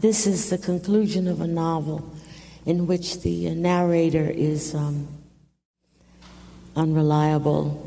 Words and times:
This 0.00 0.26
is 0.26 0.48
the 0.48 0.56
conclusion 0.56 1.28
of 1.28 1.42
a 1.42 1.46
novel 1.46 2.10
in 2.64 2.86
which 2.86 3.20
the 3.20 3.54
narrator 3.54 4.30
is 4.30 4.74
um, 4.74 5.06
unreliable. 6.74 7.84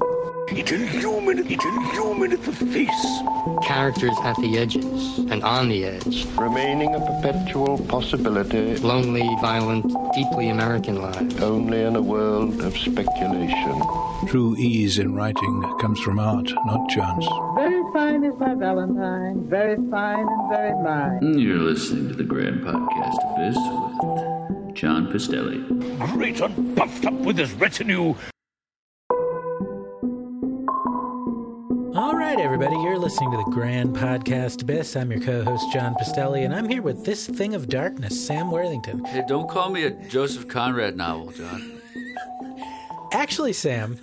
It 0.50 0.72
illuminates, 0.72 1.50
it 1.50 1.96
illuminates 1.96 2.46
the 2.46 2.52
face. 2.68 3.06
Characters 3.64 4.16
at 4.24 4.36
the 4.36 4.60
edges 4.60 5.18
and 5.32 5.44
on 5.44 5.70
the 5.70 5.86
edge. 5.86 6.28
Remaining 6.38 6.94
a 6.94 7.00
perpetual 7.00 7.80
possibility. 7.86 8.76
Lonely, 8.78 9.28
violent, 9.42 9.92
deeply 10.14 10.50
American 10.50 11.02
lives. 11.02 11.42
Only 11.42 11.82
in 11.82 11.96
a 11.96 12.02
world 12.02 12.62
of 12.62 12.78
speculation. 12.78 13.82
True 14.28 14.56
ease 14.58 15.00
in 15.00 15.16
writing 15.16 15.64
comes 15.82 16.00
from 16.00 16.20
art, 16.20 16.52
not 16.68 16.88
chance. 16.90 17.26
Very 17.56 17.83
fine 17.94 18.24
is 18.24 18.34
my 18.40 18.56
Valentine, 18.56 19.48
very 19.48 19.76
fine 19.90 20.28
and 20.28 20.50
very 20.50 20.74
mine. 20.84 21.20
Mm, 21.22 21.42
you're 21.42 21.58
listening 21.60 22.08
to 22.10 22.16
the 22.16 22.24
Grand 22.24 22.62
Podcast 22.62 23.18
Abyss 23.34 23.56
with 24.66 24.76
John 24.76 25.08
Pistelli. 25.12 25.62
Great 26.14 26.42
and 26.42 26.76
puffed 26.76 27.06
up 27.06 27.14
with 27.14 27.38
his 27.38 27.52
retinue. 27.54 28.16
All 31.96 32.16
right, 32.16 32.40
everybody, 32.40 32.76
you're 32.78 32.98
listening 32.98 33.30
to 33.32 33.38
the 33.38 33.52
Grand 33.52 33.96
Podcast 33.96 34.64
Abyss. 34.64 34.96
I'm 34.96 35.12
your 35.12 35.22
co 35.22 35.44
host, 35.44 35.72
John 35.72 35.94
Pistelli, 35.94 36.44
and 36.44 36.54
I'm 36.54 36.68
here 36.68 36.82
with 36.82 37.06
this 37.06 37.28
thing 37.28 37.54
of 37.54 37.70
darkness, 37.70 38.26
Sam 38.26 38.50
Worthington. 38.50 39.06
Hey, 39.06 39.24
don't 39.28 39.48
call 39.48 39.70
me 39.70 39.84
a 39.84 39.92
Joseph 40.10 40.48
Conrad 40.48 40.98
novel, 40.98 41.32
John. 41.32 41.80
Actually, 43.12 43.54
Sam, 43.54 44.00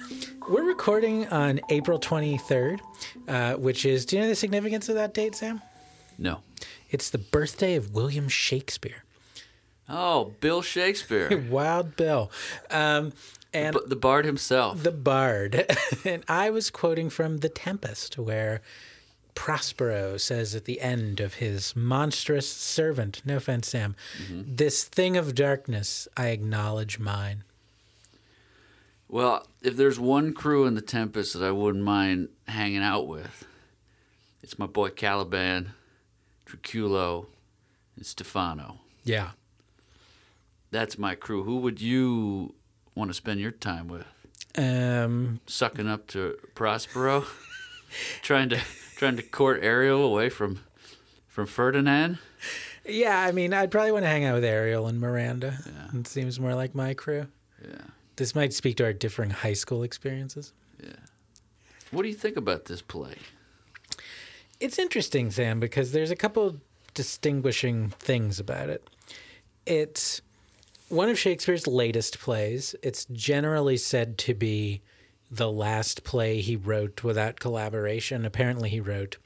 we're 0.50 0.64
recording 0.64 1.28
on 1.28 1.60
April 1.68 1.98
23rd, 1.98 2.80
uh, 3.28 3.54
which 3.54 3.86
is, 3.86 4.04
do 4.04 4.16
you 4.16 4.22
know 4.22 4.28
the 4.28 4.34
significance 4.34 4.88
of 4.88 4.96
that 4.96 5.14
date, 5.14 5.36
Sam? 5.36 5.62
No. 6.18 6.40
It's 6.90 7.08
the 7.08 7.18
birthday 7.18 7.76
of 7.76 7.94
William 7.94 8.28
Shakespeare. 8.28 9.04
Oh, 9.88 10.32
Bill 10.40 10.60
Shakespeare. 10.60 11.38
Wild 11.50 11.96
Bill. 11.96 12.30
Um, 12.68 13.12
and 13.52 13.74
B- 13.74 13.80
the 13.86 13.96
bard 13.96 14.24
himself. 14.24 14.82
the 14.82 14.90
bard. 14.90 15.66
and 16.04 16.24
I 16.28 16.50
was 16.50 16.68
quoting 16.70 17.10
from 17.10 17.38
The 17.38 17.48
Tempest, 17.48 18.18
where 18.18 18.60
Prospero 19.36 20.16
says 20.16 20.56
at 20.56 20.64
the 20.64 20.80
end 20.80 21.20
of 21.20 21.34
his 21.34 21.76
monstrous 21.76 22.50
servant, 22.50 23.22
no 23.24 23.36
offense, 23.36 23.68
Sam, 23.68 23.94
this 24.28 24.82
thing 24.82 25.16
of 25.16 25.34
darkness, 25.36 26.08
I 26.16 26.28
acknowledge 26.28 26.98
mine. 26.98 27.44
Well, 29.08 29.46
if 29.62 29.76
there's 29.76 29.98
one 30.00 30.32
crew 30.32 30.66
in 30.66 30.74
the 30.74 30.80
Tempest 30.80 31.34
that 31.34 31.42
I 31.46 31.50
wouldn't 31.50 31.84
mind 31.84 32.28
hanging 32.48 32.82
out 32.82 33.06
with, 33.06 33.46
it's 34.42 34.58
my 34.58 34.66
boy 34.66 34.90
Caliban, 34.90 35.72
Trinculo, 36.46 37.26
and 37.96 38.06
Stefano. 38.06 38.78
Yeah. 39.04 39.30
That's 40.70 40.98
my 40.98 41.14
crew. 41.14 41.44
Who 41.44 41.56
would 41.58 41.80
you 41.80 42.54
want 42.94 43.10
to 43.10 43.14
spend 43.14 43.40
your 43.40 43.50
time 43.50 43.88
with? 43.88 44.06
Um, 44.56 45.40
Sucking 45.46 45.88
up 45.88 46.06
to 46.08 46.36
Prospero, 46.54 47.24
trying 48.22 48.48
to 48.50 48.60
trying 48.96 49.16
to 49.16 49.22
court 49.22 49.60
Ariel 49.62 50.02
away 50.04 50.28
from 50.28 50.60
from 51.28 51.46
Ferdinand. 51.46 52.18
yeah, 52.86 53.20
I 53.20 53.32
mean, 53.32 53.52
I'd 53.54 53.70
probably 53.70 53.92
want 53.92 54.04
to 54.04 54.08
hang 54.08 54.24
out 54.24 54.34
with 54.34 54.44
Ariel 54.44 54.86
and 54.86 55.00
Miranda. 55.00 55.58
It 55.94 56.06
seems 56.08 56.40
more 56.40 56.54
like 56.54 56.74
my 56.74 56.94
crew. 56.94 57.26
Yeah. 57.62 57.82
This 58.20 58.34
might 58.34 58.52
speak 58.52 58.76
to 58.76 58.84
our 58.84 58.92
differing 58.92 59.30
high 59.30 59.54
school 59.54 59.82
experiences. 59.82 60.52
Yeah. 60.78 60.90
What 61.90 62.02
do 62.02 62.08
you 62.10 62.14
think 62.14 62.36
about 62.36 62.66
this 62.66 62.82
play? 62.82 63.14
It's 64.60 64.78
interesting, 64.78 65.30
Sam, 65.30 65.58
because 65.58 65.92
there's 65.92 66.10
a 66.10 66.16
couple 66.16 66.60
distinguishing 66.92 67.88
things 67.88 68.38
about 68.38 68.68
it. 68.68 68.86
It's 69.64 70.20
one 70.90 71.08
of 71.08 71.18
Shakespeare's 71.18 71.66
latest 71.66 72.18
plays. 72.18 72.74
It's 72.82 73.06
generally 73.06 73.78
said 73.78 74.18
to 74.18 74.34
be 74.34 74.82
the 75.30 75.50
last 75.50 76.04
play 76.04 76.42
he 76.42 76.56
wrote 76.56 77.02
without 77.02 77.40
collaboration. 77.40 78.26
Apparently, 78.26 78.68
he 78.68 78.80
wrote 78.80 79.16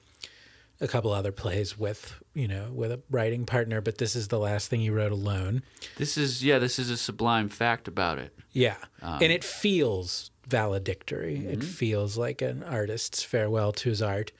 a 0.85 0.89
couple 0.89 1.13
other 1.13 1.33
plays 1.33 1.79
with, 1.79 2.23
you 2.35 2.47
know, 2.47 2.71
with 2.73 2.93
a 2.93 3.01
writing 3.11 3.47
partner, 3.47 3.81
but 3.81 3.99
this 3.99 4.15
is 4.15 4.29
the 4.29 4.39
last 4.39 4.69
thing 4.69 4.81
he 4.81 4.91
wrote 4.91 5.13
alone. 5.13 5.63
This 5.97 6.17
is 6.17 6.45
yeah, 6.45 6.59
this 6.59 6.79
is 6.79 6.91
a 6.91 6.97
sublime 6.97 7.49
fact 7.49 7.89
about 7.89 8.19
it. 8.19 8.37
Yeah. 8.53 8.77
and 9.03 9.33
it 9.33 9.43
feels 9.43 10.31
valedictory. 10.47 11.47
It 11.47 11.65
feels 11.65 12.17
like 12.17 12.43
an 12.43 12.63
artist's 12.63 13.23
farewell 13.23 13.73
to 13.73 13.89
his 13.89 14.03
art. 14.03 14.31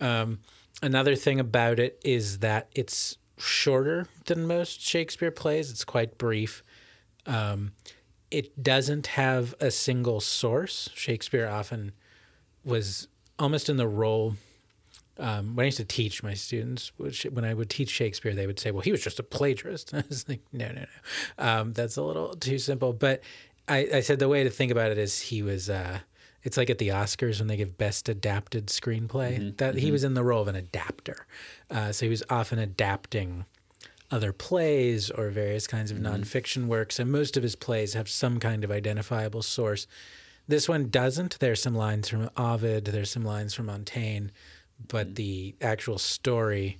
Um, 0.00 0.40
another 0.82 1.16
thing 1.16 1.40
about 1.40 1.78
it 1.78 1.98
is 2.04 2.38
that 2.40 2.68
it's 2.74 3.16
shorter 3.38 4.06
than 4.26 4.46
most 4.46 4.80
Shakespeare 4.82 5.30
plays, 5.30 5.70
it's 5.70 5.84
quite 5.84 6.18
brief. 6.18 6.62
Um, 7.26 7.72
it 8.30 8.62
doesn't 8.62 9.08
have 9.08 9.54
a 9.60 9.70
single 9.70 10.20
source. 10.20 10.88
Shakespeare 10.94 11.48
often 11.48 11.92
was 12.64 13.08
almost 13.38 13.68
in 13.68 13.76
the 13.76 13.88
role. 13.88 14.36
Um, 15.20 15.54
when 15.54 15.64
I 15.64 15.66
used 15.66 15.76
to 15.76 15.84
teach 15.84 16.22
my 16.22 16.34
students, 16.34 16.92
which 16.96 17.24
when 17.24 17.44
I 17.44 17.54
would 17.54 17.68
teach 17.68 17.90
Shakespeare, 17.90 18.34
they 18.34 18.46
would 18.46 18.58
say, 18.58 18.70
"Well, 18.70 18.82
he 18.82 18.90
was 18.90 19.02
just 19.02 19.18
a 19.18 19.22
plagiarist." 19.22 19.94
I 19.94 20.02
was 20.08 20.28
like, 20.28 20.40
"No, 20.52 20.68
no, 20.68 20.80
no, 20.80 20.86
um, 21.38 21.72
that's 21.72 21.96
a 21.96 22.02
little 22.02 22.34
too 22.34 22.58
simple." 22.58 22.92
But 22.92 23.20
I, 23.68 23.88
I 23.94 24.00
said 24.00 24.18
the 24.18 24.28
way 24.28 24.44
to 24.44 24.50
think 24.50 24.72
about 24.72 24.90
it 24.90 24.98
is 24.98 25.20
he 25.20 25.42
was. 25.42 25.70
Uh, 25.70 26.00
it's 26.42 26.56
like 26.56 26.70
at 26.70 26.78
the 26.78 26.88
Oscars 26.88 27.38
when 27.38 27.48
they 27.48 27.58
give 27.58 27.76
Best 27.76 28.08
Adapted 28.08 28.68
Screenplay. 28.68 29.54
That 29.58 29.74
he 29.74 29.90
was 29.90 30.04
in 30.04 30.14
the 30.14 30.24
role 30.24 30.40
of 30.40 30.48
an 30.48 30.56
adapter, 30.56 31.26
uh, 31.70 31.92
so 31.92 32.06
he 32.06 32.10
was 32.10 32.22
often 32.30 32.58
adapting 32.58 33.44
other 34.10 34.32
plays 34.32 35.10
or 35.10 35.30
various 35.30 35.66
kinds 35.66 35.90
of 35.90 35.98
nonfiction 35.98 36.66
works. 36.66 36.98
And 36.98 37.12
most 37.12 37.36
of 37.36 37.42
his 37.42 37.54
plays 37.54 37.94
have 37.94 38.08
some 38.08 38.40
kind 38.40 38.64
of 38.64 38.70
identifiable 38.70 39.42
source. 39.42 39.86
This 40.48 40.68
one 40.68 40.88
doesn't. 40.88 41.38
There's 41.38 41.62
some 41.62 41.76
lines 41.76 42.08
from 42.08 42.28
Ovid, 42.36 42.86
there's 42.86 43.10
some 43.10 43.24
lines 43.24 43.54
from 43.54 43.66
Montaigne, 43.66 44.28
but 44.88 45.14
the 45.16 45.54
actual 45.60 45.98
story, 45.98 46.78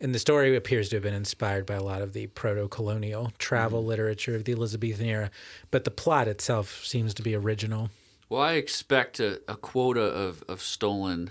and 0.00 0.14
the 0.14 0.18
story 0.18 0.54
appears 0.56 0.88
to 0.90 0.96
have 0.96 1.02
been 1.02 1.14
inspired 1.14 1.66
by 1.66 1.74
a 1.74 1.82
lot 1.82 2.02
of 2.02 2.12
the 2.12 2.26
proto 2.28 2.68
colonial 2.68 3.32
travel 3.38 3.84
literature 3.84 4.34
of 4.34 4.44
the 4.44 4.52
Elizabethan 4.52 5.06
era, 5.06 5.30
but 5.70 5.84
the 5.84 5.90
plot 5.90 6.28
itself 6.28 6.84
seems 6.84 7.14
to 7.14 7.22
be 7.22 7.34
original. 7.34 7.90
Well, 8.28 8.40
I 8.42 8.54
expect 8.54 9.20
a, 9.20 9.40
a 9.46 9.56
quota 9.56 10.00
of, 10.02 10.42
of 10.48 10.62
stolen 10.62 11.30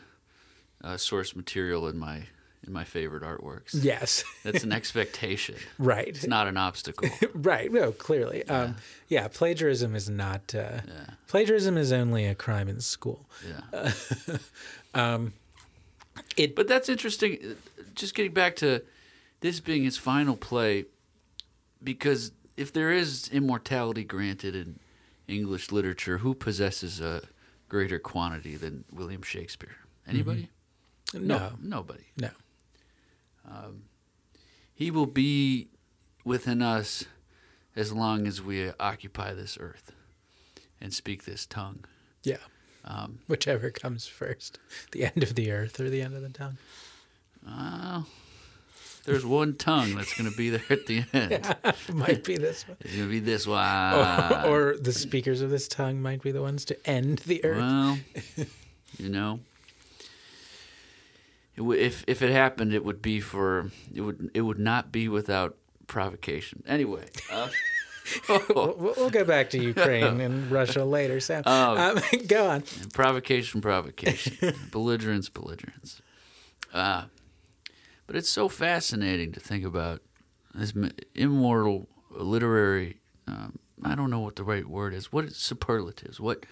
uh, 0.84 0.98
source 0.98 1.36
material 1.36 1.88
in 1.88 1.98
my 1.98 2.24
in 2.66 2.72
my 2.72 2.86
favorite 2.86 3.24
artworks. 3.24 3.72
Yes. 3.74 4.24
That's 4.44 4.64
an 4.64 4.72
expectation. 4.80 5.56
right. 5.78 6.08
It's 6.08 6.26
not 6.26 6.48
an 6.48 6.56
obstacle. 6.56 7.10
Right. 7.34 7.70
No, 7.70 7.92
clearly. 7.92 8.44
Yeah. 8.48 8.58
Um, 8.58 8.76
yeah. 9.10 9.28
Plagiarism 9.28 9.96
is 9.96 10.10
not. 10.10 10.56
Uh, 10.56 10.80
Plagiarism 11.28 11.78
is 11.78 11.92
only 11.92 12.26
a 12.26 12.36
crime 12.36 12.70
in 12.70 12.80
school. 12.80 13.26
Yeah. 13.46 13.92
It. 16.38 16.56
But 16.56 16.68
that's 16.68 16.90
interesting. 16.90 17.56
Just 17.96 18.16
getting 18.16 18.34
back 18.34 18.56
to 18.58 18.84
this 19.40 19.60
being 19.60 19.84
his 19.84 19.98
final 19.98 20.36
play, 20.36 20.86
because 21.84 22.32
if 22.58 22.72
there 22.72 22.92
is 22.92 23.30
immortality 23.32 24.04
granted 24.04 24.56
in 24.56 24.80
English 25.28 25.72
literature, 25.72 26.20
who 26.20 26.34
possesses 26.34 27.02
a 27.02 27.22
greater 27.70 28.00
quantity 28.00 28.56
than 28.56 28.84
William 28.92 29.22
Shakespeare? 29.22 29.76
Anybody? 30.08 30.50
Mm-hmm. 31.14 31.28
no. 31.28 31.54
Nobody. 31.62 32.06
No. 32.18 32.30
Um, 33.50 33.84
he 34.74 34.92
will 34.92 35.06
be 35.06 35.70
within 36.24 36.62
us 36.62 37.06
as 37.76 37.92
long 37.92 38.28
as 38.28 38.42
we 38.42 38.72
occupy 38.80 39.34
this 39.34 39.58
earth 39.60 39.92
and 40.80 40.94
speak 40.94 41.26
this 41.26 41.46
tongue. 41.46 41.86
Yeah. 42.24 42.38
Whichever 43.28 43.70
comes 43.70 44.08
first, 44.08 44.60
the 44.92 45.06
end 45.06 45.24
of 45.24 45.36
the 45.36 45.52
earth 45.52 45.80
or 45.80 45.90
the 45.90 46.02
end 46.02 46.16
of 46.16 46.22
the 46.22 46.30
tongue. 46.30 46.58
Well, 47.46 48.08
there's 49.06 49.26
one 49.26 49.56
tongue 49.56 49.96
that's 49.96 50.18
going 50.18 50.30
to 50.32 50.36
be 50.38 50.50
there 50.50 50.64
at 50.70 50.86
the 50.86 51.04
end. 51.14 51.56
It 51.90 51.94
might 51.94 52.24
be 52.24 52.38
this 52.38 52.66
one. 52.68 52.78
It's 52.82 52.96
going 52.96 53.08
to 53.08 53.12
be 53.12 53.20
this 53.20 53.46
one. 53.46 54.46
or 54.48 54.78
the 54.78 54.94
speakers 54.94 55.42
of 55.42 55.50
this 55.50 55.68
tongue 55.68 56.02
might 56.02 56.22
be 56.22 56.32
the 56.32 56.42
ones 56.42 56.64
to 56.66 56.90
end 56.90 57.20
the 57.20 57.44
earth. 57.44 57.58
Well, 57.58 58.00
you 58.98 59.10
know, 59.10 59.40
w- 61.58 61.80
if 61.82 62.04
if 62.08 62.22
it 62.22 62.32
happened, 62.32 62.74
it 62.74 62.86
would 62.86 63.02
be 63.02 63.20
for 63.20 63.72
it 63.94 64.02
would 64.02 64.30
it 64.34 64.42
would 64.42 64.60
not 64.60 64.92
be 64.92 65.08
without 65.10 65.56
provocation. 65.88 66.64
Anyway, 66.68 67.06
uh, 67.32 67.50
We'll, 68.30 68.76
we'll 68.98 69.10
go 69.10 69.24
back 69.24 69.50
to 69.52 69.58
Ukraine 69.62 70.20
and 70.22 70.52
Russia 70.60 70.84
later, 70.84 71.20
Sam. 71.20 71.44
Um, 71.46 72.00
go 72.28 72.48
on. 72.50 72.64
provocation, 72.94 73.62
provocation, 73.62 74.54
belligerence, 74.72 75.30
belligerence. 75.30 76.02
Uh, 76.74 77.06
but 78.08 78.16
it's 78.16 78.30
so 78.30 78.50
fascinating 78.50 79.32
to 79.32 79.40
think 79.40 79.64
about 79.64 80.02
this 80.54 80.74
immortal 81.16 81.88
literary. 82.12 83.00
Um, 83.28 83.60
I 83.84 83.96
don't 83.96 84.10
know 84.10 84.20
what 84.20 84.36
the 84.36 84.44
right 84.44 84.68
word 84.68 84.94
is. 84.94 85.12
What 85.12 85.26
is 85.26 85.38
superlatives? 85.38 86.20
What 86.20 86.46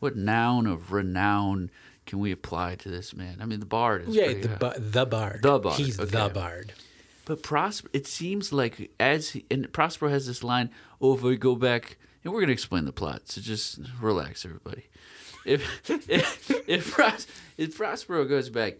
what 0.00 0.14
noun 0.16 0.66
of 0.66 0.92
renown 0.92 1.70
can 2.06 2.18
we 2.20 2.30
apply 2.32 2.74
to 2.76 2.88
this 2.88 3.14
man? 3.14 3.38
I 3.40 3.46
mean, 3.46 3.60
the 3.60 3.66
bard 3.66 4.08
is 4.08 4.14
Yeah, 4.14 4.32
the, 4.34 4.52
uh, 4.54 4.58
ba- 4.58 4.74
the 4.78 5.04
bard. 5.06 5.40
The 5.42 5.58
bard, 5.58 5.76
He's 5.76 5.98
okay. 5.98 6.10
the 6.10 6.28
bard. 6.28 6.72
But 7.28 7.42
Prosper, 7.42 7.90
it 7.92 8.06
seems 8.06 8.54
like 8.54 8.90
as 8.98 9.30
he, 9.30 9.44
and 9.50 9.70
Prospero 9.70 10.08
has 10.10 10.26
this 10.26 10.42
line, 10.42 10.70
"Oh, 10.98 11.14
if 11.14 11.20
we 11.22 11.36
go 11.36 11.54
back, 11.56 11.98
and 12.24 12.32
we're 12.32 12.40
gonna 12.40 12.52
explain 12.54 12.86
the 12.86 12.92
plot, 12.92 13.28
so 13.28 13.42
just 13.42 13.78
relax, 14.00 14.46
everybody." 14.46 14.84
If 15.44 15.62
if 16.08 16.50
if, 16.66 16.90
Pros, 16.90 17.26
if 17.58 17.76
Prospero 17.76 18.24
goes 18.24 18.48
back, 18.48 18.78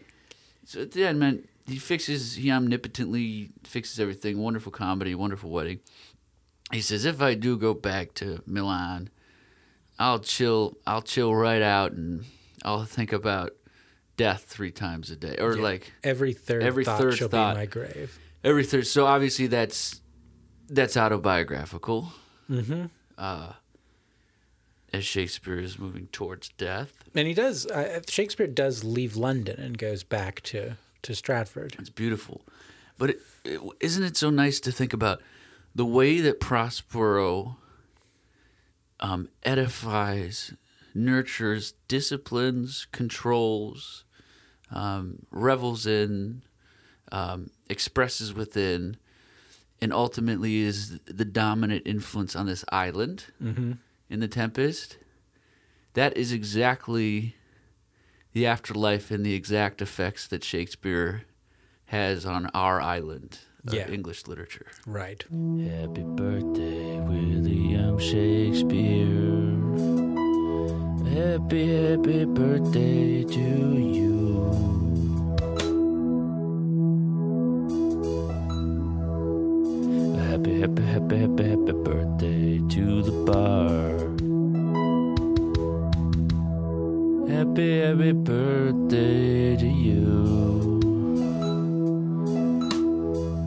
so 0.65 0.81
at 0.81 0.93
the 0.93 1.05
end, 1.05 1.21
man, 1.21 1.45
he 1.67 1.77
fixes, 1.77 2.37
he 2.37 2.49
omnipotently 2.51 3.51
fixes 3.65 4.01
everything. 4.01 4.39
Wonderful 4.39 4.73
comedy, 4.73 5.15
wonderful 5.15 5.51
wedding. 5.51 5.81
He 6.73 6.81
says, 6.81 7.05
if 7.05 7.21
I 7.21 7.35
do 7.35 7.59
go 7.59 7.75
back 7.75 8.15
to 8.15 8.43
Milan, 8.47 9.11
I'll 9.99 10.21
chill, 10.21 10.79
I'll 10.87 11.03
chill 11.03 11.35
right 11.35 11.61
out, 11.63 11.93
and 11.93 12.25
I'll 12.65 12.85
think 12.87 13.13
about 13.13 13.53
death 14.17 14.45
three 14.49 14.71
times 14.71 15.11
a 15.11 15.17
day, 15.17 15.37
or 15.39 15.55
Yeah. 15.55 15.63
like 15.63 15.93
every 16.03 16.33
third 16.33 16.63
every 16.63 16.87
thought 16.87 16.99
third 16.99 17.15
shall 17.19 17.29
thought. 17.29 17.55
be 17.55 17.61
my 17.61 17.67
grave. 17.67 18.19
Every 18.45 18.65
third. 18.65 18.87
So 18.87 19.07
obviously 19.07 19.47
that's 19.47 20.01
that's 20.69 20.97
autobiographical. 20.97 22.13
Mm-hmm. 22.51 22.87
Uh, 23.17 23.53
as 24.93 25.05
Shakespeare 25.05 25.59
is 25.59 25.79
moving 25.79 26.07
towards 26.13 26.49
death, 26.51 26.93
And 27.15 27.29
he 27.29 27.35
does. 27.35 27.67
Uh, 27.67 28.01
Shakespeare 28.09 28.47
does 28.47 28.85
leave 28.85 29.17
London 29.17 29.61
and 29.61 29.77
goes 29.77 30.03
back 30.03 30.41
to 30.43 30.77
to 31.03 31.15
Stratford. 31.15 31.77
it's 31.79 31.91
beautiful. 31.91 32.43
But 32.97 33.11
it, 33.11 33.21
it, 33.45 33.61
isn't 33.81 34.03
it 34.03 34.17
so 34.17 34.31
nice 34.31 34.59
to 34.61 34.73
think 34.73 34.93
about 34.93 35.21
the 35.75 35.85
way 35.85 36.21
that 36.21 36.41
Prospero 36.41 37.57
um, 39.01 39.29
edifies, 39.45 40.55
nurtures, 40.95 41.75
disciplines, 41.87 42.87
controls, 42.91 44.05
um, 44.73 45.21
revels 45.31 45.87
in, 45.87 46.43
um, 47.13 47.51
expresses 47.69 48.33
within, 48.35 48.97
and 49.81 49.93
ultimately 49.93 50.59
is 50.59 50.99
the 51.07 51.25
dominant 51.25 51.83
influence 51.87 52.35
on 52.35 52.47
this 52.47 52.65
island 52.71 53.27
mm-hmm. 53.43 53.73
in 54.11 54.21
the 54.21 54.29
Tempest. 54.29 54.99
That 55.95 56.17
is 56.17 56.33
exactly 56.33 57.35
the 58.33 58.47
afterlife 58.47 59.11
and 59.11 59.25
the 59.25 59.35
exact 59.35 59.81
effects 59.83 60.27
that 60.29 60.45
Shakespeare 60.45 61.23
has 61.87 62.25
on 62.27 62.47
our 62.55 62.81
island 62.81 63.39
of 63.67 63.75
Yeah. 63.75 63.89
English 63.89 64.27
literature. 64.27 64.67
Right. 64.87 65.23
Happy 65.23 66.05
birthday, 66.05 67.01
William 67.01 67.99
Shakespeare. 67.99 69.57
Happy, 71.15 71.67
happy 71.75 72.25
birthday 72.27 73.25
to 73.25 73.41
you. 73.41 74.18
Happy, 80.39 80.61
happy, 80.61 80.83
happy, 80.83 81.17
happy, 81.19 81.49
happy 81.49 81.73
birthday 81.73 82.61
to 82.69 83.03
the 83.03 83.11
bar. 83.27 83.91
Happy, 87.29 87.81
happy 87.81 88.13
birthday 88.13 89.57
to 89.57 89.67
you. 89.67 90.79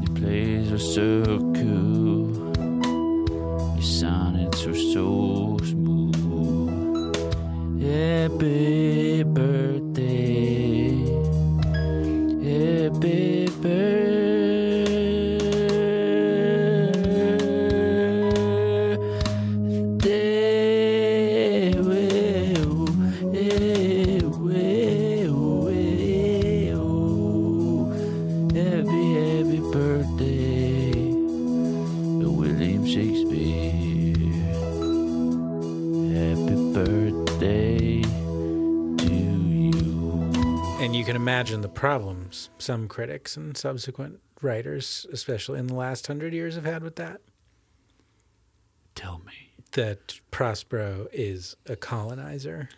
Your 0.03 0.13
plays 0.17 0.69
are 0.73 0.77
so 0.77 1.23
cool. 1.55 2.27
Your 3.75 3.81
sonnets 3.81 4.65
are 4.65 4.75
so 4.75 5.20
problems 41.81 42.51
some 42.60 42.88
critics 42.88 43.36
and 43.36 43.57
subsequent 43.57 44.19
writers, 44.39 45.07
especially 45.12 45.57
in 45.57 45.66
the 45.66 45.74
last 45.74 46.06
hundred 46.06 46.31
years, 46.31 46.54
have 46.54 46.63
had 46.63 46.83
with 46.83 46.95
that. 46.95 47.22
Tell 48.94 49.19
me. 49.25 49.50
That 49.72 50.19
Prospero 50.30 51.07
is 51.12 51.56
a 51.66 51.75
colonizer. 51.75 52.69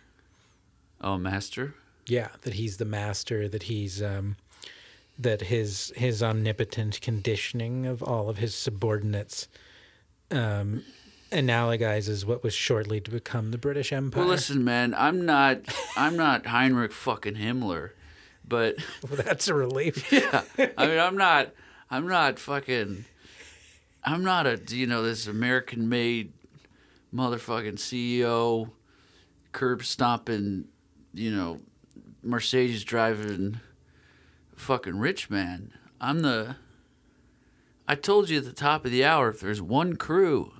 Oh, 1.02 1.18
master? 1.18 1.74
Yeah, 2.06 2.28
that 2.42 2.54
he's 2.54 2.78
the 2.78 2.86
master. 2.86 3.46
That 3.46 3.64
he's 3.64 4.02
um, 4.02 4.36
that 5.18 5.42
his 5.42 5.92
his 5.96 6.22
omnipotent 6.22 7.02
conditioning 7.02 7.84
of 7.84 8.02
all 8.02 8.30
of 8.30 8.38
his 8.38 8.54
subordinates 8.54 9.48
um, 10.30 10.82
analogizes 11.30 12.24
what 12.24 12.42
was 12.42 12.54
shortly 12.54 13.02
to 13.02 13.10
become 13.10 13.50
the 13.50 13.58
British 13.58 13.92
Empire. 13.92 14.22
Well, 14.22 14.30
listen, 14.30 14.64
man, 14.64 14.94
I'm 14.96 15.26
not, 15.26 15.58
I'm 15.94 16.16
not 16.16 16.46
Heinrich 16.46 16.92
fucking 16.92 17.34
Himmler, 17.34 17.90
but 18.46 18.76
Well, 19.08 19.22
that's 19.22 19.48
a 19.48 19.54
relief. 19.54 20.12
yeah, 20.12 20.42
I 20.76 20.86
mean, 20.86 20.98
I'm 20.98 21.16
not, 21.16 21.50
I'm 21.90 22.06
not 22.06 22.38
fucking, 22.38 23.04
I'm 24.04 24.22
not 24.24 24.46
a, 24.46 24.60
you 24.68 24.86
know, 24.86 25.02
this 25.02 25.26
American-made 25.26 26.32
motherfucking 27.14 27.74
CEO, 27.76 28.70
curb 29.52 29.84
stomping, 29.84 30.66
you 31.12 31.30
know, 31.30 31.60
Mercedes 32.22 32.84
driving, 32.84 33.60
fucking 34.56 34.98
rich 34.98 35.30
man. 35.30 35.72
I'm 36.00 36.20
the. 36.22 36.56
I 37.86 37.94
told 37.94 38.30
you 38.30 38.38
at 38.38 38.44
the 38.44 38.52
top 38.52 38.84
of 38.84 38.90
the 38.90 39.04
hour, 39.04 39.28
if 39.28 39.40
there's 39.40 39.60
one 39.60 39.96
crew 39.96 40.52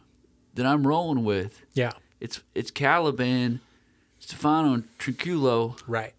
that 0.54 0.66
I'm 0.66 0.86
rolling 0.86 1.24
with, 1.24 1.62
Yeah, 1.74 1.92
it's 2.20 2.42
it's 2.54 2.70
Caliban, 2.70 3.60
Stefano, 4.18 4.74
and 4.74 4.98
Trinculo, 4.98 5.80
right. 5.86 6.12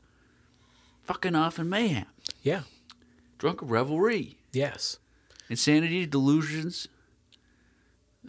Fucking 1.05 1.35
off 1.35 1.59
in 1.59 1.69
mayhem, 1.69 2.05
Yeah, 2.41 2.61
drunken 3.37 3.67
revelry. 3.67 4.37
yes. 4.51 4.97
insanity, 5.49 6.05
delusions, 6.05 6.87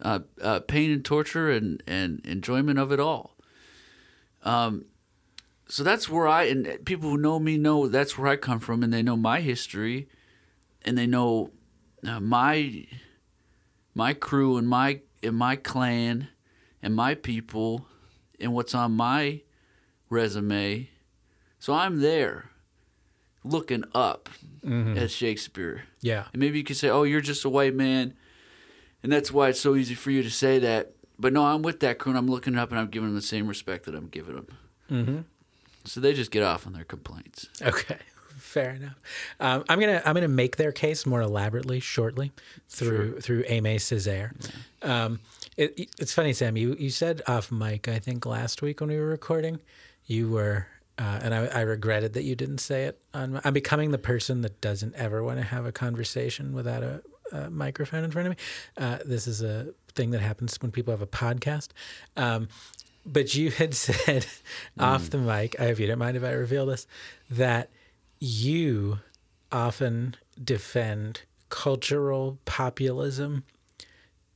uh, 0.02 0.20
uh, 0.42 0.60
pain 0.60 0.90
and 0.90 1.04
torture, 1.04 1.50
and, 1.50 1.82
and 1.86 2.20
enjoyment 2.26 2.78
of 2.78 2.92
it 2.92 3.00
all. 3.00 3.36
Um, 4.42 4.84
so 5.68 5.82
that's 5.82 6.08
where 6.08 6.28
I 6.28 6.44
and 6.44 6.84
people 6.84 7.10
who 7.10 7.16
know 7.18 7.38
me 7.40 7.56
know 7.58 7.88
that's 7.88 8.16
where 8.16 8.28
I 8.28 8.36
come 8.36 8.60
from, 8.60 8.82
and 8.82 8.92
they 8.92 9.02
know 9.02 9.16
my 9.16 9.40
history, 9.40 10.08
and 10.82 10.96
they 10.96 11.06
know 11.06 11.50
uh, 12.06 12.20
my 12.20 12.86
my 13.94 14.12
crew 14.12 14.58
and 14.58 14.68
my 14.68 15.00
and 15.22 15.34
my 15.36 15.56
clan 15.56 16.28
and 16.82 16.94
my 16.94 17.14
people 17.14 17.86
and 18.38 18.52
what's 18.52 18.74
on 18.74 18.92
my 18.92 19.40
resume. 20.10 20.90
So 21.58 21.72
I'm 21.72 22.00
there, 22.00 22.50
looking 23.48 23.84
up 23.94 24.28
at 24.64 25.10
Shakespeare. 25.10 25.84
Yeah, 26.00 26.24
And 26.32 26.40
maybe 26.40 26.58
you 26.58 26.64
could 26.64 26.76
say, 26.76 26.88
"Oh, 26.88 27.04
you're 27.04 27.20
just 27.20 27.44
a 27.44 27.48
white 27.48 27.74
man," 27.74 28.14
and 29.02 29.12
that's 29.12 29.30
why 29.32 29.48
it's 29.48 29.60
so 29.60 29.74
easy 29.76 29.94
for 29.94 30.10
you 30.10 30.22
to 30.22 30.30
say 30.30 30.58
that. 30.58 30.92
But 31.18 31.32
no, 31.32 31.44
I'm 31.46 31.62
with 31.62 31.80
that 31.80 31.98
crew, 31.98 32.10
and 32.10 32.18
I'm 32.18 32.28
looking 32.28 32.56
up, 32.56 32.70
and 32.70 32.78
I'm 32.78 32.88
giving 32.88 33.08
them 33.08 33.16
the 33.16 33.22
same 33.22 33.46
respect 33.48 33.86
that 33.86 33.94
I'm 33.94 34.08
giving 34.08 34.34
them. 34.34 34.46
Mm-hmm. 34.90 35.18
So 35.84 36.00
they 36.00 36.12
just 36.14 36.30
get 36.30 36.42
off 36.42 36.66
on 36.66 36.72
their 36.72 36.84
complaints. 36.84 37.48
Okay, 37.62 37.98
fair 38.38 38.70
enough. 38.70 38.96
Um, 39.40 39.64
I'm 39.68 39.78
gonna 39.80 40.02
I'm 40.04 40.14
gonna 40.14 40.28
make 40.28 40.56
their 40.56 40.72
case 40.72 41.06
more 41.06 41.20
elaborately 41.22 41.80
shortly 41.80 42.32
through 42.68 43.20
through 43.20 43.44
Aimé 43.44 43.76
Césaire. 43.76 44.32
Um, 44.82 45.20
it, 45.56 45.88
it's 45.98 46.12
funny, 46.12 46.32
Sam. 46.32 46.56
You 46.56 46.76
you 46.78 46.90
said 46.90 47.22
off 47.26 47.50
mic, 47.52 47.88
I 47.88 47.98
think 48.00 48.26
last 48.26 48.62
week 48.62 48.80
when 48.80 48.90
we 48.90 48.96
were 48.96 49.06
recording, 49.06 49.60
you 50.06 50.28
were. 50.28 50.66
Uh, 50.98 51.20
and 51.22 51.34
I, 51.34 51.46
I 51.46 51.60
regretted 51.60 52.14
that 52.14 52.24
you 52.24 52.34
didn't 52.34 52.58
say 52.58 52.84
it. 52.84 52.98
On, 53.12 53.40
I'm 53.44 53.52
becoming 53.52 53.90
the 53.90 53.98
person 53.98 54.40
that 54.42 54.60
doesn't 54.60 54.94
ever 54.94 55.22
want 55.22 55.38
to 55.38 55.44
have 55.44 55.66
a 55.66 55.72
conversation 55.72 56.54
without 56.54 56.82
a, 56.82 57.02
a 57.32 57.50
microphone 57.50 58.02
in 58.02 58.10
front 58.10 58.28
of 58.28 58.36
me. 58.36 58.44
Uh, 58.78 58.98
this 59.04 59.26
is 59.26 59.42
a 59.42 59.74
thing 59.94 60.10
that 60.12 60.20
happens 60.20 60.56
when 60.62 60.70
people 60.70 60.92
have 60.92 61.02
a 61.02 61.06
podcast. 61.06 61.68
Um, 62.16 62.48
but 63.04 63.34
you 63.34 63.50
had 63.50 63.74
said 63.74 64.26
off 64.78 65.10
the 65.10 65.18
mic, 65.18 65.58
I 65.60 65.66
hope 65.66 65.78
you 65.78 65.86
don't 65.86 65.98
mind 65.98 66.16
if 66.16 66.24
I 66.24 66.32
reveal 66.32 66.66
this, 66.66 66.86
that 67.30 67.70
you 68.18 69.00
often 69.52 70.16
defend 70.42 71.22
cultural 71.48 72.38
populism 72.44 73.44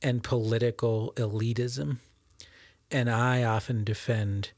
and 0.01 0.23
political 0.23 1.13
elitism. 1.15 1.97
And 2.89 3.09
I 3.09 3.43
often 3.43 3.83
defend 3.83 4.51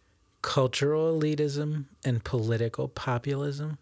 cultural 0.44 1.20
elitism 1.20 1.86
and 2.06 2.24
political 2.24 2.88
populism. 2.88 3.80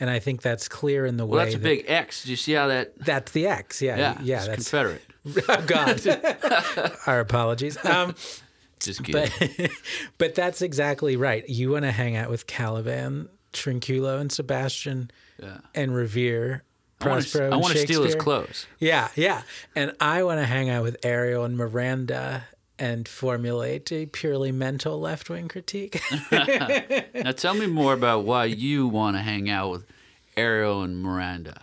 and 0.00 0.08
I 0.10 0.18
think 0.18 0.40
that's 0.42 0.68
clear 0.68 1.04
in 1.06 1.16
the 1.18 1.24
Well, 1.26 1.38
way. 1.38 1.44
that's 1.44 1.54
a 1.56 1.58
that- 1.58 1.64
big 1.64 1.84
X. 1.88 2.24
Do 2.24 2.30
you 2.30 2.36
see 2.36 2.52
how 2.52 2.68
that? 2.68 2.98
That's 2.98 3.32
the 3.32 3.46
X. 3.46 3.80
Yeah, 3.82 3.96
Yeah, 3.98 4.18
yeah. 4.22 4.44
That's 4.46 4.70
Confederate. 4.70 5.02
oh 5.48 5.64
God. 5.66 6.96
Our 7.06 7.20
apologies. 7.20 7.76
Um, 7.84 8.14
Just 8.80 9.02
kidding. 9.04 9.30
but 9.58 9.70
but 10.18 10.34
that's 10.34 10.62
exactly 10.62 11.16
right. 11.16 11.48
You 11.48 11.70
want 11.72 11.84
to 11.84 11.92
hang 11.92 12.14
out 12.16 12.30
with 12.30 12.46
Caliban, 12.46 13.28
Trinculo, 13.52 14.20
and 14.20 14.30
Sebastian, 14.30 15.10
Yeah. 15.42 15.58
and 15.74 15.94
Revere. 15.94 16.62
Prospero 16.98 17.50
I 17.52 17.56
want 17.56 17.74
to 17.74 17.78
steal 17.80 18.04
his 18.04 18.14
clothes. 18.14 18.66
Yeah, 18.78 19.08
yeah. 19.16 19.42
And 19.74 19.92
I 20.00 20.22
want 20.22 20.40
to 20.40 20.46
hang 20.46 20.70
out 20.70 20.82
with 20.82 20.96
Ariel 21.04 21.44
and 21.44 21.54
Miranda 21.56 22.44
and 22.78 23.08
formulate 23.08 23.90
a 23.92 24.06
purely 24.06 24.52
mental 24.52 25.00
left 25.00 25.30
wing 25.30 25.48
critique. 25.48 26.00
Now 26.30 27.32
tell 27.32 27.54
me 27.54 27.66
more 27.66 27.94
about 27.94 28.24
why 28.24 28.44
you 28.44 28.86
want 28.86 29.16
to 29.16 29.22
hang 29.22 29.48
out 29.48 29.70
with 29.70 29.86
Ariel 30.36 30.82
and 30.82 31.02
Miranda. 31.02 31.62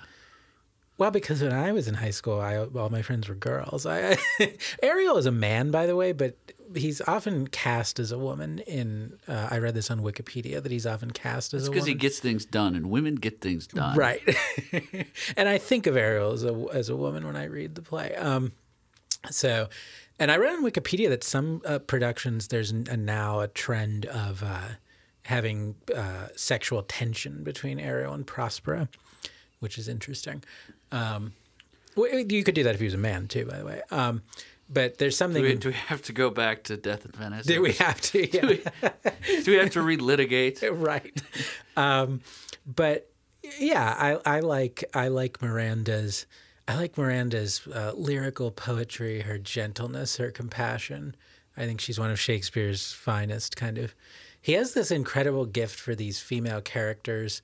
well, 0.98 1.12
because 1.12 1.42
when 1.42 1.54
I 1.54 1.72
was 1.72 1.88
in 1.88 1.96
high 1.96 2.12
school, 2.12 2.40
I 2.40 2.58
all 2.58 2.90
my 2.90 3.02
friends 3.02 3.28
were 3.30 3.36
girls. 3.36 3.86
I, 3.86 4.18
Ariel 4.84 5.18
is 5.18 5.26
a 5.26 5.32
man, 5.32 5.70
by 5.72 5.86
the 5.86 5.96
way, 5.96 6.12
but 6.12 6.36
he's 6.76 7.02
often 7.02 7.48
cast 7.48 8.00
as 8.00 8.12
a 8.12 8.18
woman. 8.18 8.60
In 8.60 9.20
uh, 9.28 9.48
I 9.52 9.60
read 9.60 9.76
this 9.76 9.92
on 9.92 10.02
Wikipedia 10.02 10.62
that 10.64 10.72
he's 10.72 10.88
often 10.88 11.12
cast 11.12 11.54
as 11.54 11.62
It's 11.62 11.68
a 11.68 11.72
woman. 11.72 11.76
because 11.76 11.88
he 11.88 11.94
gets 11.94 12.20
things 12.20 12.46
done, 12.46 12.76
and 12.76 12.90
women 12.90 13.16
get 13.16 13.42
things 13.42 13.68
done. 13.68 13.96
Right. 13.96 14.22
and 15.38 15.48
I 15.48 15.60
think 15.60 15.86
of 15.88 15.96
Ariel 15.96 16.32
as 16.32 16.44
a, 16.44 16.66
as 16.74 16.90
a 16.90 16.96
woman 16.96 17.26
when 17.26 17.36
I 17.36 17.46
read 17.46 17.76
the 17.76 17.82
play. 17.84 18.16
Um, 18.16 18.54
so, 19.30 19.70
and 20.20 20.32
I 20.32 20.38
read 20.38 20.54
on 20.54 20.64
Wikipedia 20.64 21.10
that 21.10 21.24
some 21.24 21.62
uh, 21.66 21.80
productions, 21.80 22.48
there's 22.50 22.72
a, 22.72 22.98
now 22.98 23.40
a 23.40 23.48
trend 23.48 24.06
of 24.06 24.44
uh, 24.44 24.70
having 25.24 25.76
uh, 25.96 26.28
sexual 26.36 26.84
tension 26.84 27.44
between 27.44 27.80
Ariel 27.80 28.14
and 28.14 28.26
Prospero, 28.26 28.88
which 29.60 29.78
is 29.78 29.88
interesting. 29.88 30.44
Um, 30.92 31.34
well, 31.96 32.14
you 32.20 32.44
could 32.44 32.56
do 32.56 32.64
that 32.64 32.76
if 32.76 32.80
he 32.80 32.86
was 32.86 32.94
a 32.94 33.00
man, 33.00 33.28
too, 33.28 33.46
by 33.46 33.58
the 33.58 33.66
way. 33.66 33.82
Um, 33.92 34.24
but 34.70 34.98
there's 34.98 35.18
something. 35.18 35.42
Do 35.42 35.48
we, 35.48 35.56
do 35.56 35.70
we 35.70 35.76
have 35.76 36.02
to 36.04 36.14
go 36.14 36.30
back 36.30 36.64
to 36.64 36.78
Death 36.78 37.06
in 37.06 37.12
Venice? 37.12 37.46
do 37.46 37.62
we 37.62 37.74
have 37.74 38.00
to? 38.02 38.28
Yeah. 38.34 38.92
Do 39.44 39.52
we 39.52 39.58
have 39.58 39.72
to 39.72 39.80
relitigate? 39.80 40.64
right. 40.72 41.22
Um, 41.78 42.22
but 42.66 43.10
yeah, 43.60 43.96
I, 44.26 44.38
I 44.38 44.40
like 44.40 44.84
I 44.94 45.10
like 45.10 45.42
Miranda's 45.42 46.26
I 46.68 46.76
like 46.76 46.98
Miranda's 46.98 47.68
uh, 47.68 47.92
lyrical 47.96 48.50
poetry, 48.50 49.22
her 49.22 49.38
gentleness, 49.38 50.18
her 50.18 50.32
compassion. 50.32 51.16
I 51.58 51.66
think 51.66 51.82
she's 51.82 52.00
one 52.00 52.10
of 52.10 52.20
Shakespeare's 52.20 52.94
finest 52.94 53.56
kind 53.56 53.78
of. 53.78 53.94
He 54.42 54.54
has 54.54 54.74
this 54.74 54.90
incredible 54.90 55.46
gift 55.46 55.80
for 55.80 55.94
these 55.94 56.20
female 56.20 56.62
characters. 56.62 57.42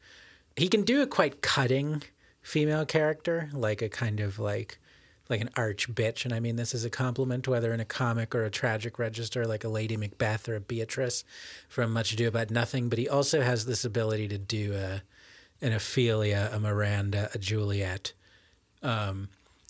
He 0.56 0.68
can 0.68 0.84
do 0.84 1.02
a 1.02 1.08
quite 1.08 1.42
cutting 1.42 2.04
female 2.42 2.86
character, 2.86 3.50
like 3.54 3.82
a 3.82 3.90
kind 3.90 4.20
of 4.20 4.40
like 4.40 4.80
like 5.30 5.42
an 5.42 5.50
arch 5.56 5.94
bitch, 5.94 6.26
and 6.26 6.34
I 6.34 6.40
mean 6.40 6.56
this 6.56 6.74
is 6.74 6.84
a 6.84 6.90
compliment, 6.90 7.48
whether 7.48 7.72
in 7.72 7.80
a 7.80 7.86
comic 7.86 8.34
or 8.34 8.46
a 8.46 8.50
tragic 8.50 8.98
register, 8.98 9.46
like 9.46 9.64
a 9.64 9.70
Lady 9.70 9.96
Macbeth 9.96 10.50
or 10.50 10.56
a 10.56 10.60
Beatrice 10.60 11.24
from 11.68 11.94
Much 11.94 12.14
Ado 12.14 12.28
About 12.28 12.50
Nothing. 12.50 12.90
But 12.90 12.98
he 12.98 13.08
also 13.08 13.42
has 13.42 13.66
this 13.66 13.86
ability 13.86 14.28
to 14.30 14.38
do 14.38 14.74
a 14.74 15.02
an 15.62 15.74
Ophelia, 15.74 16.50
a 16.54 16.60
Miranda, 16.60 17.30
a 17.34 17.38
Juliet. 17.38 18.14
Um, 18.84 19.30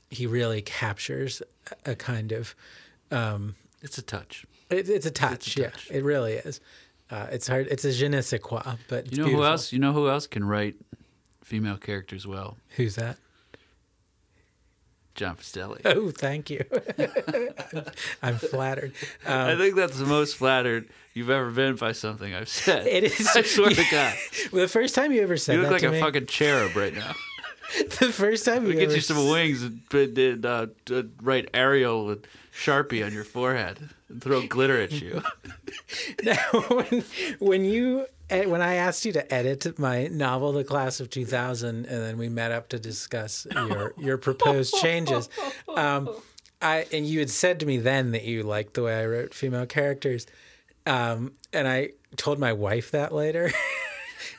he 0.09 0.25
really 0.27 0.61
captures 0.61 1.41
a 1.85 1.91
a 1.91 1.95
kind 1.95 2.31
of 2.31 2.55
It's 3.81 3.97
a 3.97 4.01
touch. 4.01 4.45
it, 4.69 4.89
it's 4.89 5.05
a 5.05 5.11
touch, 5.11 5.55
yeah, 5.57 5.69
touch. 5.69 5.87
it 5.91 6.03
really 6.03 6.33
is. 6.33 6.59
Uh, 7.11 7.27
it's 7.31 7.47
hard. 7.47 7.67
It's 7.71 7.85
a 7.85 7.91
je 7.91 8.07
ne 8.07 8.21
sais 8.21 8.39
quoi, 8.41 8.61
but 8.87 9.05
it's 9.07 9.17
You 9.17 9.23
know 9.25 9.29
who 9.31 9.43
else? 9.43 9.71
You 9.73 9.79
know 9.79 9.93
who 9.93 10.09
else 10.09 10.27
can 10.27 10.43
write 10.45 10.75
female 11.43 11.77
characters 11.77 12.25
well? 12.27 12.57
Who's 12.77 12.95
that? 12.95 13.17
John 15.15 15.35
Pistelli. 15.35 15.81
Oh, 15.85 16.11
thank 16.11 16.49
you. 16.49 16.63
I'm, 17.73 17.83
I'm 18.21 18.37
flattered. 18.37 18.93
Um, 19.25 19.33
I 19.49 19.55
think 19.57 19.75
that's 19.75 19.97
the 19.99 20.05
most 20.05 20.35
flattered 20.37 20.87
you've 21.13 21.29
ever 21.29 21.51
been 21.51 21.75
by 21.75 21.91
something 21.91 22.33
I've 22.33 22.47
said. 22.47 22.87
It 22.87 23.03
is- 23.03 23.27
I 23.35 23.41
swear 23.41 23.71
to 23.71 23.83
God. 23.91 24.13
well, 24.53 24.61
the 24.61 24.67
first 24.69 24.95
time 24.95 25.11
you 25.11 25.21
ever 25.21 25.35
said 25.35 25.53
that. 25.57 25.57
You 25.57 25.63
look 25.63 25.71
like 25.71 25.83
a 25.83 25.91
me, 25.91 25.99
fucking 25.99 26.27
cherub 26.27 26.73
right 26.75 26.93
now. 26.95 27.13
the 27.99 28.11
first 28.11 28.45
time 28.45 28.63
you 28.63 28.69
We 28.69 28.75
get 28.75 28.91
you 28.91 29.01
some 29.01 29.29
wings 29.29 29.63
and 29.63 30.45
uh, 30.45 30.67
uh, 30.91 31.03
write 31.21 31.49
Ariel 31.53 32.05
with 32.05 32.25
Sharpie 32.53 33.05
on 33.05 33.13
your 33.13 33.23
forehead 33.23 33.89
and 34.09 34.21
throw 34.21 34.45
glitter 34.47 34.81
at 34.81 34.91
you. 34.91 35.23
Now, 36.23 36.35
when, 36.69 37.03
when 37.39 37.65
you 37.65 38.05
eh, 38.29 38.45
when 38.45 38.61
I 38.61 38.75
asked 38.75 39.05
you 39.05 39.11
to 39.13 39.33
edit 39.33 39.79
my 39.79 40.07
novel, 40.07 40.51
The 40.51 40.63
Class 40.63 40.99
of 40.99 41.09
2000, 41.09 41.85
and 41.85 41.85
then 41.85 42.17
we 42.17 42.29
met 42.29 42.51
up 42.51 42.69
to 42.69 42.79
discuss 42.79 43.47
your 43.51 43.93
your 43.97 44.17
proposed 44.17 44.75
changes, 44.75 45.29
um, 45.75 46.09
I 46.61 46.85
and 46.91 47.05
you 47.05 47.19
had 47.19 47.29
said 47.29 47.59
to 47.61 47.65
me 47.65 47.77
then 47.77 48.11
that 48.11 48.23
you 48.23 48.43
liked 48.43 48.73
the 48.73 48.83
way 48.83 48.99
I 48.99 49.05
wrote 49.05 49.33
female 49.33 49.65
characters, 49.65 50.27
um, 50.85 51.33
and 51.53 51.67
I 51.67 51.91
told 52.17 52.39
my 52.39 52.53
wife 52.53 52.91
that 52.91 53.13
later. 53.13 53.51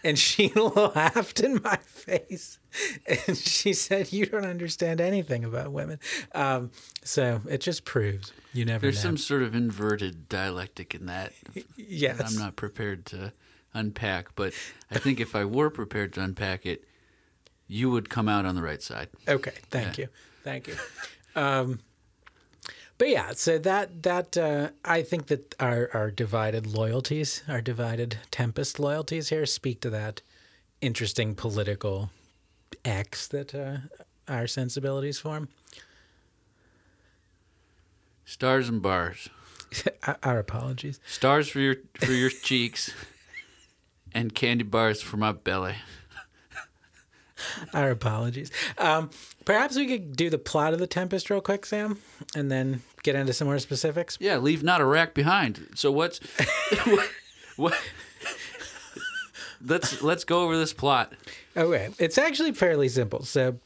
And 0.02 0.18
she 0.18 0.48
laughed 0.54 1.40
in 1.40 1.60
my 1.62 1.76
face, 1.76 2.58
and 3.06 3.36
she 3.36 3.72
said, 3.72 4.12
"You 4.12 4.26
don't 4.26 4.46
understand 4.46 5.00
anything 5.00 5.44
about 5.44 5.72
women." 5.72 5.98
Um, 6.34 6.70
so 7.04 7.40
it 7.48 7.60
just 7.60 7.84
proves 7.84 8.32
you 8.52 8.64
never 8.64 8.80
There's 8.82 8.96
know. 8.96 9.10
some 9.10 9.16
sort 9.16 9.42
of 9.42 9.54
inverted 9.54 10.28
dialectic 10.28 10.94
in 10.94 11.06
that. 11.06 11.32
yes, 11.76 12.20
I'm 12.20 12.38
not 12.38 12.56
prepared 12.56 13.06
to 13.06 13.32
unpack, 13.74 14.34
but 14.34 14.52
I 14.90 14.98
think 14.98 15.20
if 15.20 15.36
I 15.36 15.44
were 15.44 15.70
prepared 15.70 16.12
to 16.14 16.22
unpack 16.22 16.66
it, 16.66 16.84
you 17.68 17.90
would 17.90 18.08
come 18.08 18.28
out 18.28 18.46
on 18.46 18.54
the 18.54 18.62
right 18.62 18.82
side. 18.82 19.08
Okay, 19.28 19.52
thank 19.70 19.98
you, 19.98 20.08
thank 20.42 20.66
you. 20.66 20.74
Um, 21.36 21.80
but 23.00 23.08
yeah, 23.08 23.32
so 23.32 23.56
that 23.56 24.02
that 24.02 24.36
uh, 24.36 24.68
I 24.84 25.00
think 25.00 25.28
that 25.28 25.54
our 25.58 25.88
our 25.94 26.10
divided 26.10 26.66
loyalties, 26.66 27.42
our 27.48 27.62
divided 27.62 28.18
Tempest 28.30 28.78
loyalties 28.78 29.30
here, 29.30 29.46
speak 29.46 29.80
to 29.80 29.88
that 29.88 30.20
interesting 30.82 31.34
political 31.34 32.10
X 32.84 33.26
that 33.28 33.54
uh, 33.54 33.78
our 34.28 34.46
sensibilities 34.46 35.18
form. 35.18 35.48
Stars 38.26 38.68
and 38.68 38.82
bars. 38.82 39.30
Our- 40.06 40.18
our 40.22 40.38
apologies. 40.38 41.00
Stars 41.06 41.48
for 41.48 41.60
your 41.60 41.76
for 41.94 42.12
your 42.12 42.28
cheeks, 42.28 42.92
and 44.12 44.34
candy 44.34 44.64
bars 44.64 45.00
for 45.00 45.16
my 45.16 45.32
belly. 45.32 45.76
Our 47.74 47.90
apologies. 47.90 48.50
Um, 48.78 49.10
perhaps 49.44 49.76
we 49.76 49.86
could 49.86 50.16
do 50.16 50.30
the 50.30 50.38
plot 50.38 50.72
of 50.72 50.78
the 50.78 50.86
Tempest 50.86 51.30
real 51.30 51.40
quick, 51.40 51.66
Sam, 51.66 51.98
and 52.34 52.50
then 52.50 52.82
get 53.02 53.14
into 53.14 53.32
some 53.32 53.46
more 53.46 53.58
specifics. 53.58 54.18
Yeah, 54.20 54.38
leave 54.38 54.62
not 54.62 54.80
a 54.80 54.84
rack 54.84 55.14
behind. 55.14 55.68
So 55.74 55.90
what's 55.90 56.20
what, 56.86 57.10
what? 57.56 57.80
Let's 59.64 60.02
let's 60.02 60.24
go 60.24 60.42
over 60.42 60.56
this 60.56 60.72
plot. 60.72 61.12
Okay, 61.56 61.90
it's 61.98 62.18
actually 62.18 62.52
fairly 62.52 62.88
simple. 62.88 63.24
So 63.24 63.58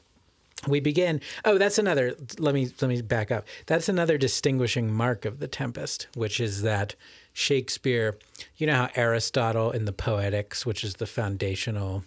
we 0.66 0.81
begin. 0.81 1.21
Oh, 1.45 1.59
that's 1.59 1.78
another. 1.78 2.14
Let 2.38 2.54
me 2.54 2.71
let 2.81 2.88
me 2.88 3.02
back 3.02 3.31
up. 3.31 3.47
That's 3.66 3.88
another 3.88 4.19
distinguishing 4.19 4.93
mark 4.93 5.25
of 5.25 5.38
the 5.38 5.49
Tempest, 5.49 6.09
which 6.14 6.40
is 6.40 6.62
that 6.62 6.95
Shakespeare. 7.33 8.19
You 8.57 8.66
know 8.66 8.75
how 8.75 8.88
Aristotle 8.95 9.71
in 9.71 9.85
the 9.85 9.93
Poetics, 9.93 10.64
which 10.66 10.83
is 10.85 10.95
the 10.95 11.07
foundational 11.07 12.04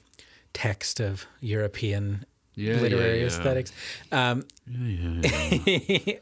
text 0.57 0.99
of 0.99 1.27
European 1.39 2.25
Yeah, 2.55 2.73
yeah, 2.73 2.81
literary 2.81 3.19
yeah. 3.19 3.27
aesthetics. 3.27 3.71
Um, 4.11 4.43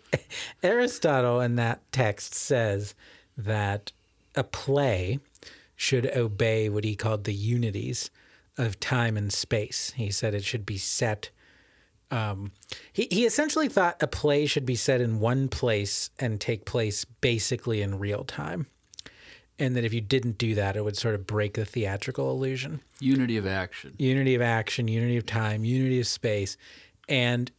Aristotle 0.62 1.40
in 1.40 1.56
that 1.56 1.80
text 1.94 2.34
says 2.34 2.96
that 3.38 3.94
a 4.36 4.44
play 4.44 5.20
should 5.78 6.06
obey 6.18 6.68
what 6.68 6.84
he 6.84 6.96
called 6.98 7.24
the 7.24 7.34
unities 7.34 8.10
of 8.58 8.78
time 8.82 9.16
and 9.16 9.32
space. 9.32 9.94
He 9.96 10.12
said 10.12 10.34
it 10.34 10.44
should 10.44 10.66
be 10.66 10.78
set. 10.78 11.30
Um, 12.12 12.52
he, 12.92 13.08
he 13.10 13.26
essentially 13.26 13.70
thought 13.70 14.04
a 14.04 14.08
play 14.08 14.46
should 14.48 14.66
be 14.66 14.76
set 14.76 15.00
in 15.00 15.20
one 15.22 15.48
place 15.48 16.10
and 16.20 16.42
take 16.42 16.66
place 16.66 17.06
basically 17.06 17.82
in 17.82 18.00
real 18.00 18.26
time. 18.26 18.68
And 19.58 19.76
that 19.76 19.86
if 19.86 19.94
you 19.94 20.02
didn't 20.02 20.38
do 20.38 20.54
that, 20.56 20.76
it 20.76 20.84
would 20.84 20.98
sort 20.98 21.16
of 21.16 21.26
break 21.26 21.54
the 21.54 21.64
theatrical 21.64 22.30
illusion 22.32 22.82
Unity 23.00 23.38
of 23.38 23.48
action. 23.48 23.94
unity 23.98 24.36
of 24.36 24.42
action, 24.42 24.88
unity 24.90 25.16
of 25.16 25.26
time, 25.26 25.64
unity 25.64 26.00
of 26.00 26.08
space. 26.08 26.58
And 27.08 27.52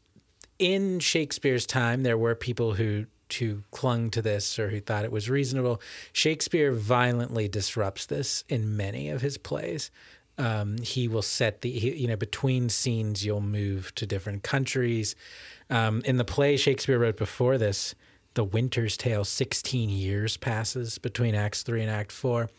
in 0.59 1.01
Shakespeare's 1.01 1.67
time, 1.67 2.03
there 2.03 2.19
were 2.19 2.35
people 2.35 2.75
who 2.75 3.07
who 3.41 3.63
clung 3.73 4.09
to 4.11 4.23
this 4.23 4.57
or 4.57 4.71
who 4.71 4.81
thought 4.81 5.05
it 5.05 5.11
was 5.11 5.29
reasonable. 5.29 5.81
Shakespeare 6.13 6.71
violently 6.73 7.49
disrupts 7.49 8.07
this 8.07 8.45
in 8.49 8.77
many 8.77 9.09
of 9.09 9.21
his 9.21 9.37
plays. 9.37 9.91
Um, 10.39 10.79
he 10.79 11.09
will 11.09 11.23
set 11.23 11.63
the 11.63 11.71
he, 11.71 11.97
you 11.97 12.07
know 12.07 12.17
between 12.17 12.69
scenes 12.69 13.25
you'll 13.25 13.41
move 13.41 13.95
to 13.97 14.07
different 14.07 14.43
countries. 14.43 15.17
Um, 15.71 16.03
in 16.05 16.19
the 16.19 16.25
play 16.25 16.57
Shakespeare 16.57 16.99
wrote 16.99 17.17
before 17.17 17.59
this, 17.59 17.95
The 18.37 18.45
Winter's 18.45 18.99
Tale, 18.99 19.25
16 19.25 19.89
years 19.89 20.37
passes 20.37 20.99
between 20.99 21.35
Acts 21.35 21.63
3 21.63 21.81
and 21.81 21.91
Act 21.91 22.13
4. 22.13 22.51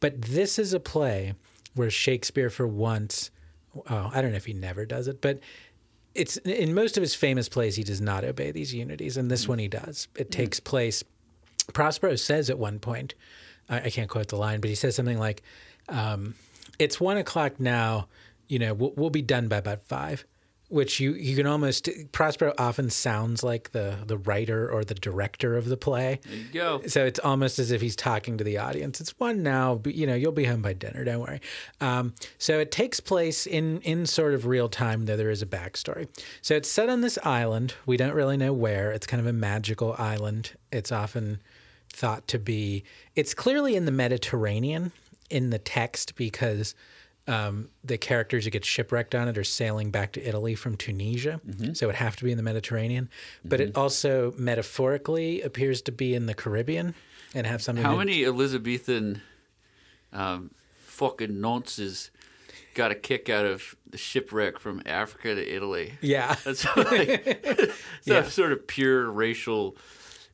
But 0.00 0.20
this 0.20 0.58
is 0.58 0.74
a 0.74 0.80
play 0.80 1.34
where 1.74 1.88
Shakespeare, 1.88 2.50
for 2.50 2.66
once, 2.66 3.30
oh, 3.88 4.10
I 4.12 4.20
don't 4.20 4.32
know 4.32 4.36
if 4.36 4.46
he 4.46 4.52
never 4.52 4.84
does 4.84 5.06
it, 5.06 5.20
but 5.20 5.38
it's 6.16 6.36
in 6.38 6.74
most 6.74 6.96
of 6.96 7.00
his 7.00 7.14
famous 7.14 7.48
plays, 7.48 7.76
he 7.76 7.84
does 7.84 8.00
not 8.00 8.24
obey 8.24 8.50
these 8.50 8.74
unities, 8.74 9.16
and 9.16 9.30
this 9.30 9.46
one 9.46 9.60
he 9.60 9.68
does. 9.68 10.08
It 10.16 10.32
takes 10.32 10.58
place. 10.58 11.04
Prospero 11.72 12.16
says 12.16 12.50
at 12.50 12.58
one 12.58 12.80
point, 12.80 13.14
I, 13.68 13.82
I 13.82 13.90
can't 13.90 14.10
quote 14.10 14.28
the 14.28 14.36
line, 14.36 14.60
but 14.60 14.68
he 14.68 14.76
says 14.76 14.96
something 14.96 15.18
like, 15.18 15.42
um, 15.88 16.34
"It's 16.80 17.00
one 17.00 17.18
o'clock 17.18 17.60
now. 17.60 18.08
You 18.48 18.58
know, 18.58 18.74
we'll, 18.74 18.92
we'll 18.96 19.10
be 19.10 19.22
done 19.22 19.46
by 19.46 19.58
about 19.58 19.82
five. 19.82 20.24
Which 20.74 20.98
you 20.98 21.14
you 21.14 21.36
can 21.36 21.46
almost 21.46 21.88
Prospero 22.10 22.52
often 22.58 22.90
sounds 22.90 23.44
like 23.44 23.70
the 23.70 23.96
the 24.04 24.18
writer 24.18 24.68
or 24.68 24.82
the 24.82 24.96
director 24.96 25.56
of 25.56 25.68
the 25.68 25.76
play. 25.76 26.18
There 26.24 26.34
you 26.34 26.44
go. 26.52 26.82
So 26.88 27.06
it's 27.06 27.20
almost 27.20 27.60
as 27.60 27.70
if 27.70 27.80
he's 27.80 27.94
talking 27.94 28.38
to 28.38 28.42
the 28.42 28.58
audience. 28.58 29.00
It's 29.00 29.16
one 29.20 29.44
now, 29.44 29.76
but 29.76 29.94
you 29.94 30.04
know 30.04 30.16
you'll 30.16 30.32
be 30.32 30.46
home 30.46 30.62
by 30.62 30.72
dinner. 30.72 31.04
Don't 31.04 31.20
worry. 31.20 31.40
Um, 31.80 32.12
so 32.38 32.58
it 32.58 32.72
takes 32.72 32.98
place 32.98 33.46
in 33.46 33.82
in 33.82 34.04
sort 34.04 34.34
of 34.34 34.46
real 34.46 34.68
time. 34.68 35.04
Though 35.04 35.16
there 35.16 35.30
is 35.30 35.42
a 35.42 35.46
backstory. 35.46 36.08
So 36.42 36.56
it's 36.56 36.68
set 36.68 36.88
on 36.88 37.02
this 37.02 37.20
island. 37.22 37.74
We 37.86 37.96
don't 37.96 38.14
really 38.14 38.36
know 38.36 38.52
where. 38.52 38.90
It's 38.90 39.06
kind 39.06 39.20
of 39.20 39.28
a 39.28 39.32
magical 39.32 39.94
island. 39.96 40.54
It's 40.72 40.90
often 40.90 41.40
thought 41.88 42.26
to 42.26 42.40
be. 42.40 42.82
It's 43.14 43.32
clearly 43.32 43.76
in 43.76 43.84
the 43.84 43.92
Mediterranean 43.92 44.90
in 45.30 45.50
the 45.50 45.60
text 45.60 46.16
because 46.16 46.74
um, 47.26 47.68
the 47.82 47.96
characters 47.96 48.44
who 48.44 48.50
get 48.50 48.64
shipwrecked 48.64 49.14
on 49.14 49.28
it 49.28 49.38
are 49.38 49.44
sailing 49.44 49.90
back 49.90 50.12
to 50.12 50.22
Italy 50.28 50.54
from 50.54 50.76
Tunisia. 50.76 51.40
So 51.72 51.84
it 51.84 51.88
would 51.88 51.94
have 51.96 52.16
to 52.16 52.24
be 52.24 52.30
in 52.30 52.36
the 52.36 52.42
Mediterranean. 52.42 53.08
But 53.44 53.60
it 53.60 53.76
also 53.76 54.34
metaphorically 54.36 55.40
appears 55.42 55.80
to 55.82 55.92
be 55.92 56.14
in 56.14 56.26
the 56.26 56.34
Caribbean 56.34 56.94
and 57.34 57.46
have 57.46 57.62
something. 57.62 57.82
How 57.84 57.92
to- 57.92 57.98
many 57.98 58.24
Elizabethan 58.24 59.22
um, 60.12 60.50
fucking 60.86 61.30
nonces 61.32 62.10
got 62.74 62.90
a 62.90 62.94
kick 62.94 63.28
out 63.28 63.46
of 63.46 63.74
the 63.88 63.96
shipwreck 63.98 64.58
from 64.58 64.82
Africa 64.84 65.34
to 65.34 65.54
Italy? 65.54 65.94
Yeah. 66.00 66.34
That's 66.44 66.64
like 66.76 67.08
it's 67.44 67.82
Yeah. 68.04 68.24
sort 68.24 68.52
of 68.52 68.66
pure 68.66 69.10
racial 69.10 69.76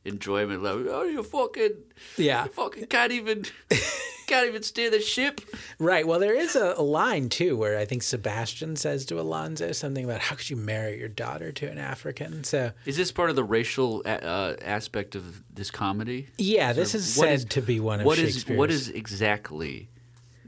enjoyment. 0.05 0.63
level. 0.63 0.87
oh, 0.91 1.03
you 1.05 1.23
fucking, 1.23 1.73
Yeah. 2.17 2.45
you 2.45 2.51
fucking 2.51 2.87
can't 2.87 3.13
even, 3.13 3.45
can't 4.27 4.47
even 4.49 4.63
steer 4.63 4.91
the 4.91 5.01
ship. 5.01 5.41
Right. 5.79 6.07
Well, 6.07 6.19
there 6.21 6.35
is 6.35 6.57
a, 6.57 6.75
a 6.77 6.83
line 6.83 7.29
too 7.29 7.57
where 7.57 7.79
I 7.79 7.85
think 7.85 8.03
Sebastian 8.03 8.77
says 8.77 9.05
to 9.07 9.21
Alonso 9.21 9.73
something 9.73 10.05
about 10.05 10.21
how 10.21 10.37
could 10.37 10.49
you 10.51 10.57
marry 10.57 10.99
your 10.99 11.09
daughter 11.09 11.53
to 11.53 11.67
an 11.71 11.79
African? 11.79 12.45
So 12.45 12.73
Is 12.87 12.97
this 12.97 13.13
part 13.13 13.31
of 13.31 13.37
the 13.37 13.45
racial 13.45 14.03
a- 14.05 14.25
uh, 14.25 14.57
aspect 14.63 15.15
of 15.15 15.43
this 15.55 15.71
comedy? 15.71 16.29
yeah, 16.39 16.73
this 16.73 16.95
is 16.95 17.07
said 17.13 17.33
is- 17.35 17.45
to 17.47 17.61
be 17.63 17.81
one 17.81 18.01
of 18.01 18.07
what 18.07 18.19
is 18.19 18.47
what 18.49 18.71
is 18.71 18.89
exactly 18.89 19.89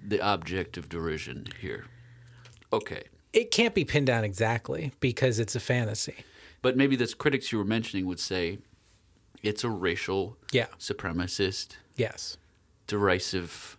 the 0.07 0.21
object 0.21 0.77
of 0.77 0.89
derision 0.89 1.47
here? 1.61 1.85
Okay, 2.73 3.03
It 3.35 3.51
can't 3.51 3.75
be 3.75 3.85
pinned 3.85 4.07
down 4.07 4.25
exactly 4.25 4.93
because 5.01 5.39
it's 5.39 5.55
a 5.55 5.61
fantasy. 5.61 6.25
but 6.63 6.77
maybe 6.77 6.97
the 6.97 7.07
critics 7.19 7.53
you 7.53 7.59
were 7.59 7.65
mentioning 7.65 8.07
would 8.07 8.19
say 8.21 8.59
it's 9.43 9.65
a 9.65 9.71
racial, 9.71 10.37
Yeah. 10.53 10.67
supremacist, 10.79 11.77
Yes. 11.97 12.37
derisive 12.87 13.77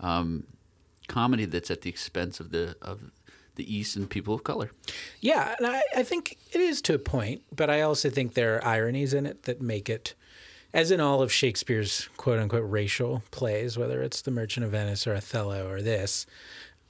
um, 0.00 0.46
comedy 1.08 1.44
that's 1.44 1.70
at 1.70 1.82
the 1.82 1.90
expense 1.90 2.40
of 2.40 2.50
the 2.50 2.76
of 2.82 3.10
the 3.54 3.74
East 3.74 3.96
and 3.96 4.10
people 4.10 4.34
of 4.34 4.44
color. 4.44 4.70
Yeah, 5.20 5.54
and 5.56 5.66
I, 5.66 5.82
I 5.96 6.02
think 6.02 6.36
it 6.52 6.60
is 6.60 6.82
to 6.82 6.94
a 6.94 6.98
point, 6.98 7.40
but 7.54 7.70
I 7.70 7.80
also 7.80 8.10
think 8.10 8.34
there 8.34 8.56
are 8.56 8.64
ironies 8.64 9.14
in 9.14 9.24
it 9.24 9.44
that 9.44 9.62
make 9.62 9.88
it, 9.88 10.12
as 10.74 10.90
in 10.90 11.00
all 11.00 11.22
of 11.22 11.32
Shakespeare's 11.32 12.10
quote 12.18 12.38
unquote 12.38 12.68
racial 12.70 13.22
plays, 13.30 13.78
whether 13.78 14.02
it's 14.02 14.20
The 14.20 14.30
Merchant 14.30 14.66
of 14.66 14.72
Venice 14.72 15.06
or 15.06 15.14
Othello 15.14 15.70
or 15.70 15.80
this, 15.80 16.26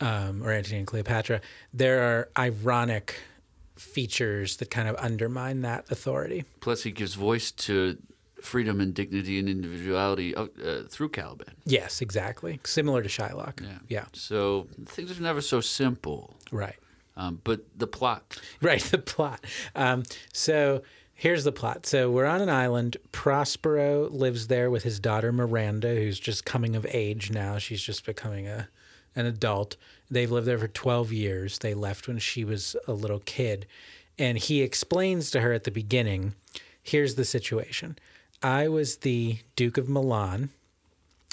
um, 0.01 0.43
or 0.43 0.51
Antony 0.51 0.79
and 0.79 0.87
Cleopatra, 0.89 1.41
there 1.73 2.01
are 2.03 2.29
ironic 2.37 3.15
features 3.77 4.57
that 4.57 4.71
kind 4.71 4.89
of 4.89 4.97
undermine 4.97 5.63
that 5.63 5.91
authority. 5.91 6.45
Plus, 6.61 6.83
he 6.83 6.91
gives 6.91 7.15
voice 7.15 7.51
to 7.53 7.99
freedom 8.41 8.81
and 8.81 8.95
dignity 8.95 9.39
and 9.39 9.49
individuality 9.49 10.35
uh, 10.35 10.47
uh, 10.65 10.83
through 10.89 11.09
Caliban. 11.09 11.55
Yes, 11.65 12.01
exactly. 12.01 12.61
Similar 12.65 13.03
to 13.03 13.09
Shylock. 13.09 13.61
Yeah. 13.61 13.79
Yeah. 13.89 14.05
So 14.13 14.69
things 14.87 15.19
are 15.19 15.23
never 15.23 15.41
so 15.41 15.61
simple. 15.61 16.37
Right. 16.53 16.77
Um, 17.17 17.41
but 17.45 17.61
the 17.77 17.87
plot. 17.87 18.41
Right, 18.61 18.83
the 18.83 18.99
plot. 18.99 19.45
Um, 19.75 20.03
so 20.33 20.83
here's 21.15 21.45
the 21.45 21.53
plot. 21.53 21.87
So 21.87 22.11
we're 22.11 22.27
on 22.27 22.41
an 22.41 22.51
island. 22.51 22.97
Prospero 23.13 24.09
lives 24.09 24.49
there 24.49 24.71
with 24.71 24.83
his 24.83 25.01
daughter 25.01 25.33
Miranda, 25.33 25.95
who's 25.95 26.21
just 26.21 26.45
coming 26.45 26.77
of 26.77 26.87
age 26.91 27.31
now. 27.31 27.59
She's 27.59 27.83
just 27.83 28.05
becoming 28.05 28.47
a 28.47 28.69
an 29.15 29.25
adult. 29.27 29.77
They've 30.11 30.31
lived 30.31 30.47
there 30.47 30.59
for 30.59 30.69
12 30.69 31.13
years. 31.13 31.59
They 31.59 31.75
left 31.75 32.07
when 32.07 32.19
she 32.19 32.45
was 32.45 32.77
a 32.87 32.93
little 32.93 33.21
kid. 33.21 33.67
And 34.19 34.39
he 34.39 34.63
explains 34.63 35.31
to 35.31 35.41
her 35.41 35.53
at 35.53 35.65
the 35.65 35.71
beginning 35.71 36.35
here's 36.83 37.17
the 37.17 37.25
situation. 37.25 37.99
I 38.43 38.69
was 38.69 38.99
the 38.99 39.39
Duke 39.57 39.77
of 39.77 39.89
Milan, 39.89 40.51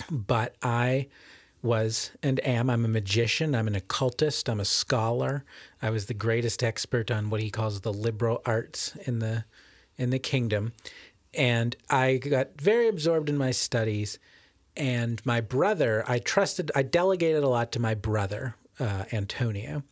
but 0.09 0.55
I 0.63 1.07
was 1.61 2.11
and 2.21 2.45
am. 2.45 2.69
I'm 2.69 2.85
a 2.85 2.89
magician. 2.89 3.55
I'm 3.55 3.67
an 3.67 3.75
occultist. 3.75 4.49
I'm 4.49 4.59
a 4.59 4.65
scholar. 4.65 5.45
I 5.81 5.91
was 5.91 6.07
the 6.07 6.13
greatest 6.13 6.63
expert 6.63 7.11
on 7.11 7.29
what 7.29 7.41
he 7.41 7.51
calls 7.51 7.81
the 7.81 7.93
liberal 7.93 8.41
arts 8.45 8.95
in 9.05 9.19
the 9.19 9.45
in 9.95 10.09
the 10.09 10.19
kingdom, 10.19 10.73
and 11.35 11.75
I 11.89 12.17
got 12.17 12.59
very 12.59 12.87
absorbed 12.87 13.29
in 13.29 13.37
my 13.37 13.51
studies. 13.51 14.17
And 14.75 15.23
my 15.23 15.39
brother, 15.39 16.03
I 16.07 16.17
trusted. 16.17 16.71
I 16.73 16.81
delegated 16.81 17.43
a 17.43 17.47
lot 17.47 17.71
to 17.73 17.79
my 17.79 17.93
brother 17.93 18.55
uh, 18.79 19.05
Antonio 19.11 19.83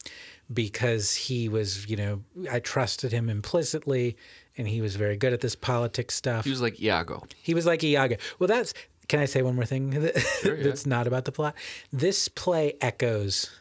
because 0.54 1.16
he 1.16 1.48
was, 1.48 1.90
you 1.90 1.96
know, 1.96 2.24
I 2.52 2.60
trusted 2.60 3.12
him 3.12 3.30
implicitly, 3.30 4.18
and 4.58 4.68
he 4.68 4.82
was 4.82 4.96
very 4.96 5.16
good 5.16 5.34
at 5.34 5.42
this 5.42 5.56
politics 5.56 6.16
stuff. 6.16 6.44
He 6.44 6.52
was 6.52 6.62
like 6.62 6.82
Iago. 6.82 7.24
He 7.42 7.54
was 7.54 7.66
like 7.66 7.84
Iago. 7.84 8.18
Well, 8.40 8.48
that's. 8.48 8.74
Can 9.08 9.20
I 9.20 9.26
say 9.26 9.42
one 9.42 9.56
more 9.56 9.66
thing 9.66 9.90
that's 10.44 10.86
not 10.86 11.06
about 11.06 11.26
the 11.26 11.34
plot? 11.34 11.56
This 11.92 12.30
play 12.30 12.78
echoes 12.80 13.52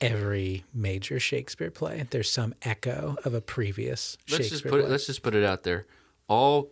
every 0.00 0.64
major 0.72 1.20
Shakespeare 1.20 1.70
play. 1.70 2.06
There's 2.10 2.30
some 2.30 2.54
echo 2.62 3.16
of 3.24 3.34
a 3.34 3.40
previous 3.42 4.16
Let's 4.30 4.46
Shakespeare 4.46 4.48
just 4.50 4.64
put 4.64 4.78
it, 4.78 4.82
play. 4.84 4.90
let's 4.90 5.06
just 5.06 5.22
put 5.22 5.34
it 5.34 5.44
out 5.44 5.62
there. 5.62 5.86
All 6.26 6.70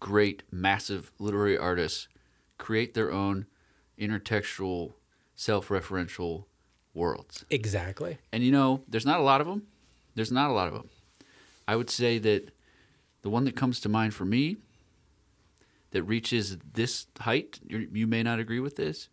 great, 0.00 0.44
massive 0.50 1.12
literary 1.18 1.58
artists 1.58 2.08
create 2.56 2.94
their 2.94 3.12
own 3.12 3.46
intertextual, 3.98 4.94
self-referential 5.34 6.44
worlds. 6.94 7.44
exactly. 7.50 8.18
And 8.32 8.42
you 8.42 8.52
know, 8.52 8.82
there's 8.88 9.06
not 9.06 9.20
a 9.20 9.22
lot 9.22 9.40
of 9.40 9.46
them. 9.46 9.66
There's 10.14 10.32
not 10.32 10.50
a 10.50 10.52
lot 10.52 10.68
of 10.68 10.74
them. 10.74 10.88
I 11.66 11.76
would 11.76 11.90
say 11.90 12.18
that 12.18 12.50
the 13.22 13.30
one 13.30 13.44
that 13.44 13.56
comes 13.56 13.80
to 13.80 13.88
mind 13.88 14.14
for 14.14 14.24
me 14.24 14.56
that 15.90 16.02
reaches 16.04 16.56
this 16.74 17.06
height, 17.20 17.60
you 17.66 17.88
you 17.92 18.06
may 18.06 18.22
not 18.22 18.38
agree 18.38 18.60
with 18.60 18.76
this, 18.76 19.08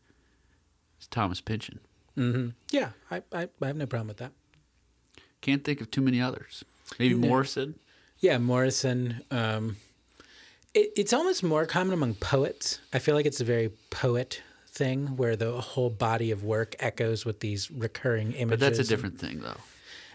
is 1.00 1.08
Thomas 1.08 1.42
Pynchon. 1.42 1.80
Yeah, 2.72 2.90
I, 3.10 3.24
I, 3.34 3.48
I 3.62 3.68
have 3.68 3.78
no 3.78 3.88
problem 3.88 4.10
with 4.10 4.18
that. 4.18 4.32
Can't 5.42 5.64
think 5.64 5.82
of 5.82 5.90
too 5.90 6.02
many 6.02 6.22
others. 6.22 6.64
Maybe 7.00 7.16
Morrison. 7.16 7.76
Yeah, 8.20 8.38
Morrison. 8.38 9.24
Um, 9.32 9.78
it, 10.76 10.92
it's 10.96 11.14
almost 11.14 11.42
more 11.42 11.66
common 11.66 11.94
among 11.94 12.16
poets. 12.16 12.80
I 12.94 13.00
feel 13.00 13.16
like 13.16 13.26
it's 13.26 13.42
a 13.42 13.46
very 13.46 13.72
poet 13.90 14.42
thing 14.72 15.18
where 15.18 15.36
the 15.36 15.60
whole 15.60 15.90
body 15.90 16.32
of 16.32 16.44
work 16.44 16.76
echoes 16.80 17.26
with 17.26 17.40
these 17.42 17.70
recurring 17.72 18.32
images. 18.34 18.50
But 18.50 18.60
that's 18.60 18.80
a 18.80 18.84
different 18.90 19.20
thing, 19.20 19.42
though. 19.42 19.58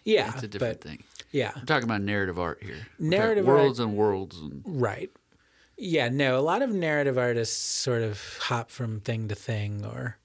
Yeah, 0.05 0.33
it's 0.35 0.43
a 0.43 0.49
different 0.49 0.81
but- 0.81 0.89
thing. 0.89 1.03
Yeah, 1.33 1.53
I'm 1.55 1.67
talking 1.67 1.85
about 1.85 2.01
narrative 2.01 2.39
art 2.39 2.63
here. 2.63 2.87
We're 2.99 3.09
Narrative 3.11 3.49
art- 3.49 3.59
worlds 3.59 3.81
and 3.81 3.95
worlds 3.97 4.39
and 4.39 4.63
Right. 4.65 5.11
Yeah, 5.77 6.09
no, 6.09 6.39
a 6.39 6.41
lot 6.41 6.63
of 6.63 6.71
narrative 6.71 7.19
artists 7.19 7.57
sort 7.63 8.03
of 8.03 8.39
hop 8.41 8.71
from 8.71 9.01
thing 9.01 9.29
to 9.29 9.35
thing 9.35 9.85
or 9.85 10.17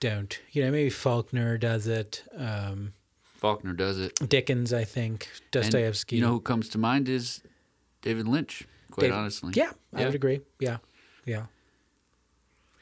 don't. 0.00 0.38
You 0.52 0.64
know, 0.64 0.70
maybe 0.70 0.88
Faulkner 0.88 1.58
does 1.58 1.86
it. 1.86 2.22
Um, 2.34 2.94
Faulkner 3.34 3.74
does 3.74 3.98
it. 4.00 4.14
Dickens, 4.26 4.72
I 4.72 4.84
think. 4.84 5.28
And 5.52 5.62
Dostoevsky. 5.64 6.16
you 6.16 6.22
know 6.22 6.30
who 6.30 6.40
comes 6.40 6.70
to 6.70 6.78
mind 6.78 7.08
is 7.10 7.42
David 8.00 8.26
Lynch. 8.26 8.64
Quite 8.90 9.02
David- 9.08 9.16
honestly. 9.18 9.52
Yeah, 9.54 9.72
I 9.92 10.06
would 10.06 10.14
agree. 10.14 10.40
Yeah, 10.60 10.78
yeah. 11.26 11.46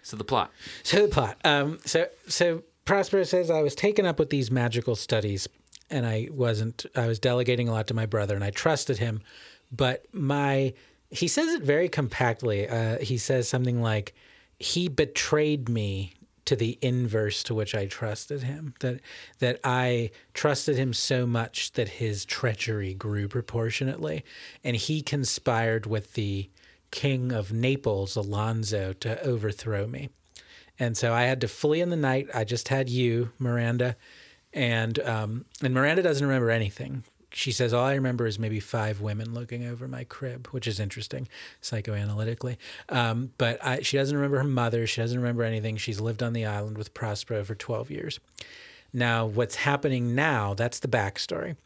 So 0.04 0.18
the 0.18 0.24
plot. 0.24 0.52
So 0.82 1.02
the 1.02 1.08
plot. 1.08 1.38
Um, 1.44 1.78
so 1.84 2.06
so 2.28 2.62
Prospero 2.84 3.24
says 3.24 3.50
I 3.50 3.62
was 3.62 3.74
taken 3.74 4.04
up 4.04 4.18
with 4.18 4.28
these 4.28 4.50
magical 4.50 4.96
studies, 4.96 5.48
and 5.90 6.06
I 6.06 6.28
wasn't. 6.30 6.84
I 6.94 7.06
was 7.06 7.18
delegating 7.18 7.68
a 7.68 7.72
lot 7.72 7.86
to 7.88 7.94
my 7.94 8.04
brother, 8.04 8.34
and 8.34 8.44
I 8.44 8.50
trusted 8.50 8.98
him. 8.98 9.22
But 9.72 10.04
my 10.12 10.74
he 11.08 11.26
says 11.26 11.54
it 11.54 11.62
very 11.62 11.88
compactly. 11.88 12.68
Uh, 12.68 12.98
he 12.98 13.16
says 13.16 13.48
something 13.48 13.80
like, 13.80 14.14
"He 14.58 14.88
betrayed 14.88 15.68
me." 15.68 16.12
To 16.48 16.56
the 16.56 16.78
inverse 16.82 17.42
to 17.44 17.54
which 17.54 17.74
I 17.74 17.86
trusted 17.86 18.42
him, 18.42 18.74
that 18.80 19.00
that 19.38 19.60
I 19.64 20.10
trusted 20.34 20.76
him 20.76 20.92
so 20.92 21.26
much 21.26 21.72
that 21.72 21.88
his 21.88 22.26
treachery 22.26 22.92
grew 22.92 23.28
proportionately, 23.28 24.26
and 24.62 24.76
he 24.76 25.00
conspired 25.00 25.86
with 25.86 26.12
the 26.12 26.50
king 26.94 27.32
of 27.32 27.52
Naples, 27.52 28.16
Alonso, 28.16 28.92
to 28.92 29.20
overthrow 29.22 29.86
me. 29.86 30.10
And 30.78 30.96
so 30.96 31.12
I 31.12 31.24
had 31.24 31.40
to 31.40 31.48
flee 31.48 31.80
in 31.80 31.90
the 31.90 31.96
night. 31.96 32.28
I 32.32 32.44
just 32.44 32.68
had 32.68 32.88
you, 32.88 33.32
Miranda, 33.38 33.96
and 34.52 34.98
um, 35.00 35.44
and 35.60 35.74
Miranda 35.74 36.02
doesn't 36.02 36.26
remember 36.26 36.50
anything. 36.50 37.02
She 37.32 37.50
says 37.50 37.72
all 37.72 37.84
I 37.84 37.94
remember 37.94 38.28
is 38.28 38.38
maybe 38.38 38.60
five 38.60 39.00
women 39.00 39.34
looking 39.34 39.66
over 39.66 39.88
my 39.88 40.04
crib, 40.04 40.46
which 40.52 40.68
is 40.68 40.78
interesting 40.78 41.26
psychoanalytically. 41.60 42.58
Um, 42.88 43.32
but 43.38 43.58
I, 43.64 43.82
she 43.82 43.96
doesn't 43.96 44.16
remember 44.16 44.38
her 44.38 44.44
mother. 44.44 44.86
She 44.86 45.00
doesn't 45.00 45.18
remember 45.18 45.42
anything. 45.42 45.76
She's 45.76 46.00
lived 46.00 46.22
on 46.22 46.32
the 46.32 46.46
island 46.46 46.78
with 46.78 46.94
Prospero 46.94 47.44
for 47.44 47.56
twelve 47.56 47.90
years. 47.90 48.20
Now, 48.92 49.26
what's 49.26 49.56
happening 49.56 50.14
now? 50.14 50.54
That's 50.54 50.78
the 50.78 50.88
backstory. 50.88 51.56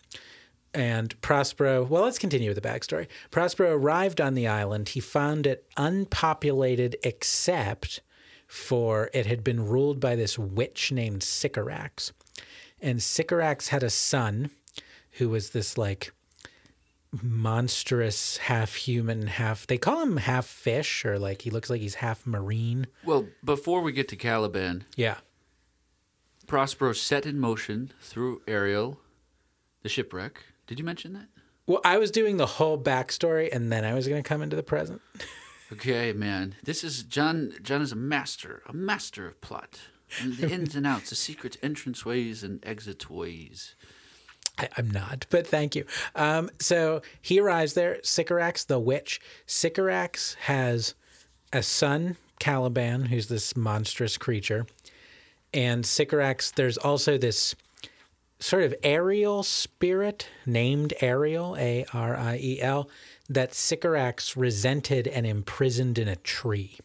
And 0.75 1.19
Prospero, 1.23 1.83
well, 1.85 2.03
let's 2.03 2.19
continue 2.19 2.51
with 2.51 2.61
the 2.63 2.69
backstory. 2.69 3.07
Prospero 3.31 3.75
arrived 3.75 4.21
on 4.21 4.35
the 4.35 4.47
island. 4.47 4.91
He 4.91 5.01
found 5.01 5.47
it 5.47 5.67
unpopulated 5.77 6.97
except 7.03 8.01
for 8.47 9.11
it 9.13 9.27
had 9.27 9.43
been 9.43 9.67
ruled 9.67 9.99
by 10.01 10.15
this 10.15 10.39
witch 10.39 10.93
named 10.93 11.23
Sycorax. 11.23 12.13
And 12.81 13.03
Sycorax 13.03 13.69
had 13.69 13.83
a 13.83 13.91
son 13.91 14.51
who 15.13 15.29
was 15.31 15.51
this 15.51 15.77
like 15.79 16.13
monstrous 17.23 18.37
half 18.37 18.75
human, 18.75 19.27
half 19.27 19.67
they 19.67 19.79
call 19.79 20.03
him 20.03 20.19
half 20.19 20.47
fish 20.47 21.05
or 21.05 21.19
like 21.19 21.43
he 21.43 21.51
looks 21.51 21.71
like 21.71 21.81
he's 21.81 21.97
half 21.97 22.27
marine. 22.27 22.87
Well, 23.05 23.27
before 23.43 23.81
we 23.81 23.93
get 23.93 24.09
to 24.09 24.17
Caliban, 24.17 24.85
Yeah. 24.97 25.17
Prospero 26.47 26.95
set 26.95 27.27
in 27.27 27.39
motion 27.39 27.93
through 28.01 28.41
Ariel, 28.49 29.01
the 29.83 29.89
shipwreck. 29.91 30.45
Did 30.69 30.79
you 30.79 30.85
mention 30.85 31.15
that? 31.15 31.27
Well, 31.67 31.81
I 31.85 31.99
was 31.99 32.13
doing 32.13 32.37
the 32.37 32.47
whole 32.47 32.79
backstory 32.79 33.49
and 33.53 33.73
then 33.73 33.85
I 33.85 33.95
was 33.95 34.07
going 34.07 34.23
to 34.23 34.29
come 34.29 34.43
into 34.43 34.55
the 34.55 34.63
present. 34.63 35.03
Okay, 35.71 36.15
man. 36.15 36.55
This 36.65 36.83
is 36.83 37.03
John. 37.03 37.53
John 37.63 37.83
is 37.83 37.93
a 37.93 37.97
master, 37.97 38.63
a 38.67 38.73
master 38.73 39.27
of 39.27 39.39
plot, 39.43 39.81
and 40.19 40.35
the 40.39 40.51
ins 40.51 40.75
and 40.75 40.87
outs, 40.87 41.11
the 41.11 41.15
secret 41.15 41.59
entranceways 41.63 42.43
and 42.43 42.65
exit 42.65 43.11
ways. 43.11 43.75
I, 44.59 44.71
I'm 44.79 44.91
not, 44.91 45.27
but 45.29 45.47
thank 45.47 45.77
you. 45.77 45.85
Um, 46.15 46.49
so 46.59 47.03
he 47.21 47.39
arrives 47.39 47.75
there, 47.75 47.99
Sycorax 48.03 48.65
the 48.65 48.79
witch. 48.79 49.21
Sycorax 49.45 50.37
has 50.41 50.95
a 51.53 51.63
son, 51.63 52.17
Caliban, 52.39 53.05
who's 53.05 53.29
this 53.29 53.55
monstrous 53.55 54.17
creature. 54.17 54.67
And 55.53 55.85
Sycorax, 55.85 56.51
there's 56.51 56.79
also 56.79 57.19
this 57.19 57.55
sort 58.41 58.63
of 58.63 58.75
aerial 58.83 59.43
spirit 59.43 60.29
named 60.47 60.95
Ariel, 61.01 61.57
A 61.59 61.85
R 61.93 62.17
I 62.17 62.39
E 62.41 62.61
L, 62.61 62.89
that 63.29 63.55
Sycorax 63.55 64.37
resented 64.37 65.07
and 65.09 65.27
imprisoned 65.27 65.99
in 65.99 66.09
a 66.09 66.17
tree. 66.17 66.79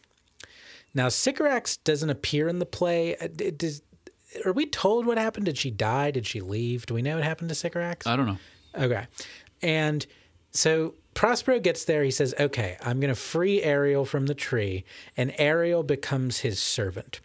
Now, 0.94 1.08
Sycorax 1.08 1.76
doesn't 1.78 2.10
appear 2.10 2.48
in 2.48 2.58
the 2.58 2.66
play. 2.66 3.16
Uh, 3.16 3.28
Does, 3.56 3.82
are 4.44 4.52
we 4.52 4.66
told 4.66 5.06
what 5.06 5.18
happened? 5.18 5.46
Did 5.46 5.58
she 5.58 5.70
die? 5.70 6.10
Did 6.10 6.26
she 6.26 6.40
leave? 6.40 6.86
Do 6.86 6.94
we 6.94 7.02
know 7.02 7.16
what 7.16 7.24
happened 7.24 7.48
to 7.48 7.54
Sycorax? 7.54 8.06
I 8.06 8.16
don't 8.16 8.26
know. 8.26 8.38
Okay. 8.76 9.06
And 9.62 10.06
so 10.50 10.94
Prospero 11.14 11.60
gets 11.60 11.84
there. 11.84 12.04
He 12.04 12.10
says, 12.10 12.34
Okay, 12.38 12.76
I'm 12.82 13.00
going 13.00 13.12
to 13.12 13.20
free 13.20 13.62
Ariel 13.62 14.04
from 14.04 14.26
the 14.26 14.34
tree. 14.34 14.84
And 15.16 15.34
Ariel 15.38 15.82
becomes 15.82 16.38
his 16.40 16.60
servant. 16.60 17.20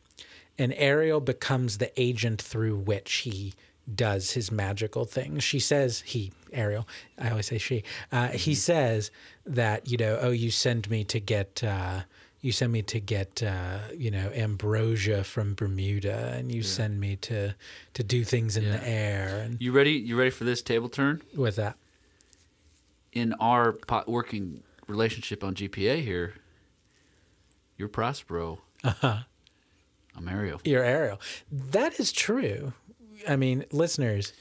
And 0.58 0.74
Ariel 0.76 1.22
becomes 1.22 1.78
the 1.78 1.92
agent 2.00 2.42
through 2.42 2.78
which 2.78 3.14
he 3.18 3.54
does 3.96 4.32
his 4.32 4.52
magical 4.52 5.06
things. 5.06 5.44
She 5.44 5.60
says, 5.60 6.02
He, 6.06 6.32
Ariel, 6.54 6.88
I 7.18 7.30
always 7.30 7.48
say 7.48 7.58
she, 7.58 7.84
uh, 8.12 8.30
he 8.30 8.56
says 8.56 9.12
that, 9.46 9.88
you 9.90 9.98
know, 9.98 10.18
oh, 10.22 10.32
you 10.32 10.52
send 10.52 10.90
me 10.90 11.04
to 11.06 11.20
get. 11.20 11.64
Uh, 11.64 12.02
you 12.42 12.54
send 12.54 12.72
me 12.72 12.82
to 12.84 13.02
get, 13.02 13.44
uh, 13.44 13.80
you 13.94 14.10
know, 14.10 14.32
ambrosia 14.34 15.26
from 15.26 15.56
Bermuda, 15.56 16.36
and 16.38 16.50
you 16.50 16.64
send 16.64 16.98
me 16.98 17.18
to 17.18 17.54
to 17.96 18.02
do 18.04 18.24
things 18.24 18.56
in 18.56 18.64
the 18.70 18.88
air, 18.88 19.42
and 19.44 19.62
You 19.62 19.74
ready? 19.74 19.92
You 19.92 20.18
ready 20.18 20.30
for 20.30 20.46
this 20.46 20.62
table 20.62 20.88
turn? 20.88 21.22
with 21.36 21.58
that. 21.58 21.76
In 23.12 23.34
our 23.42 23.78
working 24.08 24.64
relationship 24.88 25.44
on 25.44 25.54
GPA 25.54 26.02
here, 26.02 26.36
you're 27.78 27.90
Prospero. 27.90 28.60
Uh-huh. 28.86 29.20
I'm 30.16 30.28
Ariel. 30.30 30.62
You're 30.64 30.84
Ariel. 30.86 31.20
That 31.52 32.00
is 32.00 32.14
true. 32.14 32.72
I 33.28 33.36
mean, 33.36 33.66
listeners, 33.72 34.34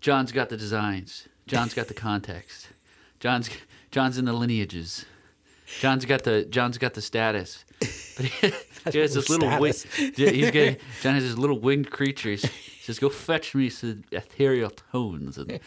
John's 0.00 0.32
got 0.32 0.48
the 0.48 0.56
designs. 0.56 1.28
John's 1.46 1.74
got 1.74 1.88
the 1.88 1.94
context. 1.94 2.68
John's 3.20 3.50
John's 3.90 4.18
in 4.18 4.24
the 4.24 4.32
lineages. 4.32 5.04
John's 5.80 6.04
got 6.04 6.24
the 6.24 6.44
John's 6.44 6.78
got 6.78 6.94
the 6.94 7.02
status. 7.02 7.64
But 7.80 8.30
he, 8.90 8.98
has 8.98 9.14
this 9.14 9.28
little 9.28 9.58
wing. 9.60 9.72
Status. 9.72 10.16
He's 10.16 10.50
getting, 10.50 10.76
John 11.02 11.14
has 11.14 11.24
this 11.24 11.36
little 11.36 11.58
winged 11.58 11.90
creature. 11.90 12.30
He's, 12.30 12.42
he 12.44 12.82
says, 12.82 12.98
"Go 12.98 13.08
fetch 13.08 13.54
me 13.54 13.68
some 13.68 14.02
ethereal 14.10 14.70
tones 14.70 15.38
and 15.38 15.60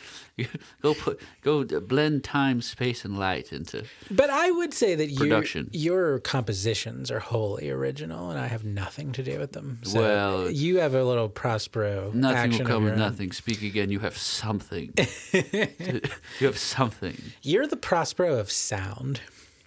go 0.81 0.93
put 0.93 1.21
go 1.41 1.63
blend 1.63 2.23
time, 2.23 2.61
space, 2.61 3.05
and 3.05 3.17
light 3.17 3.53
into." 3.53 3.85
but 4.11 4.29
I 4.29 4.51
would 4.51 4.73
say 4.73 4.95
that 4.95 5.09
you, 5.09 5.17
Production. 5.17 5.69
your 5.71 6.19
compositions 6.19 7.09
are 7.11 7.19
wholly 7.19 7.69
original, 7.69 8.29
and 8.31 8.39
I 8.39 8.47
have 8.47 8.65
nothing 8.65 9.11
to 9.13 9.23
do 9.23 9.39
with 9.39 9.53
them. 9.53 9.79
So 9.83 9.99
Well, 10.01 10.49
you 10.51 10.79
have 10.79 10.93
a 10.93 11.03
little 11.03 11.29
Prospero 11.29 12.11
Nothing 12.13 12.51
will 12.51 12.65
come 12.65 12.83
your 12.83 12.93
of 12.93 12.99
own. 12.99 12.99
nothing. 12.99 13.31
Speak 13.31 13.61
again. 13.61 13.89
You 13.91 13.99
have 13.99 14.17
something. 14.17 14.93
you 15.31 16.47
have 16.47 16.57
something. 16.57 17.15
You're 17.41 17.67
the 17.67 17.77
Prospero 17.77 18.37
of 18.39 18.51
sound. 18.51 19.21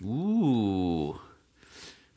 Ooh. 0.05 1.19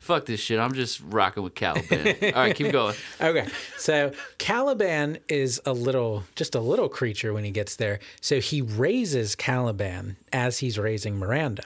Fuck 0.02 0.26
this 0.26 0.40
shit. 0.40 0.58
I'm 0.58 0.74
just 0.74 1.00
rocking 1.00 1.44
with 1.44 1.54
Caliban. 1.54 2.16
All 2.34 2.42
right, 2.42 2.56
keep 2.56 2.72
going. 2.72 2.96
Okay, 3.20 3.46
so 3.78 4.10
Caliban 4.38 5.18
is 5.28 5.60
a 5.64 5.72
little, 5.72 6.24
just 6.34 6.56
a 6.56 6.60
little 6.60 6.88
creature 6.88 7.32
when 7.32 7.44
he 7.44 7.52
gets 7.52 7.76
there. 7.76 8.00
So 8.20 8.40
he 8.40 8.62
raises 8.62 9.36
Caliban 9.36 10.16
as 10.32 10.58
he's 10.58 10.76
raising 10.76 11.18
Miranda. 11.18 11.62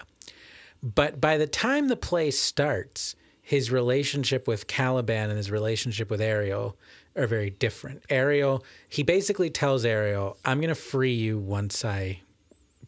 But 0.83 1.19
by 1.19 1.39
the 1.39 1.47
time 1.47 1.89
the 1.89 1.97
play 1.97 2.31
starts, 2.31 3.17
his 3.41 3.71
relationship 3.71 4.47
with 4.47 4.67
Caliban 4.67 5.31
and 5.31 5.39
his 5.39 5.51
relationship 5.51 6.11
with 6.11 6.21
Ariel 6.21 6.77
are 7.17 7.27
very 7.27 7.49
different. 7.49 8.03
Ariel, 8.11 8.63
he 8.87 9.03
basically 9.03 9.49
tells 9.49 9.87
Ariel, 9.87 10.37
I'm 10.45 10.59
going 10.59 10.69
to 10.69 10.75
free 10.75 11.15
you 11.15 11.39
once 11.39 11.87
I 11.87 12.21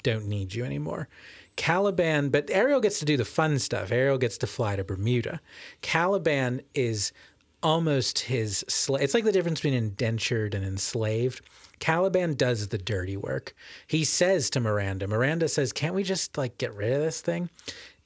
don't 0.02 0.26
need 0.26 0.52
you 0.52 0.64
anymore. 0.64 1.08
Caliban, 1.58 2.28
but 2.28 2.48
Ariel 2.50 2.80
gets 2.80 3.00
to 3.00 3.04
do 3.04 3.16
the 3.16 3.24
fun 3.24 3.58
stuff. 3.58 3.90
Ariel 3.90 4.16
gets 4.16 4.38
to 4.38 4.46
fly 4.46 4.76
to 4.76 4.84
Bermuda. 4.84 5.40
Caliban 5.82 6.62
is 6.72 7.12
almost 7.64 8.20
his 8.20 8.64
slave. 8.68 9.02
It's 9.02 9.12
like 9.12 9.24
the 9.24 9.32
difference 9.32 9.58
between 9.58 9.74
indentured 9.74 10.54
and 10.54 10.64
enslaved. 10.64 11.42
Caliban 11.80 12.34
does 12.34 12.68
the 12.68 12.78
dirty 12.78 13.16
work. 13.16 13.56
He 13.88 14.04
says 14.04 14.50
to 14.50 14.60
Miranda, 14.60 15.08
Miranda 15.08 15.48
says, 15.48 15.72
Can't 15.72 15.96
we 15.96 16.04
just 16.04 16.38
like 16.38 16.58
get 16.58 16.72
rid 16.74 16.92
of 16.92 17.00
this 17.00 17.20
thing? 17.20 17.50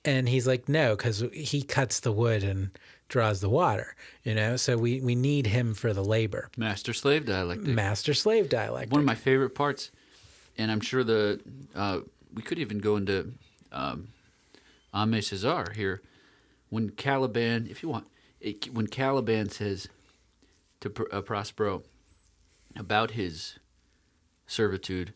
And 0.03 0.31
he's 0.31 0.47
like, 0.47 0.67
No, 0.67 0.97
because 0.97 1.23
he 1.35 1.63
cuts 1.63 2.01
the 2.01 2.11
wood 2.11 2.43
and 2.43 2.71
draws 3.09 3.43
the 3.43 3.51
water, 3.51 3.95
you 4.25 4.35
know? 4.35 4.57
So 4.57 4.79
we, 4.79 5.03
we 5.03 5.15
need 5.15 5.47
him 5.47 5.75
for 5.75 5.93
the 5.93 6.03
labor. 6.03 6.49
Master 6.57 6.95
slave 6.95 7.27
dialectic. 7.27 7.69
Master 7.69 8.15
slave 8.15 8.49
dialect. 8.49 8.91
One 8.93 9.01
of 9.01 9.07
my 9.07 9.15
favorite 9.15 9.55
parts, 9.55 9.91
and 10.57 10.71
I'm 10.73 10.81
sure 10.81 11.05
the 11.05 11.39
uh, 11.75 12.01
we 12.35 12.43
could 12.43 12.59
even 12.59 12.79
go 12.79 12.97
into 12.97 13.33
um, 13.71 14.09
Aimé 14.95 15.19
Césaire 15.19 15.75
here. 15.75 16.03
When 16.69 16.91
Caliban, 16.91 17.67
if 17.69 17.83
you 17.83 17.89
want, 17.89 18.07
it, 18.41 18.73
when 18.73 18.87
Caliban 18.87 19.51
says 19.51 19.89
to 20.81 20.91
Pr- 20.91 21.13
uh, 21.13 21.21
Prospero 21.21 21.83
about 22.77 23.13
his 23.13 23.59
servitude, 24.47 25.13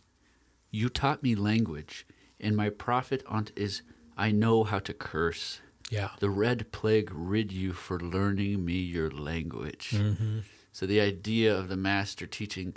you 0.71 0.89
taught 0.89 1.23
me 1.23 1.35
language, 1.35 2.07
and 2.39 2.57
my 2.57 2.69
profit 2.69 3.23
on't 3.27 3.53
is 3.57 3.83
I 4.17 4.31
know 4.31 4.65
how 4.65 4.79
to 4.81 4.93
curse. 4.93 5.61
Yeah. 5.91 6.11
The 6.21 6.31
red 6.31 6.73
plague 6.73 7.11
rid 7.15 7.53
you 7.53 7.73
for 7.73 7.99
learning 7.99 8.65
me 8.65 8.75
your 8.75 9.11
language. 9.11 9.95
So 10.73 10.85
the 10.85 11.01
idea 11.01 11.57
of 11.57 11.69
the 11.69 11.77
master 11.77 12.27
teaching 12.27 12.75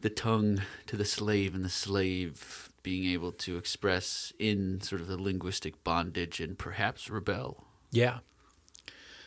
the 0.00 0.08
tongue 0.08 0.62
to 0.86 0.96
the 0.96 1.04
slave 1.04 1.54
and 1.54 1.64
the 1.64 1.68
slave 1.68 2.67
being 2.88 3.12
able 3.12 3.32
to 3.32 3.58
express 3.58 4.32
in 4.38 4.80
sort 4.80 5.02
of 5.02 5.08
the 5.08 5.20
linguistic 5.20 5.84
bondage 5.84 6.40
and 6.40 6.58
perhaps 6.58 7.10
rebel. 7.10 7.66
Yeah. 7.90 8.20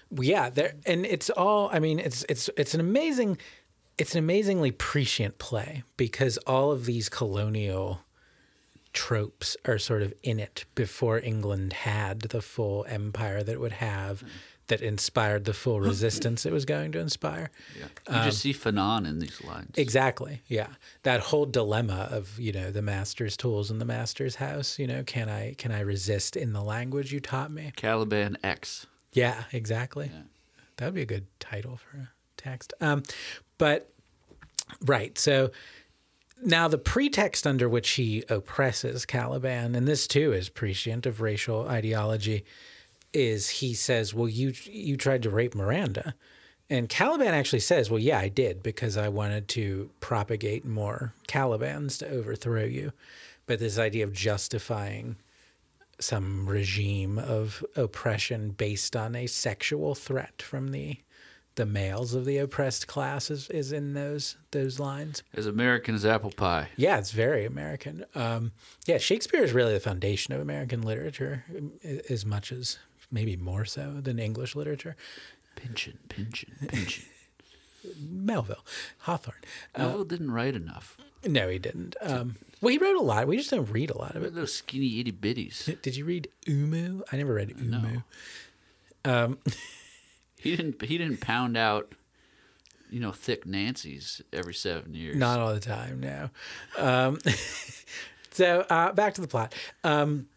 Yeah, 0.10 0.50
there 0.50 0.74
and 0.88 1.06
it's 1.06 1.30
all 1.30 1.70
I 1.72 1.78
mean 1.78 2.00
it's 2.00 2.26
it's 2.28 2.50
it's 2.58 2.74
an 2.74 2.80
amazing 2.80 3.38
it's 4.00 4.16
an 4.16 4.18
amazingly 4.18 4.72
prescient 4.72 5.38
play 5.38 5.84
because 5.96 6.38
all 6.48 6.72
of 6.72 6.86
these 6.86 7.08
colonial 7.08 8.00
tropes 8.94 9.56
are 9.66 9.78
sort 9.78 10.02
of 10.02 10.12
in 10.24 10.40
it 10.40 10.66
before 10.74 11.20
England 11.20 11.74
had 11.74 12.22
the 12.22 12.42
full 12.42 12.84
empire 12.90 13.44
that 13.44 13.54
it 13.54 13.60
would 13.60 13.74
have 13.74 14.22
hmm. 14.22 14.28
That 14.72 14.80
inspired 14.80 15.44
the 15.44 15.54
full 15.54 15.82
resistance 15.82 16.46
it 16.46 16.54
was 16.54 16.64
going 16.64 16.94
to 16.94 17.00
inspire. 17.00 17.52
Yeah. 17.78 18.16
You 18.16 18.24
just 18.24 18.40
see 18.40 18.54
Fanon 18.54 19.06
in 19.06 19.20
these 19.20 19.44
lines. 19.44 19.74
Exactly. 19.76 20.42
Yeah. 20.48 20.68
That 21.04 21.20
whole 21.20 21.46
dilemma 21.46 22.08
of, 22.10 22.40
you 22.40 22.54
know, 22.54 22.72
the 22.72 22.82
master's 22.82 23.36
tools 23.36 23.70
in 23.70 23.80
the 23.80 23.86
master's 23.86 24.36
house, 24.36 24.80
you 24.80 24.88
know, 24.88 25.04
can 25.04 25.28
I 25.28 25.56
can 25.56 25.74
I 25.74 25.82
resist 25.82 26.38
in 26.38 26.54
the 26.54 26.64
language 26.64 27.12
you 27.12 27.20
taught 27.20 27.52
me? 27.52 27.74
Caliban 27.76 28.38
X. 28.46 28.88
Yeah, 29.12 29.44
exactly. 29.52 30.10
That 30.78 30.86
would 30.86 30.96
be 30.96 31.02
a 31.02 31.06
good 31.06 31.28
title 31.42 31.76
for 31.76 31.98
a 31.98 32.10
text. 32.38 32.74
Um, 32.80 33.04
but 33.58 33.92
Right. 34.82 35.18
So 35.20 35.52
now 36.42 36.70
the 36.70 36.78
pretext 36.78 37.46
under 37.46 37.68
which 37.68 37.90
he 37.92 38.24
oppresses 38.30 39.06
Caliban, 39.06 39.76
and 39.76 39.86
this 39.86 40.08
too 40.08 40.32
is 40.32 40.48
prescient 40.48 41.06
of 41.06 41.20
racial 41.20 41.68
ideology, 41.68 42.46
is 43.14 43.50
he 43.50 43.74
says, 43.74 44.14
"Well, 44.14 44.30
you 44.30 44.54
you 44.66 44.98
tried 44.98 45.24
to 45.24 45.30
rape 45.30 45.56
Miranda," 45.56 46.16
and 46.70 46.90
Caliban 46.90 47.34
actually 47.34 47.60
says, 47.60 47.90
"Well, 47.90 48.00
yeah, 48.00 48.20
I 48.20 48.30
did 48.30 48.64
because 48.64 48.98
I 48.98 49.10
wanted 49.10 49.48
to 49.50 49.92
propagate 50.00 50.66
more 50.66 51.14
Calibans 51.28 51.98
to 52.00 52.08
overthrow 52.08 52.64
you." 52.64 52.94
But 53.46 53.60
this 53.60 53.78
idea 53.78 54.04
of 54.04 54.14
justifying 54.14 55.18
some 56.00 56.48
regime 56.48 57.20
of 57.20 57.64
oppression 57.76 58.52
based 58.52 58.96
on 58.96 59.16
a 59.16 59.28
sexual 59.28 59.96
threat 59.96 60.42
from 60.42 60.70
the 60.70 60.98
the 61.56 61.66
males 61.66 62.14
of 62.14 62.24
the 62.24 62.38
oppressed 62.38 62.88
class 62.88 63.30
is, 63.30 63.50
is 63.50 63.74
in 63.74 63.94
those 63.94 64.38
those 64.52 64.80
lines. 64.80 65.22
As 65.34 65.48
American 65.48 65.96
as 65.96 66.06
apple 66.06 66.32
pie. 66.32 66.70
Yeah, 66.78 66.98
it's 66.98 67.12
very 67.12 67.46
American. 67.46 68.06
Um, 68.16 68.54
yeah, 68.86 68.98
Shakespeare 68.98 69.44
is 69.44 69.52
really 69.52 69.74
the 69.74 69.80
foundation 69.82 70.34
of 70.34 70.40
American 70.40 70.82
literature, 70.82 71.44
as 72.10 72.26
much 72.26 72.52
as 72.54 72.78
maybe 73.12 73.36
more 73.36 73.66
so 73.66 74.00
than 74.02 74.20
English 74.20 74.56
literature. 74.56 74.96
Pynchon, 75.56 76.00
pynchon, 76.10 76.54
pynchon. 76.68 77.06
Melville, 78.00 78.64
Hawthorne. 79.00 79.42
Melville 79.78 80.06
didn't 80.06 80.32
write 80.32 80.56
enough. 80.56 80.98
No, 81.26 81.50
he 81.50 81.60
didn't. 81.60 81.96
Um, 82.02 82.36
well, 82.62 82.72
he 82.72 82.78
wrote 82.78 82.96
a 82.96 83.02
lot. 83.02 83.28
We 83.28 83.38
just 83.38 83.50
don't 83.50 83.70
read 83.72 83.90
a 83.90 83.98
lot 83.98 84.16
of 84.16 84.24
it. 84.24 84.36
Those 84.36 84.54
skinny 84.54 85.00
itty 85.00 85.12
bitties. 85.12 85.82
Did 85.82 85.96
you 85.96 86.06
read 86.06 86.30
Omoo? 86.48 87.02
I 87.12 87.18
never 87.18 87.34
read 87.34 87.50
Omoo. 87.50 88.04
No. 89.06 89.38
He 90.42 90.56
didn't. 90.56 90.82
He 90.82 90.98
didn't 90.98 91.22
pound 91.22 91.56
out, 91.56 91.94
you 92.90 93.00
know, 93.00 93.12
thick 93.12 93.46
Nancy's 93.46 94.24
every 94.34 94.56
seven 94.56 94.96
years. 94.96 95.16
Not 95.16 95.40
all 95.40 95.54
the 95.54 95.60
time, 95.60 96.00
no. 96.00 96.32
Um, 96.80 97.20
so 98.32 98.66
uh, 98.68 98.92
back 98.94 99.14
to 99.14 99.22
the 99.22 99.28
plot. 99.28 99.54
Um, 99.84 100.30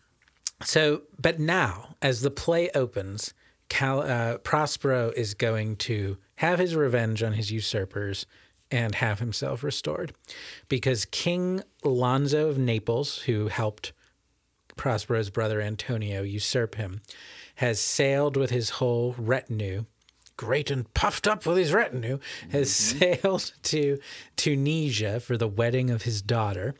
so, 0.65 1.03
but 1.21 1.39
now, 1.39 1.97
as 2.03 2.21
the 2.21 2.31
play 2.31 2.71
opens, 2.75 3.35
Cal, 3.69 4.03
uh, 4.03 4.39
Prospero 4.39 5.13
is 5.17 5.35
going 5.35 5.77
to 5.77 6.19
have 6.37 6.59
his 6.59 6.75
revenge 6.75 7.23
on 7.23 7.35
his 7.35 7.51
usurpers 7.51 8.27
and 8.71 8.97
have 8.97 9.21
himself 9.21 9.63
restored, 9.63 10.13
because 10.69 11.05
King 11.05 11.63
Alonso 11.85 12.49
of 12.49 12.59
Naples, 12.59 13.19
who 13.19 13.49
helped 13.49 13.93
Prospero's 14.77 15.31
brother 15.31 15.61
Antonio 15.61 16.23
usurp 16.23 16.75
him, 16.75 17.01
has 17.57 17.81
sailed 17.81 18.37
with 18.37 18.51
his 18.51 18.71
whole 18.71 19.15
retinue, 19.17 19.85
great 20.37 20.71
and 20.71 20.93
puffed 20.95 21.29
up 21.29 21.47
with 21.47 21.57
his 21.57 21.73
retinue, 21.73 22.19
has 22.51 22.73
sailed 22.73 23.53
to 23.63 23.99
Tunisia 24.37 25.21
for 25.21 25.37
the 25.37 25.47
wedding 25.47 25.91
of 25.91 26.03
his 26.03 26.21
daughter, 26.21 26.75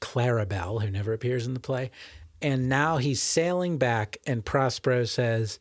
Claribel, 0.00 0.82
who 0.82 0.90
never 0.90 1.14
appears 1.14 1.46
in 1.46 1.54
the 1.54 1.60
play. 1.60 1.90
And 2.42 2.68
now 2.68 2.96
he's 2.96 3.22
sailing 3.22 3.78
back, 3.78 4.18
and 4.26 4.44
Prospero 4.44 5.04
says, 5.04 5.60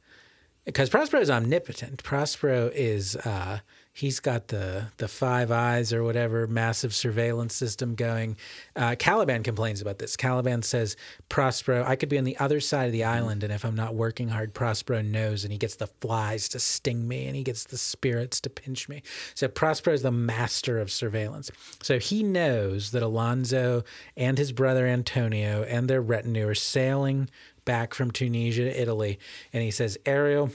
because 0.65 0.89
Prospero 0.89 1.22
is 1.22 1.30
omnipotent. 1.30 2.04
Prospero 2.04 2.72
is 2.74 3.15
uh, 3.17 3.60
he's 3.93 4.19
got 4.19 4.47
the 4.47 4.88
the 4.97 5.08
five 5.08 5.51
eyes 5.51 5.91
or 5.91 6.04
whatever 6.04 6.47
massive 6.47 6.93
surveillance 6.93 7.54
system 7.54 7.95
going. 7.95 8.38
Uh, 8.75 8.95
Caliban 8.97 9.43
complains 9.43 9.82
about 9.82 9.99
this. 9.99 10.15
Caliban 10.15 10.62
says 10.62 10.95
Prospero, 11.30 11.84
I 11.86 11.95
could 11.95 12.10
be 12.10 12.17
on 12.17 12.23
the 12.23 12.38
other 12.38 12.60
side 12.60 12.86
of 12.86 12.91
the 12.91 13.04
island, 13.04 13.43
and 13.43 13.51
if 13.51 13.65
I'm 13.65 13.75
not 13.75 13.95
working 13.95 14.30
hard, 14.30 14.54
Prospero 14.54 15.01
knows, 15.01 15.43
and 15.43 15.51
he 15.51 15.58
gets 15.58 15.75
the 15.75 15.88
flies 15.88 16.47
to 16.49 16.60
sting 16.60 17.08
me, 17.08 17.25
and 17.27 17.36
he 17.36 17.43
gets 17.43 17.65
the 17.65 17.77
spirits 17.77 18.39
to 18.41 18.49
pinch 18.49 18.88
me. 18.88 19.01
So 19.36 19.47
Prospero 19.47 19.93
is 19.93 20.01
the 20.01 20.12
master 20.12 20.80
of 20.80 20.91
surveillance. 20.91 21.51
So 21.82 21.99
he 21.99 22.23
knows 22.23 22.91
that 22.91 23.04
Alonso 23.04 23.84
and 24.15 24.38
his 24.38 24.51
brother 24.51 24.88
Antonio 24.88 25.63
and 25.63 25.89
their 25.89 26.01
retinue 26.01 26.47
are 26.47 26.56
sailing 26.56 27.30
back 27.65 27.93
from 27.93 28.12
Tunisia 28.12 28.63
to 28.63 28.82
Italy, 28.82 29.19
and 29.54 29.62
he 29.62 29.71
says, 29.71 29.97
Ariel, 30.06 30.51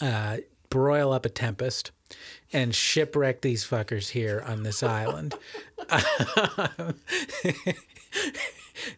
uh, 0.00 0.38
broil 0.68 1.12
up 1.12 1.24
a 1.24 1.28
tempest 1.28 1.90
and 2.52 2.74
shipwreck 2.74 3.40
these 3.40 3.64
fuckers 3.64 4.10
here 4.10 4.42
on 4.46 4.62
this 4.62 4.82
island. 4.82 5.34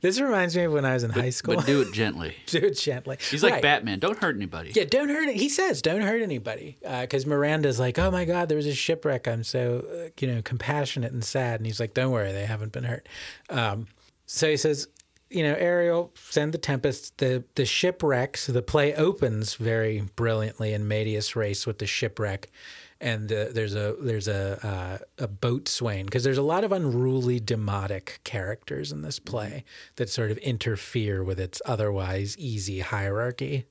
this 0.00 0.20
reminds 0.20 0.56
me 0.56 0.64
of 0.64 0.72
when 0.72 0.84
I 0.84 0.94
was 0.94 1.04
in 1.04 1.10
high 1.10 1.30
school. 1.30 1.56
But 1.56 1.66
do 1.66 1.80
it 1.80 1.92
gently. 1.92 2.34
do 2.46 2.58
it 2.58 2.78
gently. 2.78 3.16
He's 3.30 3.42
like 3.42 3.54
Right. 3.54 3.62
Batman. 3.62 3.98
Don't 3.98 4.18
hurt 4.18 4.36
anybody. 4.36 4.72
Yeah, 4.74 4.84
don't 4.84 5.08
hurt. 5.08 5.28
He 5.30 5.48
says, 5.48 5.80
"Don't 5.82 6.02
hurt 6.02 6.20
anybody," 6.22 6.78
because 6.82 7.26
Miranda's 7.26 7.80
like, 7.80 7.98
"Oh 7.98 8.10
my 8.10 8.24
God, 8.24 8.48
there 8.48 8.56
was 8.56 8.66
a 8.66 8.74
shipwreck. 8.74 9.26
I'm 9.26 9.44
so 9.44 9.84
uh, 9.90 10.08
you 10.20 10.32
know 10.32 10.42
compassionate 10.42 11.12
and 11.12 11.24
sad." 11.24 11.60
And 11.60 11.66
he's 11.66 11.80
like, 11.80 11.94
"Don't 11.94 12.12
worry, 12.12 12.32
they 12.32 12.46
haven't 12.46 12.72
been 12.72 12.84
hurt." 12.84 13.08
Um, 13.48 13.86
so 14.26 14.48
he 14.50 14.56
says, 14.56 14.88
"You 15.30 15.42
know, 15.42 15.54
Ariel, 15.54 16.12
send 16.14 16.52
the 16.52 16.58
tempest. 16.58 17.18
The 17.18 17.44
the 17.54 17.64
shipwrecks. 17.64 18.46
The 18.46 18.62
play 18.62 18.94
opens 18.94 19.54
very 19.54 20.02
brilliantly 20.16 20.72
in 20.74 20.86
medias 20.86 21.34
res 21.34 21.66
with 21.66 21.78
the 21.78 21.86
shipwreck." 21.86 22.50
And 23.00 23.30
uh, 23.32 23.46
there's 23.52 23.76
a 23.76 23.94
there's 24.00 24.26
a 24.26 24.58
uh, 24.66 24.98
a 25.24 25.28
boatswain 25.28 26.06
because 26.06 26.24
there's 26.24 26.36
a 26.38 26.42
lot 26.42 26.64
of 26.64 26.72
unruly 26.72 27.38
demotic 27.40 28.18
characters 28.24 28.90
in 28.90 29.02
this 29.02 29.20
play 29.20 29.62
that 29.96 30.08
sort 30.08 30.32
of 30.32 30.38
interfere 30.38 31.22
with 31.22 31.38
its 31.38 31.62
otherwise 31.64 32.36
easy 32.38 32.80
hierarchy 32.80 33.66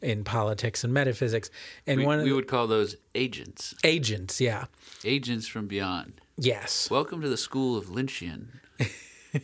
in 0.00 0.24
politics 0.24 0.82
and 0.82 0.92
metaphysics. 0.92 1.48
And 1.86 2.00
We, 2.00 2.06
one 2.06 2.18
of 2.18 2.24
we 2.24 2.30
the 2.30 2.34
would 2.36 2.48
call 2.48 2.66
those 2.66 2.96
agents. 3.14 3.72
agents, 3.84 4.40
yeah, 4.40 4.64
Agents 5.04 5.46
from 5.46 5.68
beyond. 5.68 6.20
yes, 6.36 6.90
Welcome 6.90 7.20
to 7.22 7.28
the 7.28 7.36
school 7.36 7.76
of 7.76 7.86
Lynchian. 7.86 8.46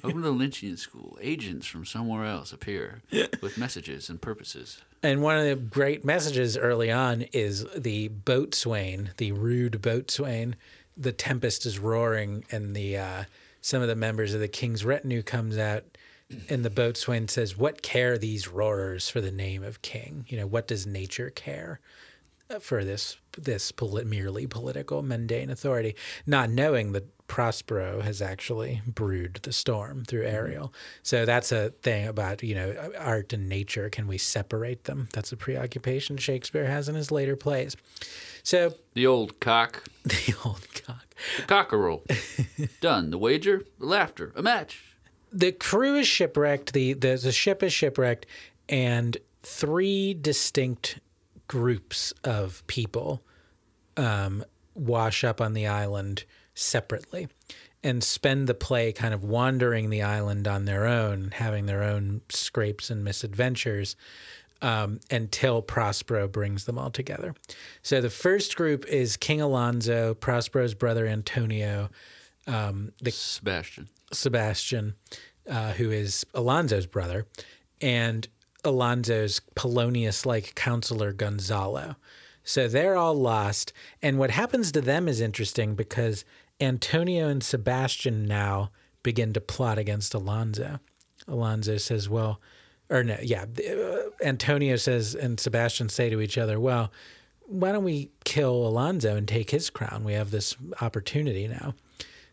Welcome 0.02 0.22
to 0.22 0.32
the 0.32 0.34
Lynchian 0.34 0.76
school. 0.78 1.16
Agents 1.22 1.64
from 1.66 1.84
somewhere 1.86 2.24
else 2.24 2.52
appear 2.52 3.02
with 3.40 3.56
messages 3.56 4.10
and 4.10 4.20
purposes. 4.20 4.82
And 5.02 5.22
one 5.22 5.38
of 5.38 5.44
the 5.44 5.54
great 5.54 6.04
messages 6.04 6.56
early 6.56 6.90
on 6.90 7.22
is 7.32 7.64
the 7.76 8.08
boatswain, 8.08 9.10
the 9.16 9.32
rude 9.32 9.80
boatswain. 9.80 10.56
The 10.96 11.12
tempest 11.12 11.64
is 11.66 11.78
roaring, 11.78 12.44
and 12.50 12.74
the 12.74 12.98
uh, 12.98 13.24
some 13.60 13.80
of 13.80 13.88
the 13.88 13.94
members 13.94 14.34
of 14.34 14.40
the 14.40 14.48
king's 14.48 14.84
retinue 14.84 15.22
comes 15.22 15.56
out, 15.56 15.84
and 16.48 16.64
the 16.64 16.70
boatswain 16.70 17.28
says, 17.28 17.56
"What 17.56 17.82
care 17.82 18.18
these 18.18 18.48
roarers 18.48 19.08
for 19.08 19.20
the 19.20 19.30
name 19.30 19.62
of 19.62 19.82
king? 19.82 20.24
You 20.28 20.38
know, 20.38 20.46
what 20.46 20.66
does 20.66 20.86
nature 20.86 21.30
care 21.30 21.78
for 22.60 22.84
this 22.84 23.16
this 23.36 23.72
poli- 23.72 24.04
merely 24.04 24.46
political 24.46 25.02
mundane 25.02 25.50
authority?" 25.50 25.94
Not 26.26 26.50
knowing 26.50 26.92
that 26.92 27.06
Prospero 27.28 28.00
has 28.00 28.22
actually 28.22 28.80
brewed 28.86 29.40
the 29.42 29.52
storm 29.52 30.04
through 30.04 30.24
mm-hmm. 30.24 30.34
Ariel. 30.34 30.74
So 31.02 31.26
that's 31.26 31.52
a 31.52 31.70
thing 31.82 32.08
about, 32.08 32.42
you 32.42 32.54
know, 32.54 32.90
art 32.98 33.34
and 33.34 33.48
nature. 33.48 33.90
Can 33.90 34.08
we 34.08 34.18
separate 34.18 34.84
them? 34.84 35.08
That's 35.12 35.30
a 35.30 35.36
preoccupation 35.36 36.16
Shakespeare 36.16 36.64
has 36.64 36.88
in 36.88 36.94
his 36.94 37.12
later 37.12 37.36
plays. 37.36 37.76
So 38.42 38.74
The 38.94 39.06
old 39.06 39.38
cock, 39.40 39.84
the 40.04 40.34
old 40.44 40.66
cock. 40.86 41.14
the 41.36 41.42
cockerel. 41.42 42.02
Done. 42.80 43.10
The 43.10 43.18
wager, 43.18 43.62
the 43.78 43.86
laughter, 43.86 44.32
a 44.34 44.42
match. 44.42 44.82
The 45.30 45.52
crew 45.52 45.96
is 45.96 46.08
shipwrecked, 46.08 46.72
the, 46.72 46.94
the, 46.94 47.16
the 47.16 47.32
ship 47.32 47.62
is 47.62 47.74
shipwrecked, 47.74 48.24
and 48.70 49.18
three 49.42 50.14
distinct 50.14 50.98
groups 51.48 52.12
of 52.24 52.64
people 52.66 53.22
um, 53.96 54.44
wash 54.74 55.24
up 55.24 55.40
on 55.40 55.54
the 55.54 55.66
island 55.66 56.24
separately 56.54 57.28
and 57.82 58.02
spend 58.02 58.46
the 58.46 58.54
play 58.54 58.92
kind 58.92 59.14
of 59.14 59.24
wandering 59.24 59.90
the 59.90 60.02
island 60.02 60.48
on 60.48 60.64
their 60.64 60.86
own, 60.86 61.30
having 61.32 61.66
their 61.66 61.82
own 61.82 62.20
scrapes 62.28 62.90
and 62.90 63.04
misadventures 63.04 63.96
um, 64.60 64.98
until 65.10 65.62
Prospero 65.62 66.26
brings 66.26 66.64
them 66.64 66.78
all 66.78 66.90
together. 66.90 67.34
So 67.82 68.00
the 68.00 68.10
first 68.10 68.56
group 68.56 68.86
is 68.86 69.16
King 69.16 69.40
Alonso, 69.40 70.14
Prospero's 70.14 70.74
brother 70.74 71.06
Antonio, 71.06 71.90
um, 72.46 72.92
the 73.00 73.12
Sebastian. 73.12 73.88
Sebastian, 74.12 74.94
uh, 75.48 75.72
who 75.72 75.90
is 75.90 76.26
Alonso's 76.34 76.86
brother, 76.86 77.26
and 77.80 78.26
Alonso's 78.64 79.40
Polonius 79.54 80.26
like 80.26 80.54
counselor 80.54 81.12
Gonzalo. 81.12 81.96
So 82.42 82.66
they're 82.66 82.96
all 82.96 83.14
lost. 83.14 83.72
And 84.02 84.18
what 84.18 84.30
happens 84.30 84.72
to 84.72 84.80
them 84.80 85.06
is 85.06 85.20
interesting 85.20 85.74
because 85.74 86.24
Antonio 86.60 87.28
and 87.28 87.42
Sebastian 87.42 88.26
now 88.26 88.70
begin 89.02 89.32
to 89.34 89.40
plot 89.40 89.78
against 89.78 90.14
Alonso. 90.14 90.80
Alonso 91.26 91.76
says, 91.76 92.08
Well, 92.08 92.40
or 92.90 93.04
no, 93.04 93.18
yeah, 93.22 93.44
uh, 93.44 94.10
Antonio 94.22 94.76
says, 94.76 95.14
and 95.14 95.38
Sebastian 95.38 95.88
say 95.88 96.08
to 96.08 96.20
each 96.20 96.38
other, 96.38 96.58
Well, 96.58 96.90
why 97.46 97.72
don't 97.72 97.84
we 97.84 98.10
kill 98.24 98.66
Alonso 98.66 99.16
and 99.16 99.28
take 99.28 99.50
his 99.50 99.70
crown? 99.70 100.04
We 100.04 100.14
have 100.14 100.30
this 100.30 100.56
opportunity 100.80 101.48
now. 101.48 101.74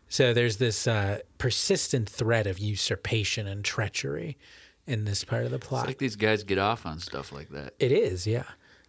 So 0.08 0.32
there's 0.32 0.58
this 0.58 0.86
uh, 0.86 1.18
persistent 1.38 2.08
threat 2.08 2.46
of 2.46 2.58
usurpation 2.58 3.46
and 3.46 3.64
treachery 3.64 4.38
in 4.86 5.04
this 5.04 5.24
part 5.24 5.44
of 5.44 5.50
the 5.50 5.58
plot. 5.58 5.82
It's 5.84 5.88
like 5.88 5.98
these 5.98 6.16
guys 6.16 6.44
get 6.44 6.58
off 6.58 6.86
on 6.86 6.98
stuff 6.98 7.32
like 7.32 7.48
that. 7.50 7.74
It 7.78 7.92
is, 7.92 8.26
yeah, 8.26 8.44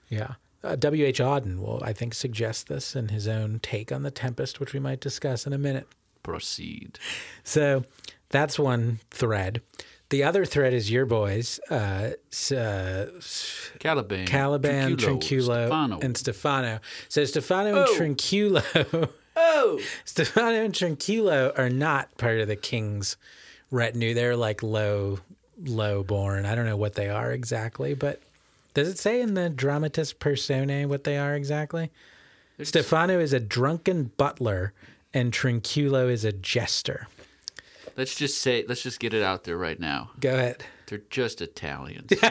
yeah. 0.09 0.35
Uh, 0.63 0.75
W.H. 0.75 1.19
Auden 1.19 1.59
will, 1.59 1.81
I 1.83 1.93
think, 1.93 2.13
suggest 2.13 2.67
this 2.67 2.95
in 2.95 3.09
his 3.09 3.27
own 3.27 3.59
take 3.61 3.91
on 3.91 4.03
the 4.03 4.11
Tempest, 4.11 4.59
which 4.59 4.73
we 4.73 4.79
might 4.79 4.99
discuss 4.99 5.45
in 5.45 5.53
a 5.53 5.57
minute. 5.57 5.87
Proceed. 6.23 6.97
So 7.43 7.85
that's 8.29 8.57
one 8.59 8.99
thread. 9.11 9.61
The 10.09 10.23
other 10.23 10.45
thread 10.45 10.73
is 10.73 10.89
your 10.89 11.05
boys, 11.05 11.59
uh, 11.69 12.11
uh, 12.55 13.05
Caliban. 13.79 14.25
Caliban, 14.25 14.97
Trinculo, 14.97 15.43
Stefano. 15.67 15.99
and 16.01 16.17
Stefano. 16.17 16.79
So 17.09 17.25
Stefano 17.25 17.73
Oh. 17.85 17.95
and 18.01 18.17
Trinculo, 18.17 19.09
oh, 19.35 19.79
Stefano 20.05 20.63
and 20.63 20.73
Trinculo 20.73 21.57
are 21.59 21.69
not 21.69 22.17
part 22.17 22.39
of 22.39 22.47
the 22.47 22.55
king's 22.55 23.17
retinue. 23.69 24.13
They're 24.13 24.35
like 24.37 24.63
low, 24.63 25.19
low 25.63 26.03
born. 26.03 26.45
I 26.45 26.55
don't 26.55 26.65
know 26.65 26.77
what 26.77 26.95
they 26.95 27.09
are 27.09 27.31
exactly, 27.31 27.93
but 27.93 28.21
does 28.73 28.87
it 28.87 28.99
say 28.99 29.21
in 29.21 29.33
the 29.33 29.49
dramatis 29.49 30.13
personae 30.13 30.85
what 30.85 31.03
they 31.03 31.17
are 31.17 31.35
exactly? 31.35 31.91
Stefano 32.61 33.19
is 33.19 33.33
a 33.33 33.39
drunken 33.39 34.11
butler, 34.17 34.73
and 35.13 35.31
Trinculo 35.31 36.09
is 36.09 36.25
a 36.25 36.31
jester. 36.31 37.07
let's 37.95 38.15
just 38.15 38.39
say, 38.39 38.65
let's 38.67 38.83
just 38.83 38.99
get 38.99 39.13
it 39.13 39.23
out 39.23 39.43
there 39.43 39.57
right 39.57 39.79
now. 39.79 40.11
Go 40.19 40.33
ahead. 40.33 40.65
They're 40.87 41.01
just 41.09 41.41
Italians. 41.41 42.11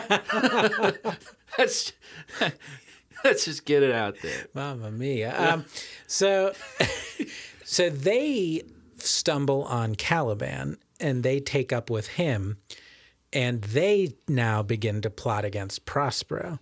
let's 1.59 1.93
let's 3.25 3.45
just 3.45 3.65
get 3.65 3.83
it 3.83 3.93
out 3.93 4.17
there. 4.23 4.47
Mamma 4.55 4.91
mia. 4.91 5.53
Um, 5.53 5.65
so, 6.07 6.53
so 7.65 7.91
they 7.91 8.62
stumble 8.99 9.65
on 9.65 9.95
Caliban 9.95 10.79
and 11.01 11.23
they 11.23 11.41
take 11.41 11.73
up 11.73 11.91
with 11.91 12.09
him, 12.09 12.57
and 13.33 13.62
they 13.62 14.15
now 14.29 14.62
begin 14.62 15.01
to 15.03 15.11
plot 15.11 15.45
against 15.45 15.85
Prospero. 15.85 16.59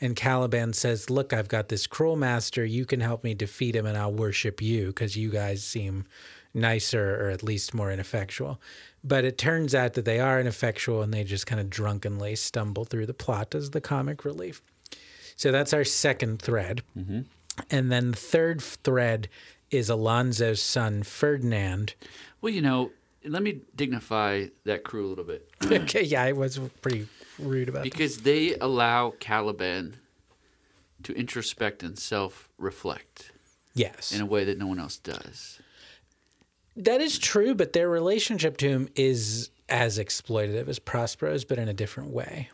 And 0.00 0.16
Caliban 0.16 0.72
says, 0.72 1.08
"Look, 1.08 1.32
I've 1.32 1.48
got 1.48 1.68
this 1.68 1.86
cruel 1.86 2.16
master. 2.16 2.64
You 2.64 2.84
can 2.84 3.00
help 3.00 3.22
me 3.24 3.34
defeat 3.34 3.76
him, 3.76 3.86
and 3.86 3.96
I'll 3.96 4.12
worship 4.12 4.60
you 4.60 4.88
because 4.88 5.16
you 5.16 5.30
guys 5.30 5.62
seem 5.62 6.04
nicer, 6.52 7.24
or 7.24 7.30
at 7.30 7.42
least 7.42 7.74
more 7.74 7.92
ineffectual." 7.92 8.60
But 9.02 9.24
it 9.24 9.38
turns 9.38 9.74
out 9.74 9.94
that 9.94 10.04
they 10.04 10.18
are 10.18 10.40
ineffectual, 10.40 11.02
and 11.02 11.12
they 11.12 11.24
just 11.24 11.46
kind 11.46 11.60
of 11.60 11.70
drunkenly 11.70 12.36
stumble 12.36 12.84
through 12.84 13.06
the 13.06 13.14
plot 13.14 13.54
as 13.54 13.70
the 13.70 13.80
comic 13.80 14.24
relief. 14.24 14.62
So 15.36 15.52
that's 15.52 15.72
our 15.72 15.84
second 15.84 16.40
thread. 16.40 16.82
Mm-hmm. 16.98 17.20
And 17.70 17.92
then 17.92 18.10
the 18.12 18.16
third 18.16 18.60
thread 18.60 19.28
is 19.70 19.88
Alonso's 19.88 20.62
son, 20.62 21.02
Ferdinand. 21.02 21.94
Well, 22.40 22.52
you 22.52 22.62
know, 22.62 22.90
let 23.24 23.42
me 23.42 23.60
dignify 23.74 24.46
that 24.64 24.84
crew 24.84 25.06
a 25.06 25.08
little 25.08 25.24
bit 25.24 25.48
okay, 25.64 26.02
yeah, 26.02 26.22
I 26.22 26.32
was 26.32 26.58
pretty 26.82 27.08
rude 27.38 27.68
about 27.68 27.84
that. 27.84 27.92
because 27.92 28.18
they 28.18 28.54
allow 28.56 29.14
Caliban 29.18 29.96
to 31.02 31.12
introspect 31.14 31.82
and 31.82 31.98
self-reflect 31.98 33.30
Yes. 33.74 34.12
in 34.12 34.20
a 34.20 34.26
way 34.26 34.44
that 34.44 34.56
no 34.58 34.66
one 34.68 34.78
else 34.78 34.96
does. 34.98 35.58
That 36.76 37.00
is 37.00 37.18
true, 37.18 37.54
but 37.54 37.72
their 37.72 37.88
relationship 37.88 38.56
to 38.58 38.68
him 38.68 38.88
is 38.94 39.50
as 39.68 39.98
exploitative 39.98 40.68
as 40.68 40.78
Prospero's, 40.78 41.44
but 41.44 41.58
in 41.58 41.68
a 41.68 41.72
different 41.74 42.10
way. 42.10 42.48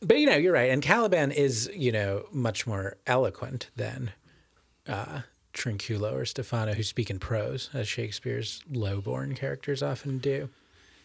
But 0.00 0.18
you 0.18 0.26
know, 0.26 0.36
you're 0.36 0.52
right. 0.52 0.70
And 0.70 0.82
Caliban 0.82 1.30
is, 1.30 1.70
you 1.74 1.92
know, 1.92 2.26
much 2.32 2.66
more 2.66 2.96
eloquent 3.06 3.70
than 3.76 4.12
uh, 4.88 5.20
Trinculo 5.56 6.12
or 6.12 6.24
Stefano, 6.24 6.74
who 6.74 6.82
speak 6.82 7.10
in 7.10 7.18
prose, 7.18 7.70
as 7.72 7.88
Shakespeare's 7.88 8.62
low-born 8.70 9.34
characters 9.34 9.82
often 9.82 10.18
do. 10.18 10.50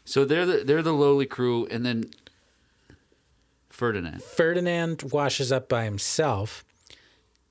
So 0.05 0.25
they're 0.25 0.45
the 0.45 0.63
they're 0.63 0.81
the 0.81 0.93
lowly 0.93 1.25
crew, 1.25 1.67
and 1.67 1.85
then 1.85 2.11
Ferdinand. 3.69 4.21
Ferdinand 4.21 5.03
washes 5.11 5.51
up 5.51 5.69
by 5.69 5.85
himself. 5.85 6.63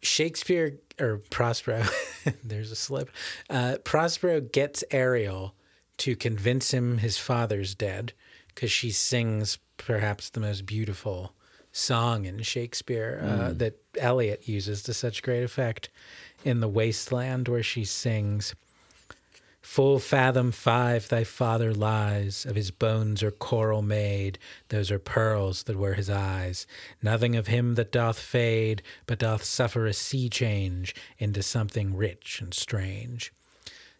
Shakespeare 0.02 0.78
or 0.98 1.20
Prospero, 1.30 1.84
there's 2.44 2.70
a 2.70 2.76
slip. 2.76 3.10
Uh, 3.48 3.76
Prospero 3.84 4.40
gets 4.40 4.82
Ariel 4.90 5.54
to 5.98 6.16
convince 6.16 6.72
him 6.72 6.98
his 6.98 7.18
father's 7.18 7.74
dead 7.74 8.14
because 8.48 8.72
she 8.72 8.90
sings 8.90 9.58
perhaps 9.76 10.30
the 10.30 10.40
most 10.40 10.64
beautiful 10.66 11.34
song 11.72 12.24
in 12.24 12.42
Shakespeare 12.42 13.20
uh, 13.22 13.52
that 13.54 13.78
Eliot 13.98 14.48
uses 14.48 14.82
to 14.84 14.94
such 14.94 15.22
great 15.22 15.42
effect 15.42 15.88
in 16.44 16.60
The 16.60 16.68
Wasteland, 16.68 17.48
where 17.48 17.62
she 17.62 17.84
sings. 17.84 18.54
Full 19.62 19.98
fathom 19.98 20.52
five 20.52 21.08
thy 21.08 21.22
father 21.22 21.72
lies, 21.72 22.46
of 22.46 22.56
his 22.56 22.70
bones 22.70 23.22
are 23.22 23.30
coral 23.30 23.82
made, 23.82 24.38
those 24.68 24.90
are 24.90 24.98
pearls 24.98 25.64
that 25.64 25.76
were 25.76 25.94
his 25.94 26.08
eyes. 26.10 26.66
Nothing 27.02 27.36
of 27.36 27.46
him 27.46 27.74
that 27.74 27.92
doth 27.92 28.18
fade, 28.18 28.82
but 29.06 29.18
doth 29.18 29.44
suffer 29.44 29.86
a 29.86 29.92
sea 29.92 30.28
change 30.28 30.94
into 31.18 31.42
something 31.42 31.94
rich 31.94 32.40
and 32.40 32.54
strange. 32.54 33.32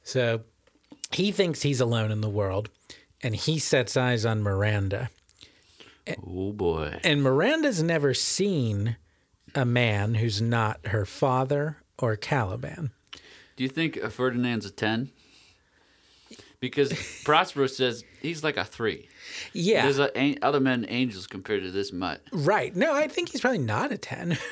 So 0.03 0.40
he 1.12 1.31
thinks 1.31 1.62
he's 1.62 1.81
alone 1.81 2.11
in 2.11 2.20
the 2.20 2.31
world, 2.31 2.70
and 3.22 3.37
he 3.37 3.59
sets 3.59 3.96
eyes 3.96 4.24
on 4.24 4.42
Miranda. 4.42 5.11
Oh 6.26 6.53
boy. 6.53 6.98
And 7.05 7.22
Miranda's 7.22 7.83
never 7.83 8.14
seen 8.14 8.96
a 9.55 9.64
man 9.64 10.14
who's 10.14 10.40
not 10.40 10.87
her 10.87 11.05
father 11.05 11.76
or 12.01 12.17
Caliban. 12.17 12.91
Do 13.57 13.63
you 13.63 13.69
think 13.69 14.03
uh, 14.03 14.09
Ferdinand's 14.09 14.67
a 14.67 14.71
ten? 14.71 15.11
Because 16.61 16.93
Prospero 17.25 17.67
says 17.67 18.05
he's 18.21 18.45
like 18.45 18.57
a 18.59 18.65
three. 18.65 19.09
Yeah. 19.55 19.83
There's 19.83 19.99
a, 19.99 20.15
an- 20.17 20.39
other 20.43 20.61
men 20.61 20.85
angels 20.89 21.27
compared 21.27 21.63
to 21.63 21.71
this 21.71 21.93
mutt. 21.93 22.21
right. 22.33 22.75
No, 22.77 22.95
I 22.95 23.09
think 23.09 23.31
he's 23.31 23.41
probably 23.41 23.59
not 23.59 23.93
a 23.93 23.99
10. 23.99 24.37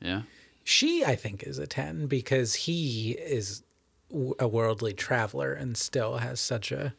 Yeah. 0.00 0.22
She, 0.64 1.04
I 1.04 1.14
think, 1.14 1.44
is 1.44 1.58
a 1.58 1.66
10 1.68 2.06
because 2.06 2.54
he 2.54 3.12
is 3.12 3.62
a 4.40 4.48
worldly 4.48 4.92
traveler 4.92 5.52
and 5.52 5.76
still 5.76 6.16
has 6.18 6.40
such 6.40 6.72
a 6.72 6.92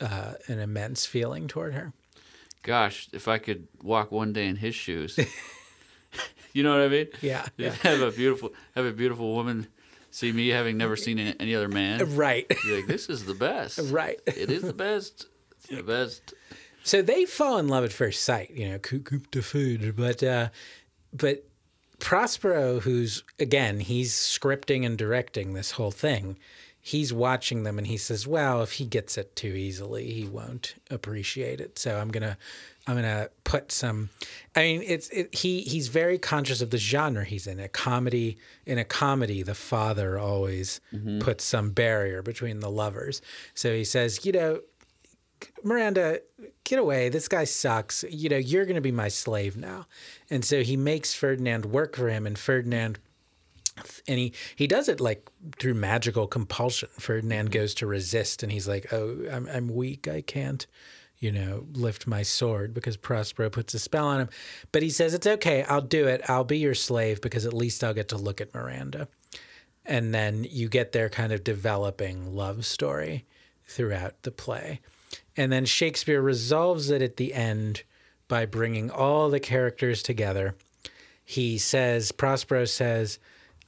uh, 0.00 0.32
an 0.48 0.58
immense 0.58 1.06
feeling 1.06 1.46
toward 1.46 1.72
her. 1.74 1.92
Gosh, 2.64 3.08
if 3.12 3.28
I 3.28 3.38
could 3.38 3.68
walk 3.80 4.10
one 4.10 4.32
day 4.32 4.46
in 4.46 4.56
his 4.56 4.74
shoes. 4.74 5.18
you 6.52 6.62
know 6.62 6.72
what 6.72 6.82
I 6.82 6.88
mean? 6.88 7.08
Yeah, 7.20 7.46
yeah. 7.56 7.70
Have 7.82 8.00
a 8.00 8.10
beautiful 8.10 8.52
have 8.74 8.84
a 8.84 8.92
beautiful 8.92 9.34
woman 9.34 9.66
see 10.10 10.32
me 10.32 10.48
having 10.48 10.76
never 10.76 10.96
seen 10.96 11.18
any 11.18 11.54
other 11.54 11.68
man. 11.68 12.00
Right. 12.16 12.48
Be 12.48 12.76
like, 12.76 12.86
this 12.86 13.08
is 13.08 13.24
the 13.24 13.34
best. 13.34 13.78
Right. 13.84 14.20
It 14.26 14.50
is 14.50 14.62
the 14.62 14.72
best. 14.72 15.26
It's 15.52 15.68
the 15.68 15.82
best. 15.82 16.34
So 16.82 17.02
they 17.02 17.24
fall 17.24 17.58
in 17.58 17.68
love 17.68 17.84
at 17.84 17.92
first 17.92 18.22
sight, 18.22 18.50
you 18.50 18.68
know, 18.68 18.78
coup 18.78 19.00
coup 19.00 19.22
de 19.30 19.42
foudre. 19.42 19.92
But 19.94 20.22
uh, 20.22 20.48
but 21.12 21.44
Prospero, 21.98 22.80
who's 22.80 23.22
again, 23.38 23.80
he's 23.80 24.14
scripting 24.14 24.84
and 24.84 24.96
directing 24.96 25.52
this 25.52 25.72
whole 25.72 25.90
thing. 25.90 26.38
He's 26.80 27.12
watching 27.12 27.62
them 27.62 27.76
and 27.76 27.86
he 27.86 27.98
says, 27.98 28.26
"Well, 28.26 28.62
if 28.62 28.72
he 28.72 28.86
gets 28.86 29.18
it 29.18 29.36
too 29.36 29.48
easily, 29.48 30.10
he 30.10 30.26
won't 30.26 30.74
appreciate 30.90 31.60
it. 31.60 31.78
So 31.78 31.98
I'm 31.98 32.08
gonna, 32.08 32.38
I'm 32.86 32.96
gonna 32.96 33.28
put 33.44 33.70
some. 33.70 34.10
I 34.56 34.62
mean, 34.62 34.82
it's 34.84 35.08
it, 35.10 35.34
he 35.34 35.60
he's 35.62 35.88
very 35.88 36.18
conscious 36.18 36.60
of 36.60 36.70
the 36.70 36.78
genre 36.78 37.24
he's 37.24 37.46
in. 37.46 37.60
A 37.60 37.68
comedy 37.68 38.38
in 38.66 38.78
a 38.78 38.84
comedy, 38.84 39.42
the 39.42 39.54
father 39.54 40.18
always 40.18 40.80
mm-hmm. 40.92 41.20
puts 41.20 41.44
some 41.44 41.70
barrier 41.70 42.22
between 42.22 42.60
the 42.60 42.70
lovers. 42.70 43.20
So 43.54 43.74
he 43.74 43.84
says, 43.84 44.24
you 44.24 44.32
know, 44.32 44.60
Miranda, 45.62 46.20
get 46.64 46.78
away. 46.78 47.08
This 47.08 47.28
guy 47.28 47.44
sucks. 47.44 48.04
You 48.08 48.28
know, 48.28 48.36
you're 48.36 48.64
going 48.64 48.76
to 48.76 48.80
be 48.80 48.92
my 48.92 49.08
slave 49.08 49.56
now. 49.56 49.86
And 50.30 50.44
so 50.44 50.62
he 50.62 50.76
makes 50.76 51.14
Ferdinand 51.14 51.66
work 51.66 51.96
for 51.96 52.08
him, 52.08 52.26
and 52.26 52.38
Ferdinand, 52.38 52.98
and 54.06 54.18
he, 54.18 54.32
he 54.56 54.66
does 54.66 54.88
it 54.88 55.00
like 55.00 55.28
through 55.58 55.74
magical 55.74 56.26
compulsion. 56.26 56.88
Ferdinand 56.98 57.46
mm-hmm. 57.46 57.60
goes 57.60 57.74
to 57.74 57.86
resist, 57.86 58.42
and 58.42 58.52
he's 58.52 58.68
like, 58.68 58.92
Oh, 58.92 59.18
I'm, 59.30 59.48
I'm 59.48 59.68
weak. 59.68 60.08
I 60.08 60.22
can't, 60.22 60.66
you 61.20 61.30
know, 61.30 61.66
lift 61.74 62.06
my 62.06 62.22
sword 62.22 62.72
because 62.72 62.96
Prospero 62.96 63.50
puts 63.50 63.74
a 63.74 63.78
spell 63.78 64.06
on 64.06 64.22
him. 64.22 64.28
But 64.72 64.82
he 64.82 64.90
says, 64.90 65.14
It's 65.14 65.26
okay. 65.26 65.62
I'll 65.64 65.82
do 65.82 66.06
it. 66.06 66.22
I'll 66.28 66.44
be 66.44 66.58
your 66.58 66.74
slave 66.74 67.20
because 67.20 67.46
at 67.46 67.52
least 67.52 67.84
I'll 67.84 67.94
get 67.94 68.08
to 68.08 68.16
look 68.16 68.40
at 68.40 68.54
Miranda. 68.54 69.06
And 69.84 70.14
then 70.14 70.46
you 70.48 70.68
get 70.68 70.92
their 70.92 71.08
kind 71.08 71.32
of 71.32 71.44
developing 71.44 72.34
love 72.34 72.64
story 72.64 73.26
throughout 73.66 74.22
the 74.22 74.30
play. 74.30 74.80
And 75.36 75.52
then 75.52 75.64
Shakespeare 75.64 76.20
resolves 76.20 76.90
it 76.90 77.02
at 77.02 77.16
the 77.16 77.34
end 77.34 77.82
by 78.26 78.46
bringing 78.46 78.90
all 78.90 79.28
the 79.28 79.40
characters 79.40 80.02
together. 80.02 80.54
He 81.24 81.58
says, 81.58 82.12
Prospero 82.12 82.64
says, 82.64 83.18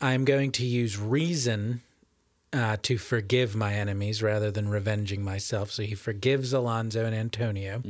I'm 0.01 0.25
going 0.25 0.53
to 0.53 0.65
use 0.65 0.99
reason 0.99 1.83
uh, 2.53 2.77
to 2.83 2.99
forgive 2.99 3.55
my 3.57 3.75
enemies 3.75 4.23
rather 4.23 4.51
than 4.51 4.69
revenging 4.69 5.25
myself. 5.25 5.71
So 5.71 5.83
he 5.83 5.95
forgives 5.95 6.53
Alonso 6.53 7.05
and 7.05 7.15
Antonio. 7.15 7.83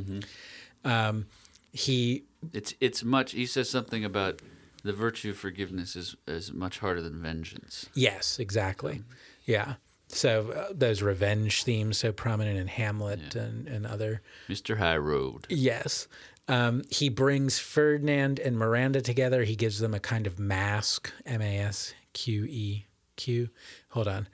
Um, 0.85 1.25
he, 1.71 2.23
It's 2.53 2.73
it's 2.79 3.03
much. 3.03 3.31
He 3.31 3.45
says 3.45 3.69
something 3.69 4.03
about 4.05 4.41
the 4.83 4.93
virtue 4.93 5.31
of 5.31 5.37
forgiveness 5.37 5.95
is 5.95 6.15
is 6.27 6.51
much 6.53 6.79
harder 6.79 7.01
than 7.01 7.21
vengeance. 7.21 7.87
yes, 7.93 8.39
exactly. 8.39 9.01
Yeah. 9.45 9.75
So 10.09 10.51
uh, 10.51 10.67
those 10.73 11.01
revenge 11.01 11.63
themes 11.63 11.97
so 11.97 12.11
prominent 12.11 12.59
in 12.59 12.67
Hamlet 12.67 13.33
and, 13.35 13.67
and 13.67 13.87
other 13.87 14.21
Mr. 14.47 14.77
High 14.77 14.97
Road. 14.97 15.47
Yes. 15.49 16.07
Um, 16.47 16.83
he 16.91 17.09
brings 17.09 17.57
Ferdinand 17.57 18.39
and 18.39 18.57
Miranda 18.57 19.01
together. 19.01 19.43
He 19.43 19.55
gives 19.55 19.79
them 19.79 19.93
a 19.93 19.99
kind 19.99 20.27
of 20.27 20.37
mask, 20.37 21.11
M 21.25 21.41
A 21.41 21.57
S 21.59 21.93
Q 22.13 22.45
E 22.45 22.85
Q. 23.15 23.49
Hold 23.89 24.07
on. 24.07 24.27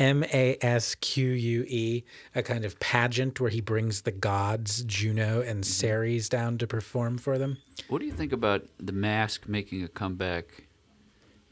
M 0.00 0.24
A 0.24 0.56
S 0.62 0.94
Q 0.96 1.28
U 1.28 1.64
E, 1.68 2.04
a 2.34 2.42
kind 2.42 2.64
of 2.64 2.80
pageant 2.80 3.38
where 3.38 3.50
he 3.50 3.60
brings 3.60 4.00
the 4.02 4.10
gods, 4.10 4.82
Juno 4.84 5.42
and 5.42 5.64
Ceres, 5.64 6.28
down 6.30 6.56
to 6.58 6.66
perform 6.66 7.18
for 7.18 7.36
them. 7.36 7.58
What 7.88 8.00
do 8.00 8.06
you 8.06 8.12
think 8.12 8.32
about 8.32 8.64
the 8.78 8.92
mask 8.92 9.46
making 9.46 9.84
a 9.84 9.88
comeback 9.88 10.64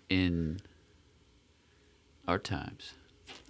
in 0.09 0.61
our 2.26 2.38
times 2.38 2.94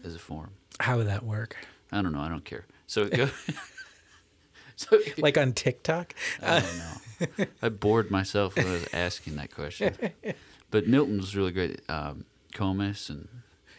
as 0.04 0.16
a 0.16 0.18
form? 0.18 0.50
How 0.80 0.96
would 0.96 1.06
that 1.06 1.22
work? 1.22 1.56
I 1.92 2.02
don't 2.02 2.12
know. 2.12 2.20
I 2.20 2.28
don't 2.28 2.44
care. 2.44 2.66
So 2.88 3.02
it 3.02 3.14
go. 3.14 3.30
so 4.76 4.98
Like 5.16 5.38
on 5.38 5.52
TikTok? 5.52 6.14
I 6.42 6.60
don't 6.60 6.78
know. 6.78 7.46
I 7.62 7.68
bored 7.68 8.10
myself 8.10 8.56
when 8.56 8.66
I 8.66 8.72
was 8.72 8.88
asking 8.92 9.36
that 9.36 9.54
question. 9.54 9.94
But 10.70 10.88
Milton 10.88 11.18
was 11.18 11.36
really 11.36 11.52
great. 11.52 11.80
Um, 11.88 12.24
Comus 12.52 13.10
and 13.10 13.28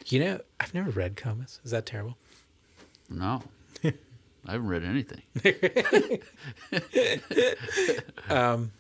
You 0.10 0.20
know, 0.20 0.40
I've 0.60 0.74
never 0.74 0.90
read 0.90 1.16
Comus. 1.16 1.60
Is 1.64 1.72
that 1.72 1.86
terrible? 1.86 2.18
no, 3.10 3.42
I 3.84 3.94
haven't 4.52 4.68
read 4.68 4.84
anything. 4.84 5.22
Um, 8.30 8.72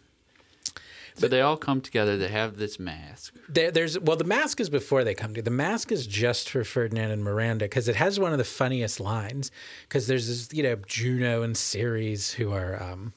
so 1.15 1.27
they 1.27 1.41
all 1.41 1.57
come 1.57 1.81
together. 1.81 2.17
They 2.17 2.29
have 2.29 2.57
this 2.57 2.79
mask. 2.79 3.35
There, 3.49 3.71
there's 3.71 3.99
well, 3.99 4.15
the 4.15 4.23
mask 4.23 4.61
is 4.61 4.69
before 4.69 5.03
they 5.03 5.13
come 5.13 5.33
to. 5.33 5.41
The 5.41 5.49
mask 5.51 5.91
is 5.91 6.07
just 6.07 6.49
for 6.49 6.63
Ferdinand 6.63 7.11
and 7.11 7.23
Miranda 7.23 7.65
because 7.65 7.89
it 7.89 7.95
has 7.97 8.19
one 8.19 8.31
of 8.31 8.37
the 8.37 8.45
funniest 8.45 8.99
lines. 9.01 9.51
Because 9.83 10.07
there's 10.07 10.27
this, 10.27 10.53
you 10.53 10.63
know, 10.63 10.77
Juno 10.87 11.41
and 11.41 11.57
Ceres 11.57 12.31
who 12.33 12.53
are, 12.53 12.81
um, 12.81 13.13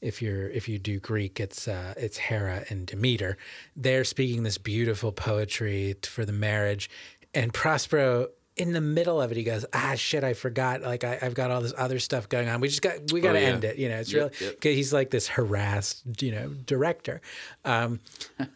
if 0.00 0.20
you're 0.20 0.48
if 0.50 0.68
you 0.68 0.78
do 0.78 0.98
Greek, 0.98 1.38
it's 1.38 1.68
uh, 1.68 1.94
it's 1.96 2.16
Hera 2.16 2.64
and 2.70 2.86
Demeter. 2.86 3.36
They're 3.76 4.04
speaking 4.04 4.42
this 4.42 4.58
beautiful 4.58 5.12
poetry 5.12 5.94
for 6.02 6.24
the 6.24 6.32
marriage, 6.32 6.90
and 7.34 7.52
Prospero. 7.52 8.28
In 8.56 8.72
the 8.72 8.80
middle 8.80 9.22
of 9.22 9.30
it, 9.30 9.36
he 9.36 9.44
goes, 9.44 9.64
"Ah, 9.72 9.94
shit! 9.94 10.24
I 10.24 10.32
forgot. 10.34 10.82
Like, 10.82 11.04
I, 11.04 11.16
I've 11.22 11.34
got 11.34 11.52
all 11.52 11.60
this 11.60 11.72
other 11.78 12.00
stuff 12.00 12.28
going 12.28 12.48
on. 12.48 12.60
We 12.60 12.66
just 12.66 12.82
got, 12.82 13.12
we 13.12 13.20
got 13.20 13.34
to 13.34 13.40
yeah. 13.40 13.46
end 13.46 13.62
it. 13.62 13.78
You 13.78 13.88
know, 13.88 13.98
it's 13.98 14.12
Yep, 14.12 14.34
really 14.40 14.50
yep. 14.50 14.62
he's 14.62 14.92
like 14.92 15.10
this 15.10 15.28
harassed, 15.28 16.02
you 16.20 16.32
know, 16.32 16.48
director. 16.66 17.20
Um, 17.64 18.00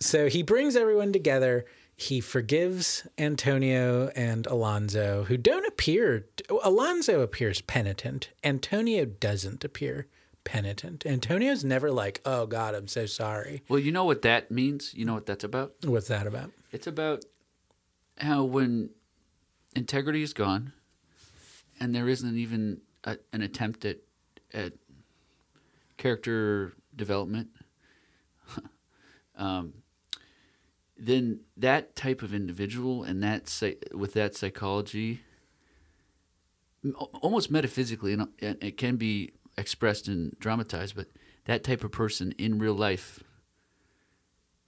so 0.01 0.29
he 0.29 0.43
brings 0.43 0.75
everyone 0.75 1.13
together. 1.13 1.67
He 1.95 2.21
forgives 2.21 3.07
Antonio 3.17 4.09
and 4.17 4.45
Alonso, 4.49 5.23
who 5.25 5.37
don't 5.37 5.67
appear. 5.69 6.27
Alonso 6.65 7.21
appears 7.21 7.61
penitent. 7.61 8.31
Antonio 8.43 9.05
doesn't 9.05 9.63
appear 9.63 10.09
penitent. 10.43 11.07
Antonio's 11.07 11.65
never 11.65 11.93
like, 11.93 12.21
"Oh 12.25 12.47
God, 12.47 12.75
I'm 12.75 12.89
so 12.89 13.07
sorry." 13.07 13.63
Well, 13.69 13.79
you 13.79 13.93
know 13.93 14.05
what 14.05 14.23
that 14.23 14.51
means. 14.51 14.93
You 14.95 15.05
know 15.05 15.15
what 15.15 15.27
that's 15.27 15.45
about. 15.45 15.75
What's 15.85 16.09
that 16.09 16.27
about? 16.27 16.51
It's 16.73 16.89
about 16.89 17.25
how 18.23 18.45
when 18.45 18.91
integrity 19.75 20.23
is 20.23 20.33
gone, 20.33 20.73
and 21.81 21.95
there 21.95 22.09
isn't 22.09 22.37
even 22.37 22.81
a, 23.05 23.19
an 23.33 23.43
attempt 23.43 23.85
at 23.85 23.99
at 24.55 24.75
character 25.97 26.75
development, 26.95 27.49
um, 29.37 29.75
then 30.97 31.41
that 31.57 31.97
type 31.97 32.23
of 32.23 32.35
individual 32.35 33.03
and 33.03 33.23
that 33.23 33.51
with 33.93 34.13
that 34.15 34.35
psychology, 34.35 35.23
almost 37.21 37.51
metaphysically, 37.51 38.13
and 38.13 38.29
it 38.41 38.77
can 38.77 38.97
be 38.97 39.33
expressed 39.57 40.09
and 40.09 40.37
dramatized, 40.39 40.95
but 40.95 41.07
that 41.47 41.65
type 41.65 41.83
of 41.83 41.91
person 41.91 42.33
in 42.39 42.59
real 42.59 42.75
life 42.75 43.23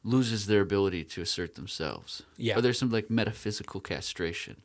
loses 0.06 0.46
their 0.46 0.60
ability 0.60 1.02
to 1.02 1.22
assert 1.22 1.54
themselves. 1.54 2.22
Yeah. 2.36 2.58
Or 2.58 2.60
there's 2.60 2.78
some 2.78 2.90
like 2.90 3.08
metaphysical 3.10 3.80
castration 3.80 4.56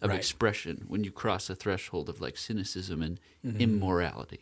of 0.00 0.10
Right. 0.10 0.16
expression 0.18 0.84
when 0.86 1.02
you 1.02 1.10
cross 1.10 1.50
a 1.50 1.56
threshold 1.56 2.08
of 2.08 2.20
like 2.20 2.36
cynicism 2.36 3.02
and 3.02 3.18
Mm-hmm. 3.44 3.60
immorality. 3.60 4.40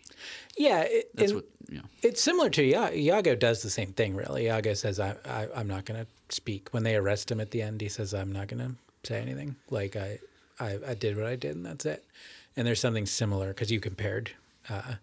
Yeah, 0.57 0.83
it, 0.83 1.11
That's 1.13 1.33
what 1.33 1.47
you 1.69 1.79
know. 1.79 1.85
it's 2.05 2.23
similar 2.23 2.49
to 2.51 2.63
Iago 2.97 3.35
does 3.35 3.63
the 3.63 3.71
same 3.71 3.93
thing. 3.93 4.15
Really, 4.15 4.45
Iago 4.45 4.75
says, 4.75 5.01
I, 5.01 5.17
I, 5.25 5.49
"I'm 5.57 5.67
not 5.67 5.87
going 5.87 6.05
to 6.05 6.07
speak." 6.29 6.69
When 6.71 6.85
they 6.85 6.95
arrest 6.95 7.29
him 7.29 7.41
at 7.41 7.51
the 7.51 7.63
end, 7.63 7.81
he 7.81 7.89
says, 7.89 8.15
"I'm 8.15 8.31
not 8.31 8.47
going 8.47 8.61
to 8.61 8.75
say 9.03 9.21
anything. 9.21 9.57
Like 9.71 9.97
I, 9.97 10.21
I, 10.61 10.79
I 10.91 10.95
did 10.95 11.17
what 11.17 11.27
I 11.27 11.35
did, 11.35 11.57
and 11.57 11.67
that's 11.67 11.85
it." 11.85 12.05
And 12.57 12.65
there's 12.65 12.79
something 12.79 13.07
similar 13.07 13.49
because 13.49 13.73
you 13.73 13.81
compared 13.81 14.31
uh, 14.71 14.95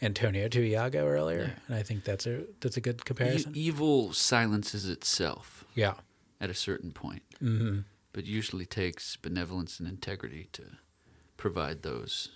Antonio 0.00 0.48
to 0.48 0.62
Iago 0.62 1.06
earlier, 1.06 1.54
and 1.66 1.76
I 1.76 1.82
think 1.82 2.04
that's 2.04 2.26
a 2.26 2.44
that's 2.60 2.76
a 2.76 2.80
good 2.80 3.00
E- 3.00 3.04
comparison. 3.04 3.52
evil 3.54 4.12
silences 4.12 4.88
itself 4.88 5.64
yeah, 5.74 5.94
at 6.40 6.50
a 6.50 6.54
certain 6.54 6.92
point, 6.92 7.22
mm-hmm. 7.42 7.80
but 8.12 8.24
usually 8.24 8.66
takes 8.66 9.16
benevolence 9.16 9.80
and 9.80 9.88
integrity 9.88 10.48
to 10.52 10.62
provide 11.36 11.82
those 11.82 12.28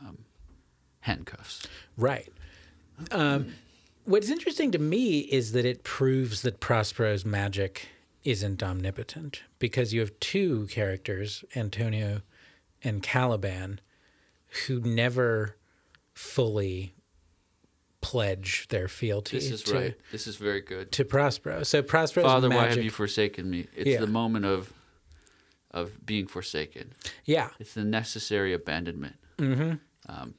um, 0.00 0.18
handcuffs. 1.00 1.66
right. 1.96 2.28
Um, 3.12 3.54
what's 4.04 4.28
interesting 4.28 4.72
to 4.72 4.78
me 4.78 5.20
is 5.20 5.52
that 5.52 5.64
it 5.64 5.84
proves 5.84 6.42
that 6.42 6.58
Prospero's 6.58 7.24
magic 7.24 7.88
isn't 8.24 8.60
omnipotent 8.60 9.42
because 9.60 9.92
you 9.92 10.00
have 10.00 10.18
two 10.18 10.66
characters, 10.66 11.44
Antonio 11.54 12.22
and 12.82 13.00
Caliban, 13.02 13.80
who 14.66 14.80
never 14.80 15.56
fully 16.18 16.94
pledge 18.00 18.66
their 18.68 18.88
fealty 18.88 19.36
This 19.38 19.50
is 19.50 19.62
to, 19.64 19.74
right. 19.74 19.94
This 20.12 20.26
is 20.26 20.36
very 20.36 20.60
good. 20.60 20.90
to 20.92 21.04
Prospero. 21.04 21.62
So 21.62 21.80
Prospero's 21.82 22.26
Father, 22.26 22.48
magic, 22.48 22.62
why 22.62 22.68
have 22.74 22.84
you 22.84 22.90
forsaken 22.90 23.48
me? 23.48 23.66
It's 23.76 23.88
Yeah. 23.88 24.00
the 24.00 24.06
moment 24.08 24.44
of 24.44 24.72
of 25.70 26.04
being 26.06 26.26
forsaken. 26.26 26.92
yeah. 27.24 27.50
It's 27.60 27.74
the 27.74 27.84
necessary 27.84 28.54
abandonment. 28.54 29.16
Mm-hmm. 29.36 29.74
Um, 30.08 30.34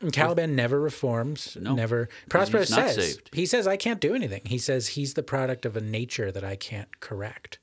and 0.00 0.12
Caliban 0.12 0.56
never 0.56 0.80
reforms. 0.80 1.56
No, 1.60 1.74
never. 1.74 2.08
Prospero 2.30 2.64
says 2.64 2.94
saved. 2.96 3.30
he 3.32 3.46
says 3.46 3.66
I 3.68 3.76
can't 3.76 4.00
do 4.00 4.14
anything. 4.14 4.42
He 4.46 4.58
says 4.58 4.88
he's 4.88 5.14
the 5.14 5.22
product 5.22 5.66
of 5.66 5.76
a 5.76 5.80
nature 5.80 6.32
that 6.32 6.42
I 6.42 6.56
can't 6.56 6.98
correct. 7.00 7.58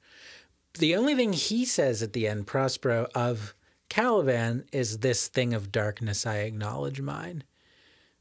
The 0.78 0.96
only 0.96 1.16
thing 1.16 1.34
he 1.34 1.66
says 1.66 2.02
at 2.04 2.14
the 2.14 2.28
end, 2.28 2.46
Prospero 2.48 3.08
of 3.16 3.56
Caliban, 3.90 4.66
is 4.72 5.00
this 5.00 5.28
thing 5.28 5.54
of 5.54 5.72
darkness. 5.72 6.26
I 6.28 6.38
acknowledge 6.38 7.02
mine, 7.02 7.44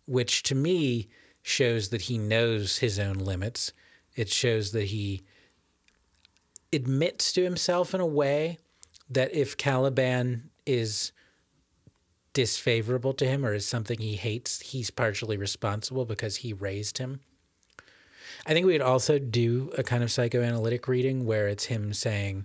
which 0.09 0.43
to 0.45 0.55
me 0.55 1.09
shows 1.43 1.91
that 1.91 2.03
he 2.03 2.19
knows 2.19 2.79
his 2.79 2.99
own 2.99 3.15
limits. 3.15 3.73
It 4.17 4.29
shows 4.29 4.73
that 4.73 4.87
he 4.87 5.23
admits 6.73 7.33
to 7.33 7.43
himself 7.43 7.95
in 7.95 8.01
a 8.01 8.07
way 8.07 8.59
that 9.09 9.35
if 9.35 9.57
Caliban 9.57 10.51
is 10.67 11.13
disfavorable 12.33 13.15
to 13.15 13.27
him 13.27 13.45
or 13.45 13.55
is 13.55 13.67
something 13.67 13.99
he 13.99 14.17
hates, 14.17 14.61
he's 14.61 14.91
partially 14.91 15.37
responsible 15.37 16.05
because 16.05 16.37
he 16.37 16.53
raised 16.53 16.99
him. 16.99 17.21
I 18.47 18.53
think 18.53 18.67
we'd 18.67 18.81
also 18.81 19.19
do 19.19 19.71
a 19.77 19.83
kind 19.83 20.03
of 20.03 20.13
psychoanalytic 20.13 20.87
reading 20.89 21.25
where 21.25 21.49
it's 21.49 21.65
him 21.65 21.93
saying, 21.93 22.45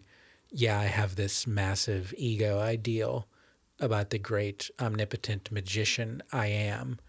Yeah, 0.49 0.79
I 0.79 0.85
have 0.85 1.15
this 1.15 1.45
massive 1.45 2.13
ego 2.17 2.59
ideal 2.59 3.27
about 3.79 4.09
the 4.09 4.19
great 4.19 4.69
omnipotent 4.79 5.51
magician 5.51 6.23
I 6.31 6.47
am, 6.47 6.99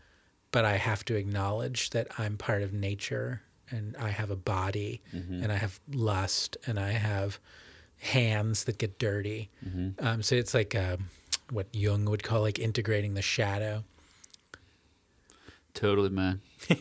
but 0.54 0.64
I 0.64 0.76
have 0.76 1.04
to 1.06 1.16
acknowledge 1.16 1.90
that 1.90 2.06
I'm 2.16 2.36
part 2.38 2.62
of 2.62 2.72
nature 2.72 3.42
and 3.70 3.96
I 3.98 4.10
have 4.10 4.30
a 4.30 4.36
body 4.36 5.02
and 5.12 5.50
I 5.50 5.56
have 5.56 5.80
lust 5.92 6.56
and 6.66 6.78
I 6.78 6.92
have 6.92 7.40
hands 7.98 8.64
that 8.64 8.78
get 8.78 8.98
dirty. 8.98 9.50
Um, 9.98 10.22
so 10.22 10.36
it's 10.36 10.54
like 10.54 10.74
um, 10.76 11.08
what 11.50 11.66
Jung 11.72 12.04
would 12.06 12.22
call 12.22 12.40
like 12.42 12.58
integrating 12.58 13.14
the 13.14 13.22
shadow. 13.22 13.84
Totally, 15.74 16.10
man. 16.10 16.40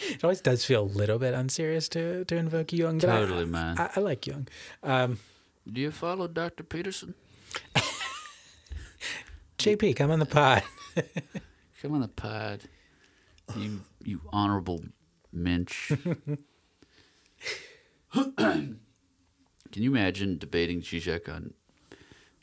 It 0.00 0.22
always 0.22 0.40
does 0.40 0.64
feel 0.64 0.82
a 0.82 0.92
little 1.00 1.18
bit 1.18 1.34
unserious 1.34 1.88
to 1.88 2.24
to 2.26 2.36
invoke 2.36 2.72
Jung. 2.72 2.98
But 2.98 3.10
I- 3.10 3.18
Totally, 3.18 3.46
man. 3.46 3.76
I, 3.78 3.90
I 3.96 4.00
like 4.00 4.26
Jung. 4.28 4.46
Um, 4.84 5.18
Do 5.66 5.80
you 5.80 5.90
follow 5.90 6.28
Dr. 6.28 6.62
Peterson? 6.62 7.14
JP, 9.58 9.96
come 9.96 10.10
on 10.12 10.20
the 10.20 10.26
pod. 10.26 10.62
Come 11.82 11.94
on 11.94 12.00
the 12.00 12.08
pod. 12.08 12.62
You 13.56 13.80
you 14.04 14.20
honorable 14.32 14.84
mensch. 15.32 15.92
Can 18.12 18.78
you 19.82 19.90
imagine 19.90 20.38
debating 20.38 20.80
Zizek 20.82 21.28
on 21.32 21.54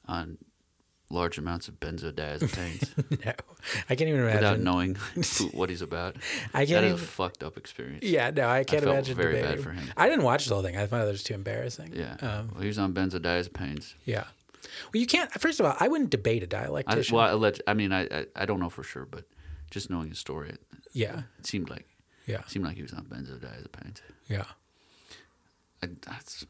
on 0.08 0.38
large 1.12 1.38
amounts 1.38 1.68
of 1.68 1.80
benzodiazepines 1.80 2.92
no, 3.26 3.32
I 3.90 3.96
can't 3.96 4.08
even 4.10 4.22
imagine. 4.22 4.36
without 4.42 4.60
knowing 4.60 4.96
who, 5.16 5.46
what 5.50 5.70
he's 5.70 5.82
about? 5.82 6.16
I 6.54 6.66
That 6.66 6.74
can't 6.74 6.86
is 6.86 6.92
a 6.92 6.96
even. 6.96 7.06
fucked 7.08 7.44
up 7.44 7.58
experience. 7.58 8.04
Yeah, 8.04 8.32
no, 8.32 8.48
I 8.50 8.64
can't 8.64 8.84
felt 8.84 8.96
imagine 8.96 9.16
very 9.16 9.42
bad 9.42 9.60
for 9.62 9.72
him. 9.72 9.88
I 9.98 10.08
didn't 10.10 10.24
watch 10.24 10.46
the 10.46 10.54
whole 10.56 10.64
thing. 10.64 10.78
I 10.78 10.88
found 10.88 11.04
it 11.08 11.12
was 11.12 11.24
too 11.24 11.34
embarrassing. 11.36 11.92
Yeah. 11.94 12.16
Um, 12.22 12.50
well, 12.54 12.62
he 12.62 12.68
was 12.68 12.80
on 12.80 12.94
benzodiazepines. 12.94 13.94
yeah. 14.06 14.26
Well, 14.94 15.00
you 15.02 15.08
can't. 15.08 15.32
First 15.34 15.60
of 15.60 15.66
all, 15.66 15.76
I 15.80 15.88
wouldn't 15.88 16.10
debate 16.10 16.44
a 16.44 16.48
dialectician. 16.48 17.12
well, 17.16 17.26
I, 17.26 17.34
let, 17.34 17.60
I 17.68 17.74
mean, 17.74 17.92
I, 17.92 18.04
I 18.06 18.26
I 18.36 18.46
don't 18.46 18.60
know 18.60 18.70
for 18.70 18.84
sure, 18.84 19.06
but 19.06 19.26
just 19.72 19.90
knowing 19.90 20.10
his 20.10 20.20
story, 20.20 20.50
it, 20.50 20.60
Yeah. 20.94 21.24
it 21.40 21.46
seemed 21.48 21.70
like 21.70 21.88
Yeah. 22.26 22.40
it 22.40 22.50
seemed 22.50 22.66
like 22.66 22.76
he 22.76 22.82
was 22.82 22.94
on 22.94 23.06
benzodiazepines. 23.06 24.02
Yeah. 24.28 24.46
I, 25.84 25.88
that's 26.02 26.46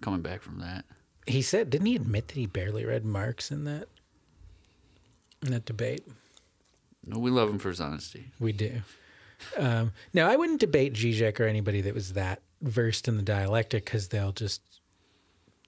coming 0.00 0.22
back 0.22 0.42
from 0.42 0.58
that. 0.60 0.84
He 1.26 1.42
said, 1.42 1.70
didn't 1.70 1.86
he 1.86 1.94
admit 1.96 2.28
that 2.28 2.34
he 2.36 2.46
barely 2.46 2.84
read 2.84 3.04
Marx 3.04 3.50
in 3.50 3.64
that 3.64 3.88
in 5.44 5.50
that 5.52 5.64
debate? 5.64 6.06
No, 7.06 7.18
we 7.18 7.30
love 7.30 7.48
him 7.50 7.58
for 7.58 7.68
his 7.68 7.80
honesty. 7.80 8.30
We 8.38 8.52
do. 8.52 8.82
Um, 9.58 9.92
no, 10.14 10.28
I 10.28 10.36
wouldn't 10.36 10.60
debate 10.60 10.94
Zizek 10.94 11.40
or 11.40 11.44
anybody 11.44 11.80
that 11.80 11.94
was 11.94 12.12
that 12.12 12.40
versed 12.60 13.08
in 13.08 13.16
the 13.16 13.22
dialectic 13.24 13.84
because 13.84 14.08
they'll 14.08 14.30
just 14.32 14.62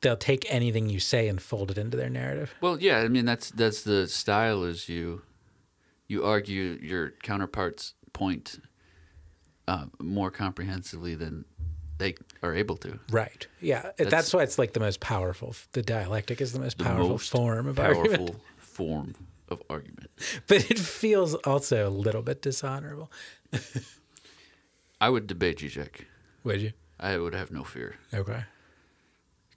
they'll 0.04 0.16
take 0.16 0.46
anything 0.48 0.88
you 0.88 1.00
say 1.00 1.26
and 1.26 1.42
fold 1.42 1.72
it 1.72 1.78
into 1.78 1.96
their 1.96 2.10
narrative. 2.10 2.54
Well, 2.60 2.80
yeah, 2.80 2.98
I 2.98 3.08
mean 3.08 3.24
that's 3.24 3.50
that's 3.50 3.82
the 3.82 4.06
style 4.06 4.62
is 4.62 4.88
you 4.88 5.22
you 6.06 6.24
argue 6.24 6.78
your 6.80 7.10
counterpart's 7.22 7.94
point 8.12 8.60
uh, 9.66 9.86
more 9.98 10.30
comprehensively 10.30 11.14
than 11.16 11.44
they 11.98 12.14
are 12.42 12.54
able 12.54 12.76
to. 12.76 12.98
Right. 13.10 13.46
Yeah. 13.60 13.82
That's, 13.96 14.10
That's- 14.10 14.34
why 14.34 14.42
it's 14.42 14.58
like 14.58 14.72
the 14.74 14.80
most 14.80 15.00
powerful. 15.00 15.54
The 15.72 15.82
dialectic 15.82 16.40
is 16.40 16.52
the 16.52 16.58
most 16.60 16.78
The 16.78 16.84
powerful 16.84 17.08
most 17.10 17.30
form 17.30 17.66
of 17.66 17.76
powerful 17.76 18.02
argument. 18.04 18.36
form 18.58 19.14
of 19.48 19.62
argument. 19.70 20.10
But 20.46 20.70
it 20.70 20.78
feels 20.78 21.34
also 21.36 21.88
a 21.88 21.90
little 21.90 22.22
bit 22.22 22.42
dishonorable. 22.42 23.10
I 25.00 25.08
would 25.08 25.26
debate 25.26 25.62
you, 25.62 25.68
Jack. 25.70 26.06
Would 26.44 26.60
you? 26.60 26.72
I 27.00 27.16
would 27.18 27.34
have 27.34 27.50
no 27.50 27.64
fear. 27.64 27.96
Okay. 28.12 28.44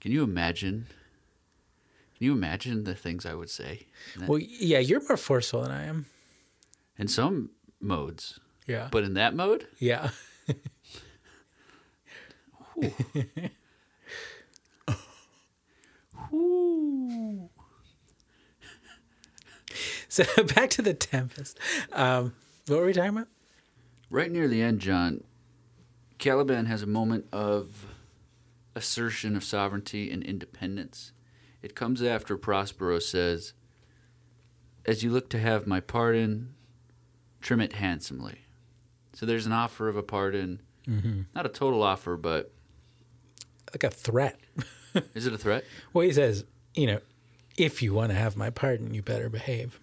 Can 0.00 0.12
you 0.12 0.22
imagine? 0.22 0.86
Can 2.16 2.24
you 2.26 2.32
imagine 2.32 2.84
the 2.84 2.94
things 2.94 3.24
I 3.26 3.34
would 3.34 3.50
say? 3.50 3.86
Well, 4.26 4.38
yeah, 4.38 4.78
you're 4.78 5.06
more 5.06 5.16
forceful 5.16 5.62
than 5.62 5.70
I 5.70 5.84
am. 5.84 6.06
in 6.98 7.06
some 7.08 7.50
modes, 7.80 8.40
Yeah. 8.66 8.88
but 8.90 9.04
in 9.04 9.14
that 9.14 9.34
mode, 9.34 9.66
yeah. 9.78 10.10
so 20.08 20.24
back 20.54 20.70
to 20.70 20.82
the 20.82 20.94
Tempest. 20.94 21.58
Um, 21.92 22.34
what 22.66 22.80
were 22.80 22.86
we 22.86 22.92
talking 22.92 23.10
about? 23.10 23.28
right 24.10 24.30
near 24.32 24.48
the 24.48 24.62
end, 24.62 24.80
John, 24.80 25.22
Caliban 26.16 26.64
has 26.66 26.82
a 26.82 26.86
moment 26.86 27.26
of 27.30 27.86
assertion 28.74 29.36
of 29.36 29.44
sovereignty 29.44 30.10
and 30.10 30.22
independence. 30.22 31.12
It 31.62 31.74
comes 31.74 32.02
after 32.02 32.36
Prospero 32.36 32.98
says, 32.98 33.52
As 34.86 35.02
you 35.02 35.10
look 35.10 35.28
to 35.30 35.38
have 35.38 35.66
my 35.66 35.80
pardon, 35.80 36.54
trim 37.40 37.60
it 37.60 37.74
handsomely. 37.74 38.42
So 39.14 39.26
there's 39.26 39.46
an 39.46 39.52
offer 39.52 39.88
of 39.88 39.96
a 39.96 40.02
pardon, 40.02 40.62
not 41.34 41.44
a 41.46 41.50
total 41.50 41.82
offer, 41.82 42.16
but 42.16 42.52
Like 43.72 43.84
a 43.84 43.90
threat. 43.90 44.38
is 45.14 45.26
it 45.26 45.32
a 45.32 45.38
threat? 45.38 45.64
Well, 45.92 46.06
he 46.06 46.12
says, 46.12 46.44
you 46.74 46.86
know, 46.86 47.00
if 47.56 47.82
you 47.82 47.92
want 47.92 48.10
to 48.10 48.16
have 48.16 48.36
my 48.36 48.50
pardon, 48.50 48.94
you 48.94 49.02
better 49.02 49.28
behave. 49.28 49.80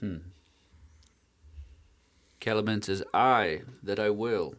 Hmm. 0.00 0.16
Caliban 2.40 2.82
says, 2.82 3.02
I, 3.12 3.62
that 3.82 3.98
I 3.98 4.10
will, 4.10 4.54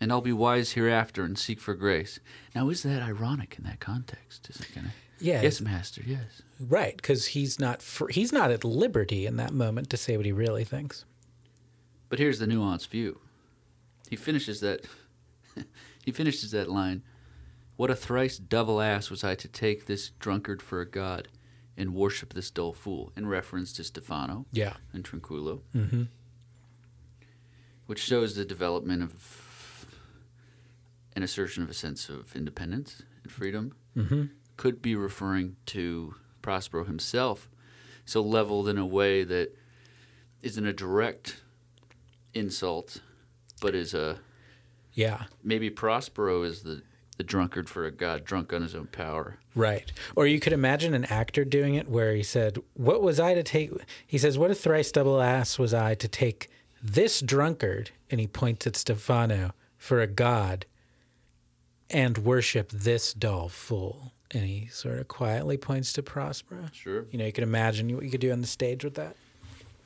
and 0.00 0.10
I'll 0.10 0.20
be 0.20 0.32
wise 0.32 0.72
hereafter 0.72 1.24
and 1.24 1.38
seek 1.38 1.60
for 1.60 1.74
grace. 1.74 2.18
Now, 2.54 2.68
is 2.70 2.82
that 2.84 3.02
ironic 3.02 3.56
in 3.58 3.64
that 3.64 3.80
context? 3.80 4.48
Is 4.50 4.60
it 4.60 4.72
kind 4.74 4.86
of. 4.86 4.92
Yeah. 5.22 5.42
Yes, 5.42 5.60
master, 5.60 6.02
yes. 6.06 6.40
Right, 6.58 6.96
because 6.96 7.26
he's 7.28 7.60
not 7.60 7.82
fr- 7.82 8.08
he's 8.08 8.32
not 8.32 8.50
at 8.50 8.64
liberty 8.64 9.26
in 9.26 9.36
that 9.36 9.52
moment 9.52 9.90
to 9.90 9.98
say 9.98 10.16
what 10.16 10.24
he 10.24 10.32
really 10.32 10.64
thinks. 10.64 11.04
But 12.08 12.18
here's 12.18 12.38
the 12.38 12.46
nuanced 12.46 12.88
view. 12.88 13.20
He 14.08 14.16
finishes 14.16 14.60
that 14.60 14.86
he 16.04 16.10
finishes 16.10 16.50
that 16.52 16.70
line. 16.70 17.02
What 17.76 17.90
a 17.90 17.94
thrice 17.96 18.38
double 18.38 18.80
ass 18.80 19.10
was 19.10 19.22
I 19.22 19.34
to 19.36 19.48
take 19.48 19.86
this 19.86 20.10
drunkard 20.18 20.60
for 20.62 20.80
a 20.80 20.88
god 20.88 21.28
and 21.76 21.94
worship 21.94 22.32
this 22.34 22.50
dull 22.50 22.72
fool, 22.72 23.12
in 23.16 23.26
reference 23.26 23.72
to 23.74 23.84
Stefano 23.84 24.44
Yeah. 24.52 24.74
and 24.92 25.02
Trinculo. 25.04 25.60
Mm-hmm. 25.74 26.02
Which 27.86 28.00
shows 28.00 28.34
the 28.34 28.44
development 28.44 29.02
of 29.02 29.12
an 31.16 31.22
assertion 31.22 31.62
of 31.62 31.70
a 31.70 31.74
sense 31.74 32.08
of 32.08 32.34
independence 32.36 33.02
and 33.22 33.32
freedom. 33.32 33.74
Mm-hmm. 33.96 34.24
Could 34.56 34.80
be 34.82 34.94
referring 34.94 35.56
to 35.66 36.14
Prospero 36.42 36.84
himself, 36.84 37.48
so 38.04 38.22
leveled 38.22 38.68
in 38.68 38.78
a 38.78 38.86
way 38.86 39.24
that 39.24 39.56
isn't 40.42 40.66
a 40.66 40.72
direct 40.72 41.42
insult, 42.34 43.00
but 43.60 43.74
is 43.74 43.94
a 43.94 44.18
Yeah. 44.94 45.24
maybe 45.42 45.70
Prospero 45.70 46.42
is 46.42 46.62
the, 46.62 46.82
the 47.16 47.24
drunkard 47.24 47.68
for 47.68 47.84
a 47.84 47.90
god 47.90 48.24
drunk 48.24 48.52
on 48.52 48.62
his 48.62 48.74
own 48.74 48.86
power. 48.86 49.38
Right. 49.54 49.90
Or 50.14 50.26
you 50.26 50.40
could 50.40 50.52
imagine 50.52 50.94
an 50.94 51.04
actor 51.06 51.44
doing 51.44 51.74
it 51.74 51.88
where 51.88 52.14
he 52.14 52.22
said, 52.22 52.58
What 52.74 53.02
was 53.02 53.18
I 53.18 53.34
to 53.34 53.42
take? 53.42 53.70
He 54.06 54.18
says, 54.18 54.38
What 54.38 54.50
a 54.50 54.54
thrice 54.54 54.92
double 54.92 55.20
ass 55.20 55.58
was 55.58 55.74
I 55.74 55.94
to 55.96 56.08
take 56.08 56.48
this 56.82 57.20
drunkard, 57.20 57.90
and 58.10 58.20
he 58.20 58.26
points 58.26 58.66
at 58.66 58.76
Stefano, 58.76 59.50
for 59.76 60.00
a 60.00 60.06
god 60.06 60.64
and 61.90 62.18
worship 62.18 62.70
this 62.70 63.12
dull 63.12 63.48
fool. 63.48 64.12
And 64.32 64.44
he 64.44 64.68
sort 64.68 64.98
of 64.98 65.08
quietly 65.08 65.56
points 65.56 65.92
to 65.94 66.02
Prospero. 66.02 66.66
Sure. 66.72 67.04
You 67.10 67.18
know, 67.18 67.26
you 67.26 67.32
could 67.32 67.44
imagine 67.44 67.92
what 67.94 68.04
you 68.04 68.10
could 68.10 68.20
do 68.20 68.30
on 68.30 68.40
the 68.40 68.46
stage 68.46 68.84
with 68.84 68.94
that. 68.94 69.16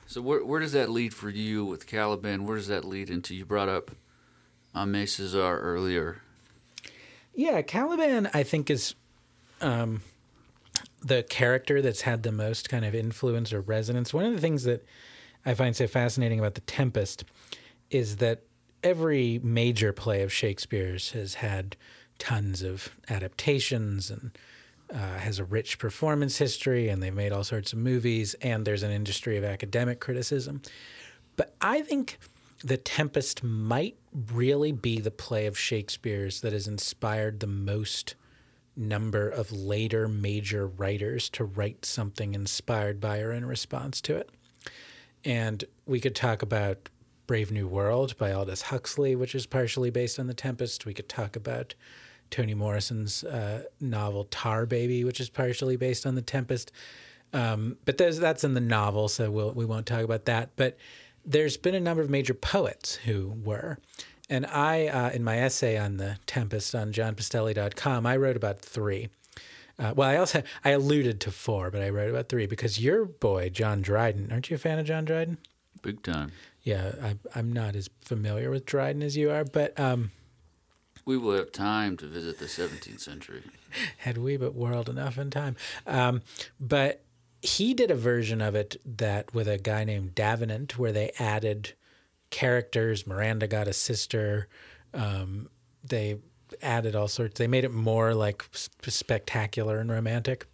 So 0.06 0.20
where 0.20 0.44
where 0.44 0.60
does 0.60 0.72
that 0.72 0.90
lead 0.90 1.14
for 1.14 1.30
you 1.30 1.64
with 1.64 1.86
Caliban? 1.86 2.44
Where 2.44 2.56
does 2.56 2.68
that 2.68 2.84
lead 2.84 3.08
into? 3.08 3.34
You 3.34 3.46
brought 3.46 3.70
up 3.70 3.92
Aimé 4.74 5.04
Césaire 5.04 5.58
earlier. 5.62 6.20
Yeah, 7.34 7.62
Caliban, 7.62 8.28
I 8.34 8.42
think, 8.42 8.70
is 8.70 8.94
um, 9.60 10.02
the 11.02 11.22
character 11.22 11.82
that's 11.82 12.02
had 12.02 12.22
the 12.22 12.32
most 12.32 12.68
kind 12.68 12.84
of 12.84 12.94
influence 12.94 13.52
or 13.52 13.60
resonance. 13.60 14.12
One 14.12 14.24
of 14.26 14.34
the 14.34 14.40
things 14.40 14.64
that 14.64 14.84
I 15.44 15.54
find 15.54 15.74
so 15.74 15.86
fascinating 15.86 16.38
about 16.38 16.54
The 16.54 16.60
Tempest 16.62 17.24
is 17.90 18.16
that 18.16 18.42
every 18.84 19.40
major 19.42 19.92
play 19.92 20.22
of 20.22 20.32
Shakespeare's 20.32 21.10
has 21.12 21.34
had 21.34 21.76
tons 22.18 22.62
of 22.62 22.90
adaptations 23.08 24.10
and 24.10 24.30
uh, 24.92 25.18
has 25.18 25.38
a 25.40 25.44
rich 25.44 25.78
performance 25.78 26.36
history, 26.36 26.88
and 26.88 27.02
they've 27.02 27.12
made 27.12 27.32
all 27.32 27.42
sorts 27.42 27.72
of 27.72 27.78
movies, 27.80 28.34
and 28.42 28.64
there's 28.64 28.84
an 28.84 28.92
industry 28.92 29.36
of 29.36 29.42
academic 29.42 29.98
criticism. 29.98 30.60
But 31.36 31.56
I 31.60 31.80
think 31.80 32.18
The 32.64 32.76
Tempest 32.78 33.42
might 33.42 33.96
really 34.32 34.72
be 34.72 34.98
the 34.98 35.10
play 35.10 35.46
of 35.46 35.58
Shakespeare's 35.58 36.40
that 36.40 36.52
has 36.52 36.66
inspired 36.66 37.40
the 37.40 37.46
most 37.46 38.14
number 38.76 39.28
of 39.28 39.52
later 39.52 40.08
major 40.08 40.66
writers 40.66 41.28
to 41.30 41.44
write 41.44 41.84
something 41.84 42.34
inspired 42.34 43.00
by 43.00 43.20
or 43.20 43.32
in 43.32 43.44
response 43.44 44.00
to 44.02 44.16
it. 44.16 44.30
And 45.24 45.64
we 45.86 46.00
could 46.00 46.14
talk 46.14 46.42
about 46.42 46.88
Brave 47.26 47.50
New 47.50 47.66
World 47.66 48.16
by 48.18 48.32
Aldous 48.32 48.62
Huxley, 48.62 49.16
which 49.16 49.34
is 49.34 49.46
partially 49.46 49.90
based 49.90 50.18
on 50.18 50.26
The 50.26 50.34
Tempest. 50.34 50.86
We 50.86 50.94
could 50.94 51.08
talk 51.08 51.36
about 51.36 51.74
Toni 52.30 52.54
Morrison's 52.54 53.24
uh, 53.24 53.64
novel 53.80 54.24
Tar 54.24 54.66
Baby, 54.66 55.04
which 55.04 55.20
is 55.20 55.28
partially 55.28 55.76
based 55.76 56.06
on 56.06 56.14
The 56.14 56.22
Tempest. 56.22 56.72
Um, 57.32 57.78
but 57.84 57.98
that's 57.98 58.44
in 58.44 58.54
the 58.54 58.60
novel, 58.60 59.08
so 59.08 59.30
we'll, 59.30 59.52
we 59.52 59.64
won't 59.64 59.86
talk 59.86 60.02
about 60.02 60.26
that. 60.26 60.50
But 60.56 60.76
there's 61.24 61.56
been 61.56 61.74
a 61.74 61.80
number 61.80 62.02
of 62.02 62.10
major 62.10 62.34
poets 62.34 62.96
who 62.96 63.34
were. 63.44 63.78
And 64.30 64.46
I, 64.46 64.86
uh, 64.86 65.10
in 65.10 65.24
my 65.24 65.38
essay 65.38 65.76
on 65.76 65.96
The 65.96 66.18
Tempest 66.26 66.74
on 66.74 66.92
johnpistelli.com, 66.92 68.06
I 68.06 68.16
wrote 68.16 68.36
about 68.36 68.60
three. 68.60 69.08
Uh, 69.78 69.92
well, 69.96 70.08
I 70.08 70.16
also 70.16 70.42
I 70.64 70.70
alluded 70.70 71.20
to 71.22 71.30
four, 71.30 71.70
but 71.70 71.82
I 71.82 71.88
wrote 71.88 72.10
about 72.10 72.28
three 72.28 72.46
because 72.46 72.80
your 72.80 73.04
boy 73.04 73.48
John 73.48 73.82
Dryden. 73.82 74.28
Aren't 74.30 74.50
you 74.50 74.54
a 74.54 74.58
fan 74.58 74.78
of 74.78 74.86
John 74.86 75.04
Dryden? 75.04 75.38
Big 75.82 76.02
time. 76.02 76.30
Yeah, 76.64 76.92
I, 77.02 77.16
I'm 77.34 77.52
not 77.52 77.76
as 77.76 77.88
familiar 78.00 78.50
with 78.50 78.64
Dryden 78.64 79.02
as 79.02 79.16
you 79.16 79.30
are, 79.30 79.44
but 79.44 79.78
um, 79.78 80.10
We 81.04 81.18
will 81.18 81.36
have 81.36 81.52
time 81.52 81.96
to 81.98 82.06
visit 82.06 82.38
the 82.38 82.46
17th 82.46 83.00
century. 83.00 83.42
had 83.98 84.18
we 84.18 84.36
but 84.36 84.54
whirled 84.54 84.88
enough 84.88 85.18
in 85.18 85.30
time. 85.30 85.56
Um, 85.86 86.22
but 86.58 87.04
he 87.42 87.74
did 87.74 87.90
a 87.90 87.94
version 87.94 88.40
of 88.40 88.54
it 88.54 88.80
that 88.84 89.34
with 89.34 89.46
a 89.46 89.58
guy 89.58 89.84
named 89.84 90.14
Davenant, 90.14 90.78
where 90.78 90.92
they 90.92 91.12
added 91.18 91.74
characters. 92.30 93.06
Miranda 93.06 93.46
got 93.46 93.68
a 93.68 93.72
sister. 93.74 94.48
Um, 94.94 95.50
they 95.84 96.16
added 96.62 96.96
all 96.96 97.08
sorts. 97.08 97.38
They 97.38 97.46
made 97.46 97.64
it 97.64 97.72
more 97.72 98.14
like 98.14 98.42
spectacular 98.82 99.78
and 99.78 99.90
romantic, 99.90 100.46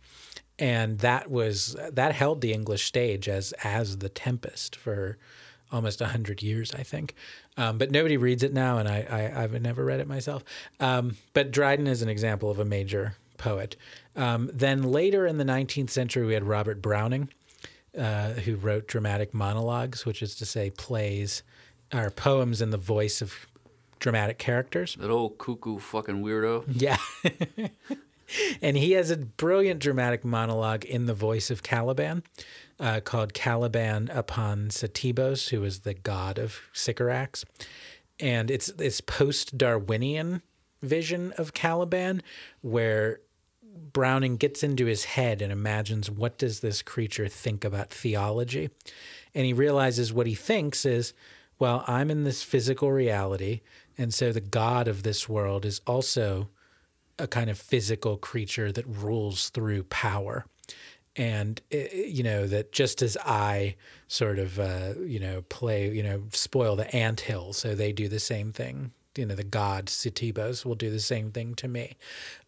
and 0.59 0.99
that 0.99 1.31
was 1.31 1.77
that 1.93 2.13
held 2.13 2.41
the 2.41 2.53
English 2.53 2.85
stage 2.85 3.29
as 3.29 3.53
as 3.63 3.99
the 3.99 4.09
Tempest 4.09 4.75
for 4.75 5.17
almost 5.73 6.01
a 6.01 6.07
hundred 6.07 6.43
years, 6.43 6.75
I 6.75 6.83
think. 6.83 7.14
Um, 7.57 7.79
but 7.79 7.91
nobody 7.91 8.16
reads 8.16 8.43
it 8.43 8.53
now, 8.53 8.79
and 8.79 8.89
I, 8.89 9.33
I 9.35 9.43
I've 9.43 9.61
never 9.61 9.85
read 9.85 10.01
it 10.01 10.09
myself. 10.09 10.45
Um, 10.79 11.16
but 11.33 11.51
Dryden 11.51 11.87
is 11.87 12.03
an 12.03 12.09
example 12.09 12.51
of 12.51 12.59
a 12.59 12.64
major 12.64 13.14
poet. 13.39 13.77
Um, 14.16 14.51
then 14.53 14.83
later 14.83 15.27
in 15.27 15.39
the 15.39 15.45
19th 15.45 15.91
century, 15.91 16.27
we 16.27 16.35
had 16.35 16.45
Robert 16.45 16.83
Browning, 16.83 17.31
uh, 17.99 18.33
who 18.33 18.57
wrote 18.57 18.87
dramatic 18.87 19.33
monologues, 19.33 20.05
which 20.05 20.23
is 20.23 20.35
to 20.37 20.47
say, 20.47 20.71
plays 20.71 21.43
or 21.93 22.11
poems 22.11 22.61
in 22.61 22.71
the 22.71 22.77
voice 22.77 23.21
of 23.23 23.47
dramatic 23.99 24.39
characters. 24.39 24.97
That 24.99 25.11
old 25.11 25.39
cuckoo 25.39 25.79
fucking 25.79 26.23
weirdo. 26.23 26.64
Yeah. 26.68 26.97
and 28.62 28.76
he 28.76 28.93
has 28.93 29.11
a 29.11 29.16
brilliant 29.16 29.81
dramatic 29.81 30.24
monologue 30.24 30.85
in 30.85 31.07
the 31.07 31.14
voice 31.14 31.51
of 31.51 31.62
Caliban 31.62 32.22
uh, 32.78 33.01
called 33.01 33.35
Caliban 33.35 34.09
upon 34.12 34.68
Setebos, 34.68 35.51
who 35.51 35.62
is 35.64 35.81
the 35.81 35.95
god 35.95 36.39
of 36.39 36.61
Sycorax. 36.72 37.45
And 38.18 38.51
it's 38.51 38.66
this 38.72 39.01
post 39.01 39.57
Darwinian 39.57 40.43
vision 40.83 41.33
of 41.33 41.55
Caliban 41.55 42.22
where 42.62 43.20
Browning 43.93 44.37
gets 44.37 44.62
into 44.62 44.87
his 44.87 45.05
head 45.05 45.43
and 45.43 45.53
imagines 45.53 46.11
what 46.11 46.39
does 46.39 46.61
this 46.61 46.83
creature 46.83 47.28
think 47.28 47.64
about 47.64 47.91
theology? 47.91 48.70
And 49.35 49.47
he 49.47 49.53
realizes 49.53 50.12
what 50.12 50.26
he 50.26 50.35
thinks 50.35 50.85
is, 50.85 51.12
well, 51.59 51.85
I'm 51.87 52.11
in 52.11 52.24
this 52.24 52.43
physical 52.43 52.91
reality, 52.91 53.61
and 53.99 54.14
so 54.14 54.33
the 54.33 54.41
god 54.41 54.89
of 54.89 55.03
this 55.03 55.28
world 55.28 55.64
is 55.64 55.81
also 55.87 56.49
a 57.21 57.29
kind 57.29 57.51
of 57.51 57.59
physical 57.59 58.16
creature 58.16 58.73
that 58.73 58.87
rules 58.87 59.51
through 59.51 59.85
power. 59.85 60.45
And 61.16 61.61
eh, 61.71 61.89
you 61.93 62.23
know 62.23 62.47
that 62.47 62.73
just 62.73 63.03
as 63.03 63.16
I 63.25 63.77
sort 64.09 64.39
of 64.39 64.59
uh, 64.59 64.95
you 65.01 65.21
know 65.21 65.43
play 65.49 65.91
you 65.91 66.03
know 66.03 66.23
spoil 66.33 66.77
the 66.77 66.95
anthill, 66.95 67.53
so 67.53 67.75
they 67.75 67.93
do 67.93 68.09
the 68.09 68.21
same 68.21 68.53
thing 68.53 68.93
you 69.16 69.27
know 69.27 69.35
the 69.35 69.45
god 69.45 69.87
Setebos 69.87 70.64
will 70.64 70.75
do 70.75 70.91
the 70.91 71.01
same 71.01 71.33
thing 71.33 71.55
to 71.57 71.68
me. 71.68 71.97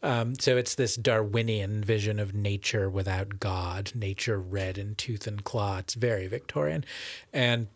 Um, 0.03 0.35
so 0.39 0.57
it's 0.57 0.75
this 0.75 0.97
Darwinian 0.97 1.83
vision 1.83 2.19
of 2.19 2.35
nature 2.35 2.89
without 2.89 3.41
God, 3.41 3.93
nature 3.95 4.39
red 4.41 4.79
in 4.79 4.95
tooth 4.95 5.27
and 5.27 5.43
claw. 5.43 5.79
It's 5.79 5.95
very 5.95 6.27
Victorian, 6.29 6.85
and 7.33 7.67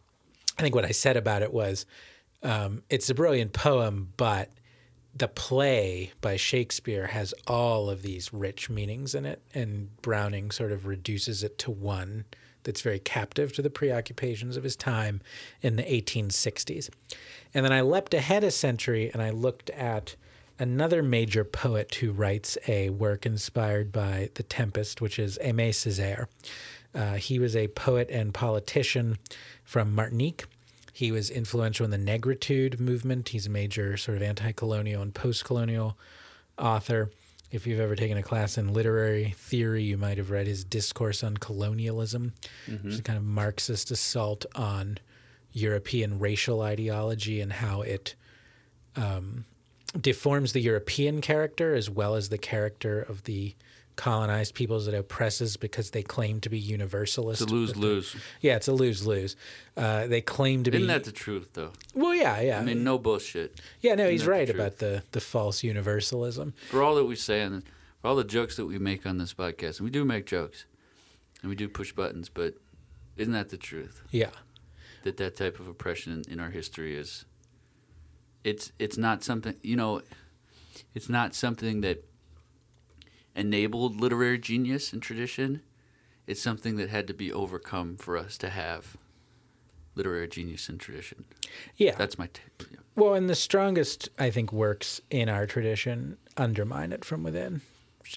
I 0.59 0.63
think 0.63 0.75
what 0.75 0.85
I 0.85 0.93
said 0.93 1.17
about 1.17 1.43
it 1.43 1.53
was 1.53 1.85
um, 2.43 2.83
it's 2.89 3.11
a 3.11 3.15
brilliant 3.15 3.53
poem, 3.53 4.13
but 4.17 4.51
the 5.17 5.29
play 5.29 6.13
by 6.21 6.37
Shakespeare 6.37 7.07
has 7.07 7.33
all 7.47 7.89
of 7.89 8.03
these 8.03 8.33
rich 8.33 8.69
meanings 8.69 9.15
in 9.15 9.25
it, 9.25 9.41
and 9.55 9.97
Browning 10.03 10.51
sort 10.51 10.73
of 10.73 10.87
reduces 10.87 11.43
it 11.43 11.59
to 11.59 11.71
one 11.71 12.25
that's 12.65 12.83
very 12.83 12.99
captive 12.99 13.53
to 13.55 13.63
the 13.63 13.71
preoccupations 13.71 14.57
of 14.57 14.65
his 14.65 14.77
time 14.77 15.21
in 15.63 15.77
the 15.77 15.85
1860s. 15.85 16.91
And 17.55 17.65
then 17.65 17.73
I 17.73 17.81
leapt 17.81 18.13
ahead 18.13 18.45
a 18.45 18.51
century 18.51 19.11
and 19.13 19.23
I 19.23 19.31
looked 19.31 19.71
at 19.71 20.17
another 20.59 21.03
major 21.03 21.45
poet 21.45 21.95
who 21.95 22.11
writes 22.11 22.59
a 22.67 22.91
work 22.91 23.25
inspired 23.25 23.93
by 23.93 24.31
The 24.35 24.43
Tempest, 24.43 25.01
which 25.01 25.19
is 25.19 25.39
Aimé 25.43 25.71
Césaire. 25.71 26.27
Uh, 26.95 27.15
he 27.15 27.39
was 27.39 27.55
a 27.55 27.69
poet 27.69 28.11
and 28.11 28.35
politician 28.35 29.19
from 29.63 29.95
Martinique. 29.95 30.45
He 30.97 31.13
was 31.13 31.29
influential 31.29 31.85
in 31.85 31.91
the 31.91 31.99
Negritude 31.99 32.81
movement. 32.81 33.29
He's 33.29 33.47
a 33.47 33.51
major 33.51 33.99
sort 33.99 34.17
of 34.17 34.23
anti 34.23 34.53
colonial 34.53 35.03
and 35.03 35.13
post 35.13 35.45
colonial 35.45 35.99
author. 36.57 37.11
If 37.51 37.67
you've 37.67 37.81
ever 37.81 37.95
taken 37.95 38.17
a 38.17 38.23
class 38.23 38.57
in 38.57 38.73
literary 38.73 39.35
theory, 39.37 39.83
you 39.83 39.99
might 39.99 40.17
have 40.17 40.31
read 40.31 40.47
his 40.47 40.65
Discourse 40.65 41.23
on 41.23 41.37
Colonialism, 41.37 42.33
which 42.67 42.95
is 42.95 43.01
a 43.01 43.03
kind 43.03 43.19
of 43.19 43.27
Marxist 43.27 43.91
assault 43.91 44.47
on 44.55 44.97
European 45.53 46.19
racial 46.19 46.63
ideology 46.63 47.43
and 47.43 47.53
how 47.53 47.83
it 47.83 48.15
um, 48.97 49.45
deforms 50.01 50.55
the 50.55 50.63
European 50.63 51.21
character 51.21 51.75
as 51.75 51.91
well 51.91 52.15
as 52.15 52.31
the 52.31 52.39
character 52.39 53.03
of 53.03 53.25
the 53.25 53.55
colonized 53.97 54.55
peoples 54.55 54.85
that 54.87 54.95
it 54.95 54.99
oppresses 54.99 55.57
because 55.57 55.91
they 55.91 56.03
claim 56.03 56.41
to 56.41 56.51
be 56.51 56.59
universalist. 56.59 57.43
It's 57.43 57.51
a 57.51 57.55
lose 57.55 57.77
lose. 57.77 58.17
Yeah, 58.41 58.57
it's 58.57 58.69
a 58.69 58.73
lose 58.73 59.07
lose. 59.07 59.37
Uh, 59.77 60.07
they 60.07 60.21
claim 60.21 60.65
to 60.65 60.71
be. 60.71 60.77
Isn't 60.77 60.89
that 60.89 61.05
the 61.05 61.13
truth, 61.13 61.51
though? 61.55 61.73
well, 61.95 62.15
yeah, 62.15 62.41
yeah. 62.41 62.61
I 62.61 62.63
mean, 62.63 62.85
no 62.85 62.99
bullshit. 62.99 63.61
yeah, 63.81 63.95
no, 63.95 64.05
isn't 64.05 64.13
he's 64.13 64.21
that 64.21 64.27
the 64.27 64.31
right 64.31 64.51
about 64.51 64.79
the, 64.79 65.03
the 65.13 65.21
false 65.21 65.63
universalism. 65.63 66.53
For 66.71 66.83
all 66.83 66.95
that 66.97 67.07
we 67.07 67.17
say 67.17 67.41
and 67.41 67.63
for 68.01 68.09
all 68.09 68.17
the 68.17 68.25
jokes 68.25 68.57
that 68.57 68.67
we 68.67 68.79
make 68.79 69.07
on 69.07 69.19
this 69.19 69.35
podcast, 69.35 69.79
and 69.79 69.87
we 69.87 69.91
do 69.91 70.05
make 70.05 70.27
jokes, 70.27 70.67
and 71.41 71.49
we 71.49 71.57
do 71.57 71.69
push 71.69 71.93
buttons, 71.93 72.29
but 72.29 72.55
isn't 73.17 73.33
that 73.33 73.49
the 73.49 73.57
truth? 73.57 74.03
Yeah. 74.11 74.31
That 75.05 75.17
that 75.17 75.37
type 75.37 75.59
of 75.59 75.69
oppression 75.69 76.13
in, 76.13 76.35
in 76.35 76.41
our 76.41 76.51
history 76.51 76.97
is. 76.97 77.25
It's 78.45 78.71
it's 78.79 78.97
not 78.97 79.25
something 79.25 79.57
you 79.63 79.75
know. 79.77 80.03
It's 80.95 81.09
not 81.09 81.35
something 81.35 81.81
that 81.81 82.05
enabled 83.37 84.01
literary 84.01 84.39
genius 84.39 84.93
and 84.93 85.03
tradition. 85.03 85.63
It's 86.27 86.43
something 86.43 86.77
that 86.77 86.89
had 86.89 87.07
to 87.07 87.15
be 87.15 87.33
overcome 87.33 87.97
for 87.97 88.17
us 88.17 88.37
to 88.39 88.49
have 88.49 88.97
literary 89.95 90.29
genius 90.29 90.69
and 90.69 90.81
tradition. 90.81 91.25
Yeah. 91.77 91.95
That's 91.97 92.19
my 92.19 92.27
take. 92.27 92.69
Yeah. 92.71 92.79
Well, 92.97 93.15
and 93.15 93.29
the 93.29 93.35
strongest, 93.35 94.09
I 94.19 94.31
think, 94.31 94.53
works 94.53 95.01
in 95.11 95.29
our 95.29 95.47
tradition 95.47 96.17
undermine 96.37 96.93
it 96.93 97.05
from 97.05 97.23
within. 97.23 97.61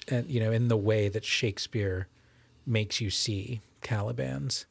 And, 0.08 0.28
you 0.28 0.40
know, 0.40 0.52
in 0.52 0.68
the 0.68 0.76
way 0.76 1.08
that 1.08 1.24
Shakespeare 1.24 2.08
makes 2.66 3.00
you 3.00 3.10
see 3.10 3.60
Caliban's 3.82 4.66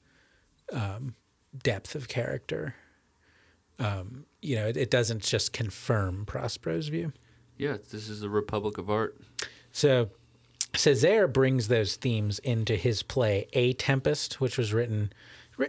um, 0.72 1.16
depth 1.64 1.96
of 1.96 2.08
character. 2.08 2.76
Um, 3.80 4.26
you 4.42 4.56
know, 4.56 4.68
it, 4.68 4.78
it 4.78 4.92
doesn't 4.92 5.24
just 5.24 5.54
confirm 5.54 6.26
Prospero's 6.26 6.90
view. 6.90 7.14
Yeah, 7.58 7.78
this 7.92 8.10
is 8.10 8.22
the 8.22 8.30
Republic 8.30 8.78
of 8.78 8.90
Art. 8.90 9.18
So 9.72 10.10
Césaire 10.74 11.32
brings 11.32 11.68
those 11.68 11.96
themes 11.96 12.40
into 12.40 12.76
his 12.76 13.04
play 13.04 13.48
A 13.54 13.74
Tempest, 13.74 14.40
which 14.40 14.58
was 14.58 14.74
written 14.74 15.12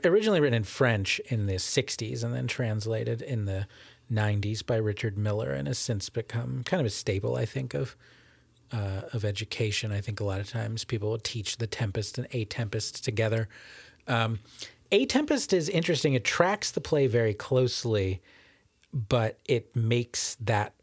originally 0.04 0.38
written 0.40 0.56
in 0.56 0.64
French 0.64 1.18
in 1.26 1.46
the 1.46 1.54
60s 1.54 2.22
and 2.22 2.32
then 2.32 2.46
translated 2.46 3.20
in 3.22 3.44
the 3.44 3.66
90s 4.10 4.64
by 4.64 4.76
Richard 4.76 5.18
Miller 5.18 5.50
and 5.50 5.66
has 5.66 5.78
since 5.78 6.08
become 6.08 6.62
kind 6.64 6.80
of 6.80 6.86
a 6.86 6.90
staple, 6.90 7.36
I 7.36 7.44
think, 7.44 7.74
of 7.74 7.96
uh, 8.72 9.02
of 9.12 9.24
education. 9.24 9.90
I 9.90 10.00
think 10.00 10.20
a 10.20 10.24
lot 10.24 10.38
of 10.38 10.48
times 10.48 10.84
people 10.84 11.10
will 11.10 11.18
teach 11.18 11.56
the 11.56 11.66
Tempest 11.66 12.18
and 12.18 12.28
A 12.32 12.44
Tempest 12.44 13.02
together. 13.02 13.48
Um, 14.06 14.38
a 14.92 15.06
Tempest 15.06 15.52
is 15.52 15.68
interesting. 15.68 16.14
It 16.14 16.24
tracks 16.24 16.70
the 16.70 16.80
play 16.80 17.08
very 17.08 17.34
closely, 17.34 18.20
but 18.92 19.38
it 19.44 19.74
makes 19.74 20.36
that 20.36 20.74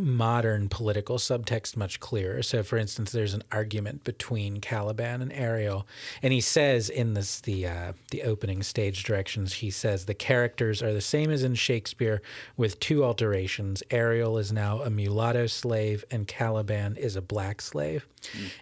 modern 0.00 0.68
political 0.68 1.18
subtext 1.18 1.76
much 1.76 1.98
clearer. 1.98 2.42
So, 2.42 2.62
for 2.62 2.78
instance, 2.78 3.10
there's 3.10 3.34
an 3.34 3.42
argument 3.50 4.04
between 4.04 4.60
Caliban 4.60 5.20
and 5.20 5.32
Ariel, 5.32 5.86
and 6.22 6.32
he 6.32 6.40
says 6.40 6.88
in 6.88 7.14
this 7.14 7.40
the 7.40 7.66
uh, 7.66 7.92
the 8.10 8.22
opening 8.22 8.62
stage 8.62 9.02
directions, 9.02 9.54
he 9.54 9.70
says 9.70 10.04
the 10.04 10.14
characters 10.14 10.82
are 10.82 10.92
the 10.92 11.00
same 11.00 11.30
as 11.30 11.42
in 11.42 11.54
Shakespeare, 11.56 12.22
with 12.56 12.78
two 12.78 13.04
alterations. 13.04 13.82
Ariel 13.90 14.38
is 14.38 14.52
now 14.52 14.82
a 14.82 14.90
mulatto 14.90 15.46
slave, 15.46 16.04
and 16.10 16.28
Caliban 16.28 16.96
is 16.96 17.16
a 17.16 17.22
black 17.22 17.60
slave. 17.60 18.06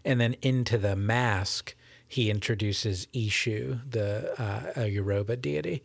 And 0.05 0.20
then 0.20 0.37
into 0.43 0.78
the 0.78 0.97
mask, 0.97 1.74
he 2.09 2.30
introduces 2.30 3.07
Eshu, 3.14 3.80
the 3.91 4.41
uh, 4.41 4.72
a 4.76 4.89
Yoruba 4.89 5.37
deity. 5.37 5.82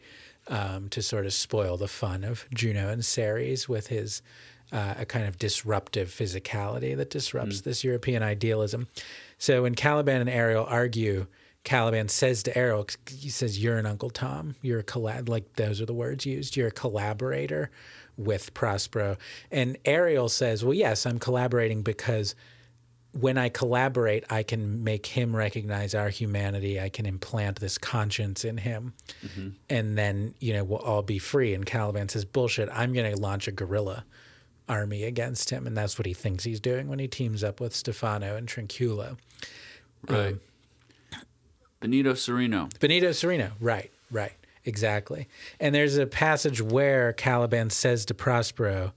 Um, 0.47 0.89
to 0.89 1.03
sort 1.03 1.27
of 1.27 1.33
spoil 1.33 1.77
the 1.77 1.87
fun 1.87 2.23
of 2.23 2.47
Juno 2.51 2.89
and 2.89 3.05
Ceres 3.05 3.69
with 3.69 3.87
his 3.87 4.23
uh, 4.71 4.95
a 4.99 5.05
kind 5.05 5.25
of 5.27 5.37
disruptive 5.37 6.09
physicality 6.09 6.95
that 6.95 7.09
disrupts 7.09 7.61
this 7.61 7.83
European 7.83 8.23
idealism. 8.23 8.87
So 9.37 9.63
when 9.63 9.75
Caliban 9.75 10.21
and 10.21 10.29
Ariel 10.29 10.65
argue, 10.67 11.27
Caliban 11.63 12.07
says 12.07 12.43
to 12.43 12.57
Ariel, 12.57 12.87
he 13.07 13.29
says, 13.29 13.61
"You're 13.61 13.77
an 13.77 13.85
Uncle 13.85 14.09
Tom. 14.09 14.55
You're 14.61 14.79
a 14.79 14.83
collab. 14.83 15.29
Like 15.29 15.53
those 15.53 15.81
are 15.81 15.85
the 15.85 15.93
words 15.93 16.25
used. 16.25 16.55
You're 16.55 16.69
a 16.69 16.71
collaborator 16.71 17.69
with 18.17 18.53
Prospero." 18.53 19.17
And 19.51 19.77
Ariel 19.85 20.29
says, 20.29 20.63
"Well, 20.63 20.73
yes, 20.73 21.05
I'm 21.05 21.19
collaborating 21.19 21.81
because." 21.81 22.35
when 23.13 23.37
I 23.37 23.49
collaborate, 23.49 24.23
I 24.29 24.41
can 24.41 24.85
make 24.85 25.05
him 25.05 25.35
recognize 25.35 25.93
our 25.93 26.07
humanity. 26.07 26.79
I 26.79 26.87
can 26.87 27.05
implant 27.05 27.59
this 27.59 27.77
conscience 27.77 28.45
in 28.45 28.55
him, 28.55 28.93
and 29.69 29.97
then 29.97 30.33
you 30.39 30.53
know 30.53 30.63
we'll 30.63 30.79
all 30.79 31.01
be 31.01 31.19
free. 31.19 31.53
And 31.53 31.65
Caliban 31.65 32.07
says, 32.07 32.23
"Bullshit! 32.23 32.69
I'm 32.71 32.93
going 32.93 33.11
to 33.13 33.19
launch 33.19 33.49
a 33.49 33.51
guerrilla 33.51 34.05
army 34.71 35.03
against 35.03 35.49
him," 35.49 35.67
and 35.67 35.77
that's 35.77 35.99
what 35.99 36.05
he 36.05 36.13
thinks 36.13 36.43
he's 36.43 36.59
doing 36.59 36.87
when 36.87 36.99
he 36.99 37.07
teams 37.07 37.43
up 37.43 37.59
with 37.59 37.75
Stefano 37.75 38.35
and 38.35 38.47
Trinculo. 38.47 39.17
Um, 40.07 40.15
right. 40.15 40.35
Benito 41.81 42.13
Cereno. 42.13 42.69
Benito 42.79 43.09
Cereno, 43.09 43.51
right, 43.59 43.91
right, 44.11 44.33
exactly. 44.65 45.27
And 45.59 45.73
there's 45.73 45.97
a 45.97 46.05
passage 46.05 46.61
where 46.61 47.11
Caliban 47.13 47.69
says 47.71 48.05
to 48.05 48.13
Prospero, 48.13 48.93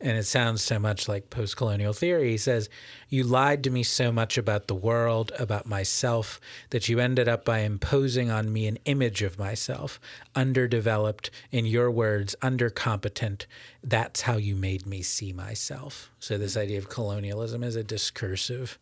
and 0.00 0.16
it 0.16 0.24
sounds 0.24 0.62
so 0.62 0.78
much 0.78 1.08
like 1.08 1.30
post 1.30 1.56
colonial 1.56 1.92
theory. 1.92 2.30
He 2.30 2.36
says, 2.36 2.68
You 3.08 3.24
lied 3.24 3.64
to 3.64 3.70
me 3.70 3.82
so 3.82 4.12
much 4.12 4.38
about 4.38 4.68
the 4.68 4.74
world, 4.74 5.32
about 5.38 5.66
myself, 5.66 6.40
that 6.70 6.88
you 6.88 7.00
ended 7.00 7.28
up 7.28 7.44
by 7.44 7.60
imposing 7.60 8.30
on 8.30 8.52
me 8.52 8.66
an 8.66 8.78
image 8.84 9.22
of 9.22 9.38
myself, 9.38 10.00
underdeveloped, 10.34 11.30
in 11.50 11.66
your 11.66 11.90
words, 11.90 12.36
undercompetent. 12.42 13.46
That's 13.82 14.22
how 14.22 14.36
you 14.36 14.54
made 14.54 14.86
me 14.86 15.02
see 15.02 15.32
myself. 15.32 16.10
So, 16.20 16.38
this 16.38 16.56
idea 16.56 16.78
of 16.78 16.88
colonialism 16.88 17.64
as 17.64 17.76
a 17.76 17.84
discursive 17.84 18.78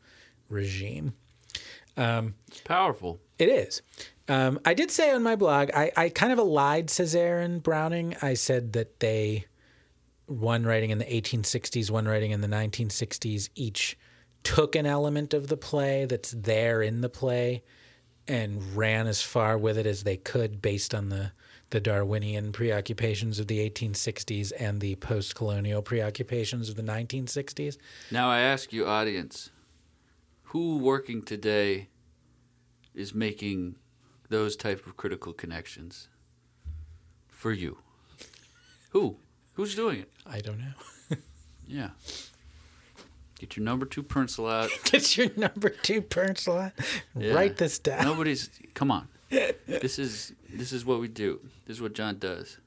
regime. 0.49 1.15
It's 2.49 2.61
powerful. 2.61 3.21
It 3.39 3.49
is. 3.49 3.83
Um, 4.29 4.59
I 4.65 4.75
did 4.75 4.91
say 4.91 5.13
on 5.13 5.23
my 5.23 5.37
blog, 5.37 5.71
I, 5.73 5.93
I 5.97 6.09
kind 6.09 6.33
of 6.33 6.39
allied 6.39 6.89
Césaire 6.89 7.43
and 7.43 7.63
Browning. 7.63 8.17
I 8.21 8.35
said 8.35 8.73
that 8.73 9.01
they, 9.01 9.47
one 10.27 10.65
writing 10.65 10.91
in 10.91 10.99
the 10.99 11.05
1860s, 11.05 11.91
one 11.91 12.07
writing 12.07 12.33
in 12.33 12.41
the 12.41 12.49
1960s, 12.49 13.49
each 13.55 13.97
took 14.43 14.77
an 14.77 14.87
element 14.87 15.35
of 15.35 15.49
the 15.49 15.57
play 15.57 16.05
that's 16.05 16.31
there 16.31 16.83
in 16.83 17.01
the 17.01 17.09
play 17.09 17.63
and 18.29 18.77
ran 18.77 19.07
as 19.07 19.23
far 19.23 19.57
with 19.57 19.79
it 19.79 19.87
as 19.87 20.03
they 20.03 20.17
could 20.17 20.61
based 20.61 20.95
on 20.95 21.09
the, 21.09 21.33
the 21.71 21.81
Darwinian 21.81 22.53
preoccupations 22.53 23.39
of 23.39 23.47
the 23.47 23.69
1860s 23.71 24.53
and 24.59 24.81
the 24.81 24.97
post 24.97 25.35
colonial 25.35 25.83
preoccupations 25.83 26.69
of 26.69 26.77
the 26.77 26.83
1960s. 26.83 27.77
Now 28.11 28.29
I 28.29 28.41
ask 28.41 28.73
you, 28.73 28.87
audience, 28.87 29.51
who 30.43 30.79
working 30.79 31.23
today 31.23 31.89
is 32.95 33.15
making 33.15 33.77
those 34.29 34.57
type 34.57 34.87
of 34.87 34.97
critical 34.97 35.33
connections 35.33 36.09
for 37.29 37.53
you? 37.53 37.79
Who? 38.91 39.19
Who's 39.57 39.75
doing 39.75 40.01
it? 40.01 40.11
I 40.27 40.41
don't 40.41 40.59
know. 40.59 40.73
Yeah. 41.69 41.91
Get 43.41 43.57
your 43.57 43.65
number 43.65 43.87
two 43.87 44.05
pencil 44.05 44.47
out. 44.47 44.71
Get 44.85 45.17
your 45.17 45.31
number 45.37 45.69
two 45.69 46.01
pencil 46.01 46.57
out. 46.57 46.73
Yeah. 47.19 47.33
Write 47.35 47.57
this 47.57 47.81
down. 47.81 48.05
Nobody's. 48.05 48.51
Come 48.75 48.91
on. 48.93 49.09
This 49.67 49.99
is 49.99 50.33
this 50.49 50.73
is 50.73 50.85
what 50.85 51.01
we 51.01 51.09
do. 51.09 51.41
This 51.67 51.79
is 51.79 51.83
what 51.83 51.93
John 51.93 52.19
does. 52.21 52.59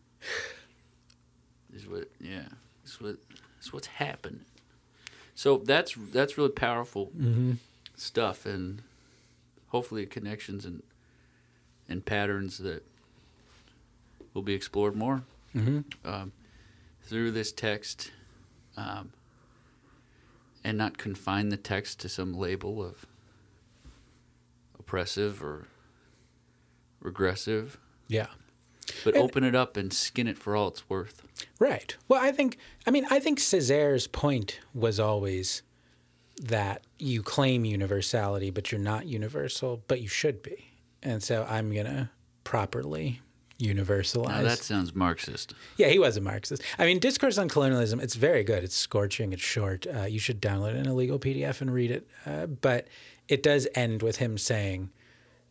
This 1.69 1.83
is 1.83 1.87
what. 1.87 2.09
Yeah. 2.19 2.49
This 2.83 2.95
is 2.95 3.01
what. 3.01 3.15
This 3.57 3.67
is 3.67 3.73
what's 3.73 3.87
happening. 3.87 4.41
So 5.33 5.57
that's 5.59 5.95
that's 6.11 6.37
really 6.37 6.51
powerful 6.51 7.09
stuff, 7.95 8.45
and 8.45 8.81
hopefully 9.67 10.05
connections 10.05 10.65
and 10.65 10.83
and 11.87 12.03
patterns 12.05 12.57
that 12.57 12.83
will 14.33 14.41
be 14.43 14.53
explored 14.53 14.95
more 14.97 15.23
Mhm. 15.55 15.85
um, 16.03 16.33
through 17.10 17.32
this 17.32 17.51
text, 17.51 18.12
um, 18.78 19.12
and 20.64 20.78
not 20.78 20.97
confine 20.97 21.49
the 21.49 21.57
text 21.57 21.99
to 22.01 22.10
some 22.10 22.34
label 22.34 22.84
of 22.84 23.05
oppressive 24.78 25.43
or 25.43 25.68
regressive, 26.99 27.78
Yeah. 28.07 28.28
but 29.03 29.16
And- 29.16 29.24
open 29.24 29.43
it 29.43 29.55
up 29.55 29.78
and 29.78 29.91
skin 29.93 30.28
it 30.28 30.38
for 30.38 30.55
all 30.55 30.68
it's 30.70 30.88
worth. 30.89 31.24
Right. 31.60 31.95
Well, 32.07 32.22
I 32.22 32.32
think, 32.32 32.57
I 32.86 32.91
mean, 32.91 33.05
I 33.10 33.20
think 33.20 33.39
Césaire's 33.39 34.07
point 34.07 34.60
was 34.74 34.99
always 34.99 35.62
that 36.41 36.84
you 36.97 37.22
claim 37.24 37.66
universality, 37.66 38.49
but 38.49 38.72
you're 38.72 38.80
not 38.80 39.05
universal, 39.07 39.84
but 39.88 40.01
you 40.01 40.07
should 40.07 40.41
be. 40.41 40.72
And 41.01 41.24
so 41.24 41.45
I'm 41.49 41.72
going 41.74 41.86
to 41.86 42.10
properly 42.43 43.22
universalize. 43.60 44.30
Now 44.30 44.41
that 44.43 44.60
sounds 44.60 44.95
Marxist. 44.95 45.53
Yeah, 45.78 45.88
he 45.88 45.99
was 45.99 46.18
a 46.18 46.22
Marxist. 46.22 46.64
I 46.78 46.86
mean, 46.86 46.99
Discourse 46.99 47.38
on 47.38 47.49
Colonialism, 47.49 47.99
it's 47.99 48.16
very 48.16 48.43
good. 48.43 48.64
It's 48.64 48.76
scorching, 48.76 49.34
it's 49.34 49.41
short. 49.41 49.86
Uh, 49.86 50.03
you 50.03 50.20
should 50.20 50.41
download 50.41 50.76
an 50.76 50.88
illegal 50.88 51.20
PDF 51.20 51.62
and 51.62 51.74
read 51.74 51.91
it. 51.91 52.07
Uh, 52.26 52.45
but 52.47 52.88
it 53.28 53.43
does 53.43 53.68
end 53.76 54.01
with 54.01 54.18
him 54.18 54.38
saying, 54.38 54.89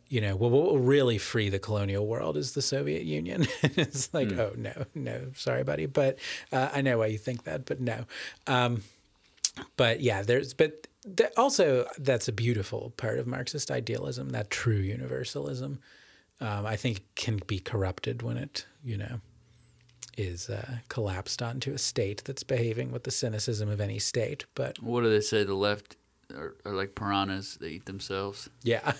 you 0.07 0.21
know, 0.21 0.35
well, 0.35 0.49
what 0.49 0.65
will 0.65 0.79
really 0.79 1.19
free 1.19 1.49
the 1.49 1.59
colonial 1.59 2.07
world 2.07 2.35
is 2.35 2.53
the 2.53 2.63
Soviet 2.63 3.03
Union. 3.03 3.47
it's 3.61 4.11
like, 4.11 4.31
oh, 4.31 4.53
no, 4.57 4.85
no, 4.95 5.27
sorry, 5.35 5.63
buddy. 5.63 5.85
But 5.85 6.17
uh, 6.51 6.69
I 6.73 6.81
know 6.81 6.97
why 6.97 7.07
you 7.07 7.19
think 7.19 7.43
that, 7.43 7.65
but 7.65 7.79
no. 7.79 8.05
Um, 8.47 8.81
but 9.77 10.01
yeah, 10.01 10.23
there's, 10.23 10.55
but 10.55 10.87
th- 11.15 11.29
also 11.37 11.85
that's 11.99 12.27
a 12.27 12.31
beautiful 12.31 12.91
part 12.97 13.19
of 13.19 13.27
Marxist 13.27 13.69
idealism, 13.69 14.29
that 14.29 14.49
true 14.49 14.77
universalism. 14.77 15.79
Um, 16.41 16.65
I 16.65 16.75
think 16.77 17.03
can 17.15 17.39
be 17.47 17.59
corrupted 17.59 18.21
when 18.21 18.37
it, 18.37 18.65
you 18.83 18.97
know, 18.97 19.19
is 20.17 20.49
uh, 20.49 20.77
collapsed 20.87 21.41
onto 21.41 21.73
a 21.73 21.77
state 21.77 22.23
that's 22.25 22.43
behaving 22.43 22.91
with 22.91 23.03
the 23.03 23.11
cynicism 23.11 23.69
of 23.69 23.81
any 23.81 23.99
state. 23.99 24.45
But 24.55 24.81
What 24.81 25.01
do 25.01 25.09
they 25.09 25.21
say? 25.21 25.43
The 25.43 25.53
left 25.53 25.97
are, 26.35 26.55
are 26.65 26.73
like 26.73 26.95
piranhas; 26.95 27.57
they 27.59 27.69
eat 27.69 27.85
themselves. 27.85 28.49
yeah, 28.63 28.93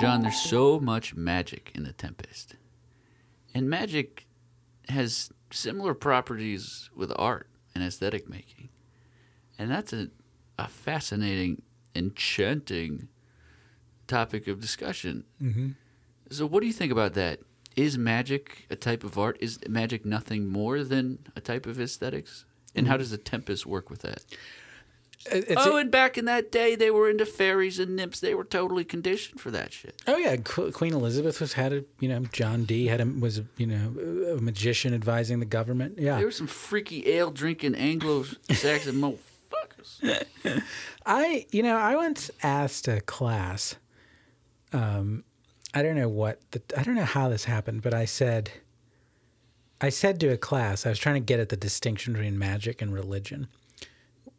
John, 0.00 0.22
there's 0.22 0.40
so 0.40 0.78
much 0.78 1.16
magic 1.16 1.72
in 1.74 1.82
the 1.82 1.92
Tempest. 1.92 2.54
And 3.52 3.68
magic 3.68 4.26
has 4.88 5.30
similar 5.50 5.92
properties 5.92 6.88
with 6.94 7.12
art 7.16 7.48
and 7.74 7.82
aesthetic 7.82 8.28
making. 8.28 8.68
And 9.58 9.70
that's 9.70 9.92
a, 9.92 10.08
a 10.56 10.68
fascinating, 10.68 11.62
enchanting 11.96 13.08
topic 14.08 14.48
of 14.48 14.60
discussion. 14.60 15.24
Mm-hmm. 15.42 15.68
So, 16.30 16.46
what 16.46 16.60
do 16.60 16.66
you 16.66 16.72
think 16.72 16.92
about 16.92 17.14
that? 17.14 17.40
Is 17.76 17.96
magic 17.96 18.66
a 18.70 18.76
type 18.76 19.04
of 19.04 19.16
art? 19.18 19.36
Is 19.40 19.60
magic 19.68 20.04
nothing 20.04 20.46
more 20.46 20.82
than 20.82 21.20
a 21.36 21.40
type 21.40 21.66
of 21.66 21.80
aesthetics? 21.80 22.44
And 22.74 22.88
how 22.88 22.96
does 22.96 23.10
the 23.10 23.18
Tempest 23.18 23.66
work 23.66 23.88
with 23.90 24.02
that? 24.02 24.24
it's 25.26 25.66
oh, 25.66 25.76
and 25.76 25.90
back 25.90 26.16
in 26.16 26.26
that 26.26 26.52
day, 26.52 26.74
they 26.76 26.90
were 26.90 27.10
into 27.10 27.26
fairies 27.26 27.78
and 27.78 27.96
nymphs. 27.96 28.20
They 28.20 28.34
were 28.34 28.44
totally 28.44 28.84
conditioned 28.84 29.40
for 29.40 29.50
that 29.50 29.72
shit. 29.72 30.00
Oh 30.06 30.16
yeah, 30.16 30.36
Queen 30.36 30.94
Elizabeth 30.94 31.40
was 31.40 31.54
had 31.54 31.72
a 31.72 31.84
you 31.98 32.08
know 32.08 32.20
John 32.32 32.64
Dee 32.64 32.86
had 32.86 33.00
a, 33.00 33.04
was 33.04 33.42
you 33.56 33.66
know 33.66 34.34
a 34.36 34.40
magician 34.40 34.94
advising 34.94 35.40
the 35.40 35.46
government. 35.46 35.98
Yeah, 35.98 36.16
There 36.16 36.26
were 36.26 36.30
some 36.30 36.46
freaky 36.46 37.08
ale 37.08 37.30
drinking 37.30 37.74
Anglo 37.74 38.24
Saxon 38.50 38.94
motherfuckers. 39.02 40.62
I 41.04 41.46
you 41.50 41.62
know 41.62 41.76
I 41.76 41.96
once 41.96 42.30
asked 42.42 42.88
a 42.88 43.00
class. 43.00 43.76
Um, 44.72 45.24
I 45.74 45.82
don't 45.82 45.96
know 45.96 46.08
what 46.08 46.40
the 46.50 46.62
I 46.76 46.82
don't 46.82 46.94
know 46.94 47.04
how 47.04 47.28
this 47.28 47.44
happened, 47.44 47.82
but 47.82 47.94
I 47.94 48.04
said. 48.04 48.50
I 49.80 49.90
said 49.90 50.18
to 50.20 50.28
a 50.28 50.36
class, 50.36 50.84
I 50.84 50.88
was 50.88 50.98
trying 50.98 51.14
to 51.14 51.20
get 51.20 51.38
at 51.38 51.50
the 51.50 51.56
distinction 51.56 52.12
between 52.12 52.36
magic 52.36 52.82
and 52.82 52.92
religion, 52.92 53.46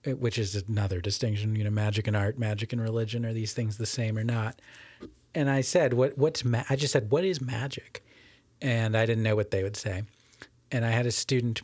eh, 0.03 0.11
which 0.11 0.37
is 0.37 0.53
another 0.67 0.99
distinction. 0.99 1.55
You 1.55 1.63
know, 1.63 1.69
magic 1.69 2.07
and 2.07 2.15
art, 2.15 2.37
magic 2.37 2.73
and 2.73 2.81
religion. 2.81 3.25
Are 3.25 3.31
these 3.31 3.53
things 3.53 3.77
the 3.77 3.85
same 3.85 4.17
or 4.17 4.23
not? 4.23 4.59
And 5.33 5.49
I 5.49 5.61
said, 5.61 5.93
"What? 5.93 6.17
What's?" 6.17 6.43
Ma-? 6.43 6.63
I 6.69 6.75
just 6.75 6.91
said, 6.93 7.11
"What 7.11 7.23
is 7.23 7.39
magic?" 7.41 8.03
And 8.61 8.97
I 8.97 9.05
didn't 9.05 9.23
know 9.23 9.35
what 9.35 9.51
they 9.51 9.63
would 9.63 9.77
say. 9.77 10.03
And 10.71 10.83
I 10.83 10.89
had 10.89 11.05
a 11.05 11.11
student 11.11 11.61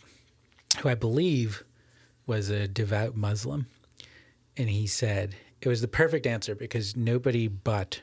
who 0.79 0.89
I 0.89 0.95
believe 0.95 1.63
was 2.25 2.49
a 2.49 2.67
devout 2.67 3.15
Muslim, 3.15 3.67
and 4.55 4.69
he 4.69 4.87
said 4.87 5.35
it 5.61 5.67
was 5.67 5.81
the 5.81 5.87
perfect 5.87 6.25
answer 6.25 6.55
because 6.55 6.95
nobody 6.95 7.47
but 7.47 8.01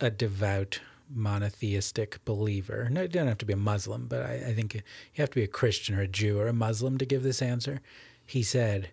a 0.00 0.10
devout 0.10 0.80
monotheistic 1.08 2.24
believer. 2.24 2.88
No, 2.90 3.02
you 3.02 3.08
don't 3.08 3.28
have 3.28 3.38
to 3.38 3.46
be 3.46 3.52
a 3.52 3.56
Muslim, 3.56 4.06
but 4.06 4.22
I, 4.22 4.34
I 4.48 4.54
think 4.54 4.74
you 4.74 4.82
have 5.18 5.30
to 5.30 5.36
be 5.36 5.44
a 5.44 5.48
Christian 5.48 5.94
or 5.94 6.02
a 6.02 6.08
Jew 6.08 6.38
or 6.38 6.48
a 6.48 6.52
Muslim 6.52 6.98
to 6.98 7.06
give 7.06 7.22
this 7.22 7.42
answer. 7.42 7.80
He 8.24 8.42
said, 8.42 8.90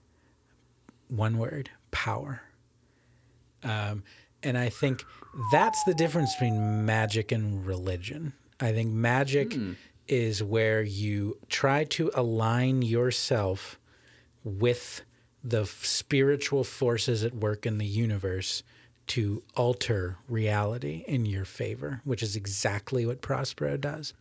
one 1.08 1.38
word, 1.38 1.70
power. 1.91 2.41
Um, 3.64 4.04
and 4.43 4.58
I 4.58 4.70
think 4.70 5.04
that's 5.52 5.84
the 5.84 5.93
difference 5.93 6.34
between 6.36 6.86
magic 6.86 7.32
and 7.32 7.66
religion. 7.66 8.34
I 8.60 8.72
think 8.72 8.91
magic 8.91 9.56
is 10.08 10.43
where 10.43 10.82
you 10.82 11.38
try 11.49 11.84
to 11.86 12.12
align 12.14 12.82
yourself 12.82 13.80
with 14.43 15.02
the 15.43 15.66
spiritual 15.66 16.64
forces 16.64 17.24
at 17.24 17.34
work 17.34 17.66
in 17.66 17.78
the 17.78 17.86
universe 17.86 18.64
to 19.08 19.43
alter 19.56 20.18
reality 20.28 21.04
in 21.08 21.26
your 21.26 21.45
favor, 21.45 22.02
which 22.04 22.24
is 22.24 22.36
exactly 22.36 23.06
what 23.06 23.22
Prospero 23.22 23.78
does. 23.78 24.14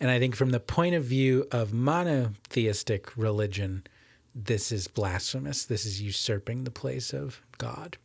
And 0.00 0.10
I 0.10 0.18
think 0.18 0.34
from 0.34 0.50
the 0.50 0.60
point 0.60 0.94
of 0.94 1.04
view 1.04 1.46
of 1.52 1.72
monotheistic 1.72 3.16
religion, 3.16 3.84
this 4.34 4.72
is 4.72 4.88
blasphemous. 4.88 5.64
This 5.64 5.86
is 5.86 6.02
usurping 6.02 6.64
the 6.64 6.70
place 6.70 7.12
of 7.12 7.40
God. 7.58 7.98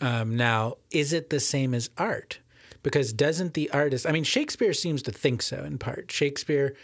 Um, 0.00 0.36
now, 0.36 0.76
is 0.90 1.12
it 1.12 1.30
the 1.30 1.40
same 1.40 1.74
as 1.74 1.90
art? 1.98 2.38
Because 2.82 3.12
doesn't 3.12 3.54
the 3.54 3.70
artist, 3.70 4.06
I 4.06 4.12
mean, 4.12 4.24
Shakespeare 4.24 4.72
seems 4.72 5.02
to 5.02 5.12
think 5.12 5.42
so 5.42 5.64
in 5.64 5.78
part. 5.78 6.10
Shakespeare 6.10 6.74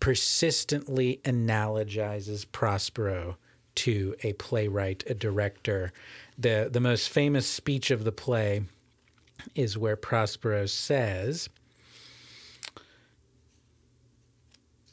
persistently 0.00 1.20
analogizes 1.24 2.44
Prospero 2.50 3.36
to 3.76 4.14
a 4.22 4.32
playwright, 4.34 5.04
a 5.08 5.14
director. 5.14 5.92
The, 6.36 6.68
the 6.70 6.80
most 6.80 7.08
famous 7.08 7.46
speech 7.46 7.90
of 7.90 8.04
the 8.04 8.12
play 8.12 8.62
is 9.54 9.78
where 9.78 9.96
Prospero 9.96 10.66
says, 10.66 11.48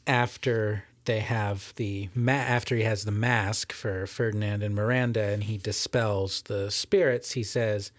after 0.06 0.84
they 1.04 1.20
have 1.20 1.72
the 1.76 2.08
ma- 2.14 2.32
after 2.32 2.76
he 2.76 2.82
has 2.82 3.04
the 3.04 3.10
mask 3.10 3.72
for 3.72 4.06
Ferdinand 4.06 4.62
and 4.62 4.74
Miranda 4.74 5.22
and 5.22 5.44
he 5.44 5.56
dispels 5.56 6.42
the 6.42 6.70
spirits 6.70 7.32
he 7.32 7.42
says 7.42 7.90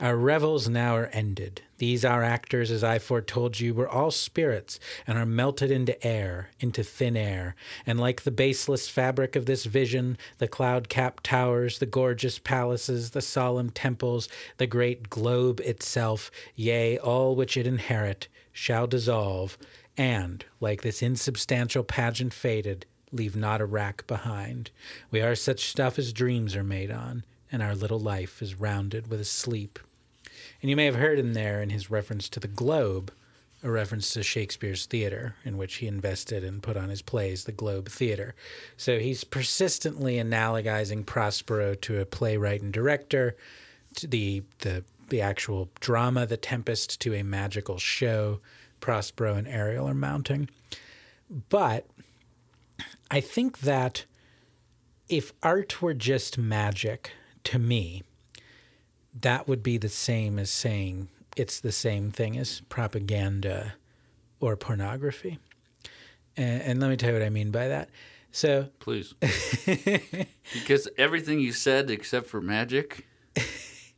Our 0.00 0.16
revels 0.16 0.66
now 0.66 0.96
are 0.96 1.10
ended. 1.12 1.60
These 1.76 2.06
our 2.06 2.24
actors, 2.24 2.70
as 2.70 2.82
I 2.82 2.98
foretold 2.98 3.60
you, 3.60 3.74
were 3.74 3.88
all 3.88 4.10
spirits 4.10 4.80
and 5.06 5.18
are 5.18 5.26
melted 5.26 5.70
into 5.70 6.02
air, 6.02 6.48
into 6.58 6.82
thin 6.82 7.18
air. 7.18 7.54
And 7.84 8.00
like 8.00 8.22
the 8.22 8.30
baseless 8.30 8.88
fabric 8.88 9.36
of 9.36 9.44
this 9.44 9.66
vision, 9.66 10.16
the 10.38 10.48
cloud 10.48 10.88
capped 10.88 11.24
towers, 11.24 11.80
the 11.80 11.86
gorgeous 11.86 12.38
palaces, 12.38 13.10
the 13.10 13.20
solemn 13.20 13.68
temples, 13.68 14.26
the 14.56 14.66
great 14.66 15.10
globe 15.10 15.60
itself, 15.60 16.30
yea, 16.54 16.96
all 16.96 17.36
which 17.36 17.58
it 17.58 17.66
inherit, 17.66 18.26
shall 18.52 18.86
dissolve, 18.86 19.58
and, 19.98 20.46
like 20.60 20.80
this 20.80 21.02
insubstantial 21.02 21.84
pageant 21.84 22.32
faded, 22.32 22.86
leave 23.12 23.36
not 23.36 23.60
a 23.60 23.66
rack 23.66 24.06
behind. 24.06 24.70
We 25.10 25.20
are 25.20 25.34
such 25.34 25.66
stuff 25.66 25.98
as 25.98 26.14
dreams 26.14 26.56
are 26.56 26.64
made 26.64 26.90
on, 26.90 27.26
and 27.52 27.62
our 27.62 27.74
little 27.74 28.00
life 28.00 28.40
is 28.40 28.54
rounded 28.54 29.08
with 29.08 29.20
a 29.20 29.26
sleep. 29.26 29.78
And 30.60 30.70
you 30.70 30.76
may 30.76 30.84
have 30.86 30.96
heard 30.96 31.18
him 31.18 31.34
there, 31.34 31.62
in 31.62 31.70
his 31.70 31.90
reference 31.90 32.28
to 32.30 32.40
the 32.40 32.48
Globe, 32.48 33.12
a 33.62 33.70
reference 33.70 34.12
to 34.12 34.22
Shakespeare's 34.22 34.86
theater, 34.86 35.36
in 35.44 35.56
which 35.56 35.76
he 35.76 35.86
invested 35.86 36.44
and 36.44 36.62
put 36.62 36.76
on 36.76 36.88
his 36.88 37.02
plays, 37.02 37.44
the 37.44 37.52
Globe 37.52 37.88
Theater. 37.88 38.34
So 38.76 38.98
he's 38.98 39.24
persistently 39.24 40.16
analogizing 40.16 41.04
Prospero 41.04 41.74
to 41.74 42.00
a 42.00 42.06
playwright 42.06 42.62
and 42.62 42.72
director, 42.72 43.36
to 43.96 44.06
the 44.06 44.42
the 44.60 44.84
the 45.08 45.20
actual 45.20 45.68
drama, 45.80 46.24
The 46.24 46.36
Tempest, 46.36 47.00
to 47.00 47.14
a 47.14 47.22
magical 47.22 47.78
show. 47.78 48.40
Prospero 48.80 49.34
and 49.34 49.48
Ariel 49.48 49.88
are 49.88 49.94
mounting. 49.94 50.48
But 51.48 51.86
I 53.10 53.20
think 53.20 53.60
that 53.60 54.04
if 55.08 55.32
art 55.42 55.82
were 55.82 55.94
just 55.94 56.38
magic, 56.38 57.12
to 57.44 57.58
me, 57.58 58.04
that 59.18 59.48
would 59.48 59.62
be 59.62 59.78
the 59.78 59.88
same 59.88 60.38
as 60.38 60.50
saying 60.50 61.08
it's 61.36 61.60
the 61.60 61.72
same 61.72 62.10
thing 62.10 62.36
as 62.36 62.60
propaganda 62.68 63.74
or 64.40 64.56
pornography. 64.56 65.38
And, 66.36 66.62
and 66.62 66.80
let 66.80 66.90
me 66.90 66.96
tell 66.96 67.10
you 67.10 67.16
what 67.18 67.24
I 67.24 67.30
mean 67.30 67.50
by 67.50 67.68
that. 67.68 67.90
So, 68.32 68.68
Please. 68.78 69.14
because 70.52 70.88
everything 70.96 71.40
you 71.40 71.52
said 71.52 71.90
except 71.90 72.26
for 72.26 72.40
magic, 72.40 73.06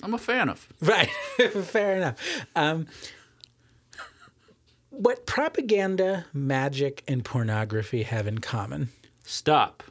I'm 0.03 0.15
a 0.15 0.19
fan 0.19 0.49
of. 0.49 0.67
right, 0.81 1.11
fair 1.65 1.97
enough. 1.97 2.19
Um, 2.57 2.87
what 4.91 5.27
propaganda, 5.27 6.27
magic, 6.33 7.03
and 7.07 7.25
pornography 7.25 8.03
have 8.03 8.27
in 8.27 8.39
common? 8.39 8.91
Stop. 9.25 9.83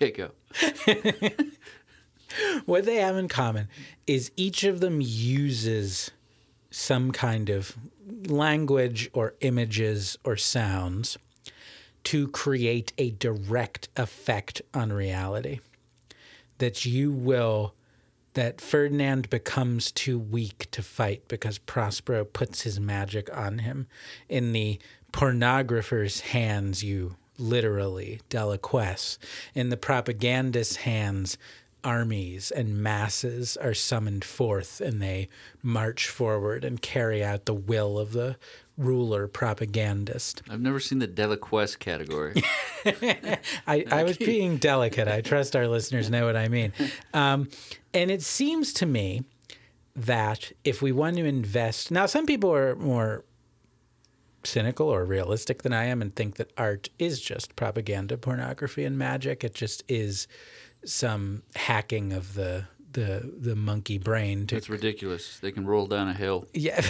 Okay, 0.00 0.10
go. 0.12 0.30
What 2.64 2.84
they 2.84 2.96
have 2.96 3.16
in 3.16 3.28
common 3.28 3.68
is 4.06 4.30
each 4.36 4.64
of 4.64 4.80
them 4.80 5.00
uses 5.00 6.10
some 6.70 7.10
kind 7.10 7.50
of 7.50 7.76
language 8.26 9.10
or 9.12 9.34
images 9.40 10.16
or 10.24 10.36
sounds 10.36 11.18
to 12.04 12.28
create 12.28 12.92
a 12.98 13.10
direct 13.10 13.88
effect 13.96 14.62
on 14.72 14.92
reality. 14.92 15.60
That 16.58 16.84
you 16.86 17.10
will, 17.12 17.74
that 18.34 18.60
Ferdinand 18.60 19.28
becomes 19.28 19.90
too 19.90 20.18
weak 20.18 20.70
to 20.70 20.82
fight 20.82 21.26
because 21.28 21.58
Prospero 21.58 22.24
puts 22.24 22.62
his 22.62 22.78
magic 22.78 23.34
on 23.36 23.58
him. 23.58 23.86
In 24.28 24.52
the 24.52 24.78
pornographer's 25.12 26.20
hands, 26.20 26.84
you 26.84 27.16
literally 27.40 28.20
deliquesce. 28.28 29.18
In 29.54 29.70
the 29.70 29.76
propagandist's 29.76 30.76
hands, 30.76 31.38
armies 31.82 32.50
and 32.50 32.82
masses 32.82 33.56
are 33.56 33.74
summoned 33.74 34.24
forth 34.24 34.80
and 34.80 35.00
they 35.00 35.28
march 35.62 36.08
forward 36.08 36.64
and 36.64 36.82
carry 36.82 37.24
out 37.24 37.46
the 37.46 37.54
will 37.54 37.98
of 37.98 38.12
the 38.12 38.36
ruler 38.76 39.28
propagandist. 39.28 40.42
I've 40.48 40.60
never 40.60 40.80
seen 40.80 40.98
the 40.98 41.08
Delaquest 41.08 41.78
category. 41.78 42.42
I, 43.66 43.84
I 43.90 44.04
was 44.04 44.16
being 44.16 44.56
delicate. 44.56 45.06
I 45.06 45.20
trust 45.20 45.54
our 45.54 45.68
listeners 45.68 46.08
know 46.10 46.24
what 46.24 46.36
I 46.36 46.48
mean. 46.48 46.72
Um, 47.12 47.48
and 47.92 48.10
it 48.10 48.22
seems 48.22 48.72
to 48.74 48.86
me 48.86 49.24
that 49.94 50.52
if 50.64 50.80
we 50.80 50.92
want 50.92 51.16
to 51.16 51.24
invest, 51.24 51.90
now 51.90 52.06
some 52.06 52.24
people 52.24 52.52
are 52.54 52.74
more 52.76 53.24
cynical 54.44 54.88
or 54.88 55.04
realistic 55.04 55.62
than 55.62 55.72
I 55.72 55.84
am 55.84 56.00
and 56.02 56.14
think 56.14 56.36
that 56.36 56.52
art 56.56 56.88
is 56.98 57.20
just 57.20 57.56
propaganda, 57.56 58.16
pornography, 58.16 58.84
and 58.84 58.96
magic. 58.98 59.44
It 59.44 59.54
just 59.54 59.82
is 59.88 60.26
some 60.84 61.42
hacking 61.54 62.12
of 62.12 62.34
the 62.34 62.66
the 62.92 63.32
the 63.38 63.54
monkey 63.54 63.98
brain 63.98 64.46
to 64.48 64.56
It's 64.56 64.68
ridiculous. 64.68 65.38
They 65.38 65.52
can 65.52 65.66
roll 65.66 65.86
down 65.86 66.08
a 66.08 66.14
hill. 66.14 66.46
yeah, 66.52 66.84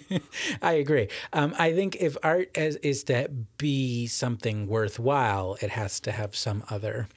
I 0.62 0.72
agree. 0.72 1.08
Um, 1.32 1.54
I 1.58 1.72
think 1.72 1.96
if 1.96 2.16
art 2.22 2.56
is, 2.56 2.76
is 2.76 3.04
to 3.04 3.28
be 3.58 4.06
something 4.06 4.66
worthwhile, 4.66 5.56
it 5.60 5.70
has 5.70 6.00
to 6.00 6.12
have 6.12 6.34
some 6.34 6.64
other 6.68 7.08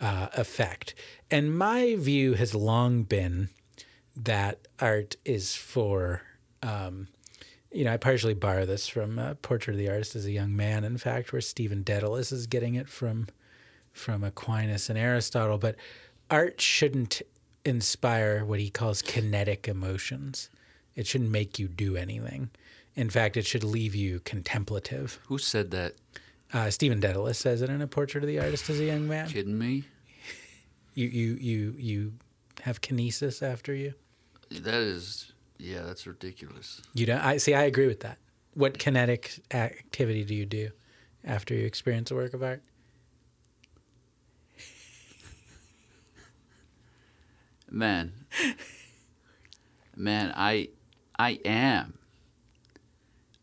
uh, 0.00 0.28
effect. 0.34 0.94
And 1.30 1.56
my 1.56 1.96
view 1.96 2.34
has 2.34 2.54
long 2.54 3.02
been 3.04 3.48
that 4.16 4.68
art 4.80 5.16
is 5.24 5.54
for, 5.54 6.22
um, 6.62 7.08
you 7.70 7.84
know, 7.84 7.92
I 7.92 7.96
partially 7.96 8.34
borrow 8.34 8.64
this 8.64 8.88
from 8.88 9.18
uh, 9.18 9.34
Portrait 9.34 9.74
of 9.74 9.78
the 9.78 9.90
Artist 9.90 10.16
as 10.16 10.24
a 10.26 10.32
Young 10.32 10.56
Man, 10.56 10.84
in 10.84 10.96
fact, 10.98 11.32
where 11.32 11.40
Stephen 11.40 11.82
Dedalus 11.82 12.32
is 12.32 12.46
getting 12.46 12.74
it 12.74 12.88
from 12.88 13.26
from 13.92 14.22
Aquinas 14.22 14.88
and 14.88 14.98
Aristotle. 14.98 15.58
But 15.58 15.76
art 16.30 16.60
shouldn't 16.60 17.20
inspire 17.64 18.44
what 18.44 18.60
he 18.60 18.70
calls 18.70 19.02
kinetic 19.02 19.68
emotions. 19.68 20.50
It 20.94 21.06
shouldn't 21.06 21.30
make 21.30 21.58
you 21.58 21.68
do 21.68 21.96
anything. 21.96 22.50
In 22.94 23.10
fact, 23.10 23.36
it 23.36 23.46
should 23.46 23.64
leave 23.64 23.94
you 23.94 24.20
contemplative. 24.20 25.20
Who 25.26 25.38
said 25.38 25.70
that? 25.72 25.94
Uh, 26.52 26.70
Stephen 26.70 27.00
Dedalus 27.00 27.36
says 27.36 27.62
it 27.62 27.70
in 27.70 27.82
a 27.82 27.86
Portrait 27.86 28.24
of 28.24 28.28
the 28.28 28.40
Artist 28.40 28.68
as 28.70 28.80
a 28.80 28.84
Young 28.84 29.06
Man. 29.06 29.28
Kidding 29.28 29.58
me? 29.58 29.84
You 30.94 31.06
you 31.06 31.34
you 31.34 31.74
you 31.78 32.12
have 32.62 32.80
kinesis 32.80 33.42
after 33.42 33.74
you. 33.74 33.94
That 34.50 34.74
is, 34.74 35.32
yeah, 35.58 35.82
that's 35.82 36.06
ridiculous. 36.06 36.80
You 36.94 37.06
don't. 37.06 37.20
I 37.20 37.36
see. 37.36 37.54
I 37.54 37.62
agree 37.62 37.86
with 37.86 38.00
that. 38.00 38.18
What 38.54 38.78
kinetic 38.78 39.40
activity 39.52 40.24
do 40.24 40.34
you 40.34 40.46
do 40.46 40.70
after 41.24 41.54
you 41.54 41.66
experience 41.66 42.10
a 42.10 42.14
work 42.14 42.34
of 42.34 42.42
art? 42.42 42.62
Man, 47.70 48.12
man, 49.94 50.32
I, 50.34 50.70
I 51.18 51.38
am. 51.44 51.98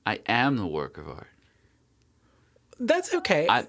I 0.06 0.20
am 0.28 0.58
the 0.58 0.66
work 0.66 0.98
of 0.98 1.08
art. 1.08 1.28
That's 2.80 3.14
okay. 3.14 3.46
I, 3.48 3.68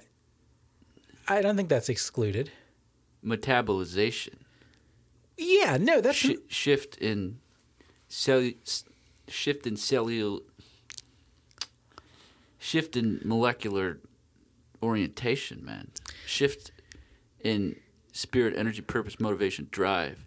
I 1.28 1.42
don't 1.42 1.56
think 1.56 1.68
that's 1.68 1.88
excluded. 1.88 2.50
metabolization, 3.24 4.36
Yeah, 5.36 5.76
no, 5.78 6.00
that's 6.00 6.16
Shi 6.16 6.38
shift 6.48 6.96
in 6.96 7.38
cell, 8.08 8.50
shift 9.28 9.66
in 9.66 9.76
cellular, 9.76 10.40
shift 12.58 12.96
in 12.96 13.20
molecular 13.24 13.98
orientation, 14.82 15.64
man. 15.64 15.90
Shift 16.26 16.72
in 17.40 17.76
spirit, 18.12 18.54
energy, 18.56 18.82
purpose, 18.82 19.20
motivation, 19.20 19.68
drive. 19.70 20.26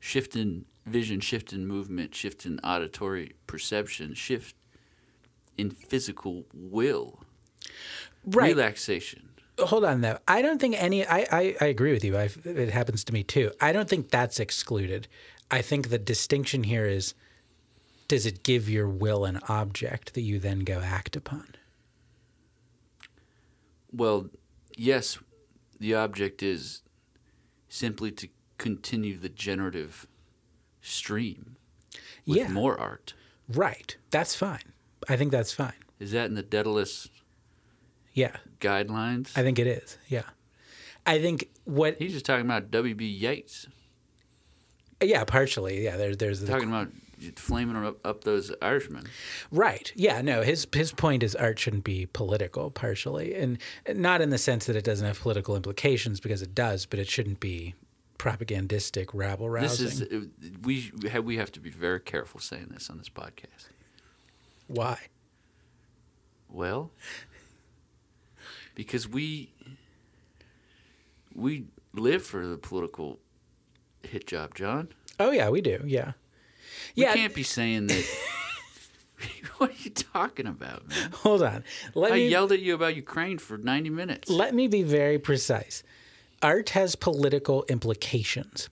Shift 0.00 0.36
in 0.36 0.64
vision, 0.86 1.20
shift 1.20 1.52
in 1.52 1.66
movement, 1.66 2.14
shift 2.14 2.46
in 2.46 2.58
auditory 2.60 3.34
perception, 3.46 4.14
shift 4.14 4.54
in 5.56 5.70
physical 5.70 6.44
will, 6.54 7.20
right. 8.24 8.54
relaxation. 8.54 9.30
Hold 9.58 9.84
on 9.84 10.02
though. 10.02 10.18
I 10.28 10.40
don't 10.40 10.60
think 10.60 10.80
any. 10.80 11.04
I 11.04 11.26
I, 11.32 11.56
I 11.60 11.64
agree 11.66 11.92
with 11.92 12.04
you. 12.04 12.16
i 12.16 12.30
it 12.44 12.70
happens 12.70 13.02
to 13.04 13.12
me 13.12 13.24
too. 13.24 13.50
I 13.60 13.72
don't 13.72 13.88
think 13.88 14.08
that's 14.10 14.38
excluded. 14.38 15.08
I 15.50 15.62
think 15.62 15.88
the 15.88 15.98
distinction 15.98 16.64
here 16.64 16.86
is: 16.86 17.14
does 18.06 18.26
it 18.26 18.42
give 18.42 18.68
your 18.68 18.88
will 18.88 19.24
an 19.24 19.40
object 19.48 20.14
that 20.14 20.20
you 20.22 20.38
then 20.38 20.60
go 20.60 20.80
act 20.80 21.16
upon? 21.16 21.54
Well, 23.92 24.28
yes, 24.76 25.18
the 25.80 25.94
object 25.94 26.42
is 26.42 26.82
simply 27.68 28.10
to 28.12 28.28
continue 28.58 29.16
the 29.18 29.28
generative 29.28 30.06
stream 30.80 31.56
with 32.26 32.38
Yeah. 32.38 32.48
more 32.48 32.78
art. 32.78 33.14
Right. 33.48 33.96
That's 34.10 34.34
fine. 34.34 34.72
I 35.08 35.16
think 35.16 35.30
that's 35.32 35.52
fine. 35.52 35.72
Is 35.98 36.12
that 36.12 36.26
in 36.26 36.34
the 36.34 36.42
Dedalus 36.42 37.08
Yeah, 38.12 38.36
guidelines? 38.60 39.30
I 39.36 39.42
think 39.42 39.58
it 39.58 39.66
is. 39.66 39.96
Yeah, 40.08 40.24
I 41.06 41.20
think 41.20 41.48
what. 41.64 41.96
He's 41.98 42.12
just 42.12 42.26
talking 42.26 42.44
about 42.44 42.70
W.B. 42.70 43.06
Yeats. 43.06 43.68
Yeah, 45.02 45.24
partially. 45.24 45.84
Yeah, 45.84 45.96
there, 45.96 46.16
there's 46.16 46.40
the 46.40 46.46
Talking 46.46 46.68
about 46.68 46.88
flaming 47.36 47.76
up, 47.84 48.04
up 48.06 48.24
those 48.24 48.52
Irishmen. 48.62 49.06
Right. 49.50 49.92
Yeah. 49.94 50.22
No. 50.22 50.42
His 50.42 50.66
his 50.72 50.92
point 50.92 51.22
is 51.22 51.34
art 51.34 51.58
shouldn't 51.58 51.84
be 51.84 52.06
political, 52.06 52.70
partially, 52.70 53.34
and 53.34 53.58
not 53.94 54.20
in 54.20 54.30
the 54.30 54.38
sense 54.38 54.66
that 54.66 54.76
it 54.76 54.84
doesn't 54.84 55.06
have 55.06 55.20
political 55.20 55.56
implications, 55.56 56.20
because 56.20 56.42
it 56.42 56.54
does, 56.54 56.86
but 56.86 56.98
it 56.98 57.08
shouldn't 57.08 57.40
be 57.40 57.74
propagandistic 58.18 59.14
rabble 59.14 59.48
rousing. 59.48 59.86
This 59.86 60.00
is 60.00 60.12
uh, 60.12 60.26
we 60.62 60.92
have 61.08 61.24
we 61.24 61.36
have 61.36 61.52
to 61.52 61.60
be 61.60 61.70
very 61.70 62.00
careful 62.00 62.40
saying 62.40 62.70
this 62.72 62.90
on 62.90 62.98
this 62.98 63.08
podcast. 63.08 63.68
Why? 64.66 64.98
Well, 66.50 66.90
because 68.74 69.08
we 69.08 69.52
we 71.34 71.66
live 71.94 72.22
for 72.24 72.46
the 72.46 72.56
political 72.56 73.18
hit 74.02 74.26
job, 74.26 74.54
John. 74.54 74.88
Oh 75.20 75.30
yeah, 75.30 75.48
we 75.50 75.60
do. 75.60 75.82
Yeah. 75.84 76.12
We 76.96 77.02
yeah. 77.02 77.14
can't 77.14 77.34
be 77.34 77.42
saying 77.42 77.88
that. 77.88 78.04
what 79.58 79.70
are 79.70 79.74
you 79.78 79.90
talking 79.90 80.46
about, 80.46 80.88
man? 80.88 81.10
Hold 81.12 81.42
on. 81.42 81.64
Let 81.94 82.12
I 82.12 82.16
me 82.16 82.28
yelled 82.28 82.52
at 82.52 82.60
you 82.60 82.74
about 82.74 82.96
Ukraine 82.96 83.38
for 83.38 83.58
90 83.58 83.90
minutes. 83.90 84.30
let 84.30 84.54
me 84.54 84.68
be 84.68 84.82
very 84.82 85.18
precise. 85.18 85.82
Art 86.42 86.70
has 86.70 86.94
political 86.94 87.64
implications. 87.68 88.68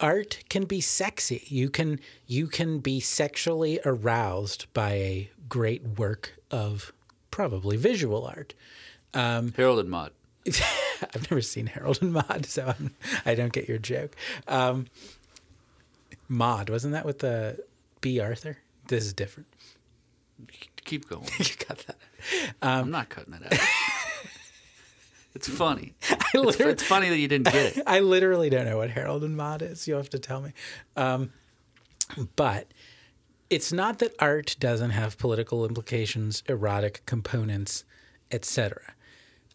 Art 0.00 0.44
can 0.48 0.64
be 0.64 0.80
sexy. 0.80 1.42
You 1.46 1.70
can 1.70 2.00
you 2.26 2.46
can 2.46 2.80
be 2.80 3.00
sexually 3.00 3.80
aroused 3.84 4.66
by 4.74 4.92
a 4.92 5.30
great 5.48 5.98
work 5.98 6.34
of 6.50 6.92
probably 7.30 7.76
visual 7.76 8.26
art. 8.26 8.54
Um, 9.14 9.52
Harold 9.56 9.78
and 9.78 9.90
Maude. 9.90 10.12
I've 11.14 11.30
never 11.30 11.40
seen 11.40 11.66
Harold 11.66 11.98
and 12.00 12.12
Maude, 12.12 12.46
so 12.46 12.74
I'm, 12.78 12.94
I 13.24 13.34
don't 13.34 13.52
get 13.52 13.68
your 13.68 13.78
joke. 13.78 14.16
Um, 14.48 14.86
Maude, 16.28 16.70
wasn't 16.70 16.92
that 16.92 17.04
with 17.04 17.20
the 17.20 17.64
Bea 18.00 18.20
Arthur? 18.20 18.58
This 18.88 19.04
is 19.04 19.12
different. 19.12 19.48
Keep 20.84 21.08
going. 21.08 21.28
You 21.38 21.66
got 21.68 21.78
that. 21.86 21.96
I'm 22.62 22.90
not 22.90 23.08
cutting 23.08 23.34
it 23.34 23.52
out. 23.52 23.58
it's 25.34 25.48
funny. 25.48 25.94
It's, 26.34 26.60
it's 26.60 26.82
funny 26.82 27.08
that 27.08 27.18
you 27.18 27.28
didn't 27.28 27.46
get 27.46 27.76
it. 27.76 27.82
I 27.86 28.00
literally 28.00 28.50
don't 28.50 28.66
know 28.66 28.78
what 28.78 28.90
Harold 28.90 29.24
and 29.24 29.36
Maude 29.36 29.62
is. 29.62 29.86
You'll 29.88 29.98
have 29.98 30.10
to 30.10 30.18
tell 30.18 30.40
me. 30.40 30.52
Um, 30.96 31.32
but 32.36 32.68
it's 33.50 33.72
not 33.72 33.98
that 33.98 34.14
art 34.18 34.56
doesn't 34.58 34.90
have 34.90 35.18
political 35.18 35.64
implications, 35.64 36.42
erotic 36.48 37.02
components, 37.06 37.84
etc. 38.30 38.94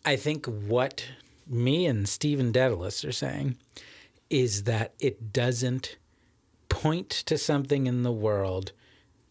I 0.05 0.15
think 0.15 0.45
what 0.45 1.05
me 1.47 1.85
and 1.85 2.07
Stephen 2.07 2.51
Dedalus 2.51 3.03
are 3.05 3.11
saying 3.11 3.57
is 4.29 4.63
that 4.63 4.93
it 4.99 5.33
doesn't 5.33 5.97
point 6.69 7.09
to 7.09 7.37
something 7.37 7.85
in 7.87 8.03
the 8.03 8.11
world 8.11 8.71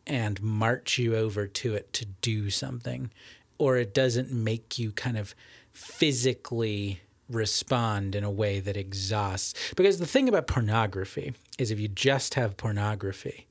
and 0.06 0.42
march 0.42 0.98
you 0.98 1.16
over 1.16 1.46
to 1.46 1.74
it 1.74 1.92
to 1.92 2.04
do 2.04 2.50
something, 2.50 3.10
or 3.58 3.76
it 3.76 3.94
doesn't 3.94 4.30
make 4.30 4.78
you 4.78 4.92
kind 4.92 5.16
of 5.16 5.34
physically 5.72 7.00
respond 7.28 8.14
in 8.14 8.24
a 8.24 8.30
way 8.30 8.60
that 8.60 8.76
exhausts. 8.76 9.54
Because 9.76 9.98
the 9.98 10.06
thing 10.06 10.28
about 10.28 10.46
pornography 10.46 11.32
is 11.58 11.70
if 11.70 11.78
you 11.78 11.88
just 11.88 12.34
have 12.34 12.56
pornography, 12.56 13.46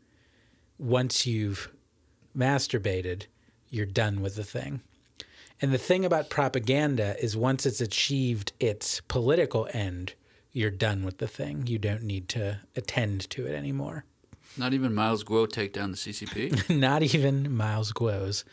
once 0.78 1.26
you've 1.26 1.72
masturbated, 2.38 3.24
you're 3.70 3.86
done 3.86 4.22
with 4.22 4.36
the 4.36 4.44
thing. 4.44 4.82
And 5.62 5.74
the 5.74 5.78
thing 5.78 6.06
about 6.06 6.30
propaganda 6.30 7.22
is 7.22 7.36
once 7.36 7.66
it's 7.66 7.82
achieved 7.82 8.54
its 8.60 9.02
political 9.02 9.68
end, 9.74 10.14
you're 10.52 10.72
done 10.72 11.04
with 11.04 11.18
the 11.18 11.28
thing. 11.28 11.68
You 11.68 11.78
don't 11.78 12.04
need 12.04 12.30
to 12.30 12.60
attend 12.76 13.30
to 13.32 13.46
it 13.46 13.54
anymore. 13.54 14.06
Not 14.58 14.74
even 14.74 14.96
Miles 14.96 15.24
Guo 15.24 15.50
take 15.50 15.74
down 15.74 15.92
the 15.92 15.98
CCP. 15.98 16.70
Not 16.80 17.04
even 17.04 17.56
Miles 17.56 17.94
Guo's 17.94 18.46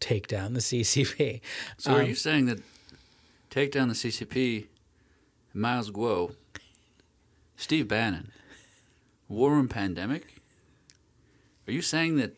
take 0.00 0.26
down 0.26 0.54
the 0.54 0.60
CCP. 0.60 1.40
So 1.76 1.94
are 1.94 2.00
um, 2.00 2.06
you 2.06 2.14
saying 2.14 2.46
that 2.46 2.60
take 3.50 3.72
down 3.72 3.88
the 3.88 3.94
CCP, 3.94 4.66
Miles 5.54 5.90
Guo, 5.90 6.34
Steve 7.56 7.88
Bannon, 7.88 8.32
war 9.28 9.52
room 9.52 9.68
pandemic? 9.68 10.26
Are 11.66 11.72
you 11.72 11.82
saying 11.82 12.16
that 12.16 12.34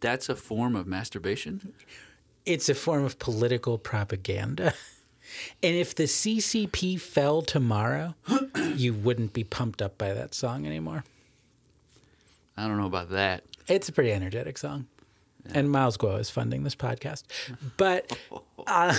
that's 0.00 0.28
a 0.28 0.36
form 0.36 0.74
of 0.74 0.86
masturbation? 0.86 1.74
It's 2.46 2.68
a 2.68 2.74
form 2.74 3.04
of 3.04 3.18
political 3.18 3.76
propaganda. 3.76 4.72
And 5.62 5.74
if 5.76 5.94
the 5.94 6.04
CCP 6.04 7.00
fell 7.00 7.42
tomorrow, 7.42 8.14
you 8.74 8.94
wouldn't 8.94 9.32
be 9.32 9.44
pumped 9.44 9.82
up 9.82 9.98
by 9.98 10.14
that 10.14 10.34
song 10.34 10.64
anymore. 10.64 11.04
I 12.56 12.66
don't 12.66 12.78
know 12.78 12.86
about 12.86 13.10
that. 13.10 13.42
It's 13.68 13.88
a 13.88 13.92
pretty 13.92 14.12
energetic 14.12 14.56
song. 14.56 14.86
And 15.52 15.70
Miles 15.70 15.96
Guo 15.96 16.18
is 16.18 16.30
funding 16.30 16.62
this 16.62 16.74
podcast. 16.74 17.24
But 17.76 18.16
uh, 18.66 18.96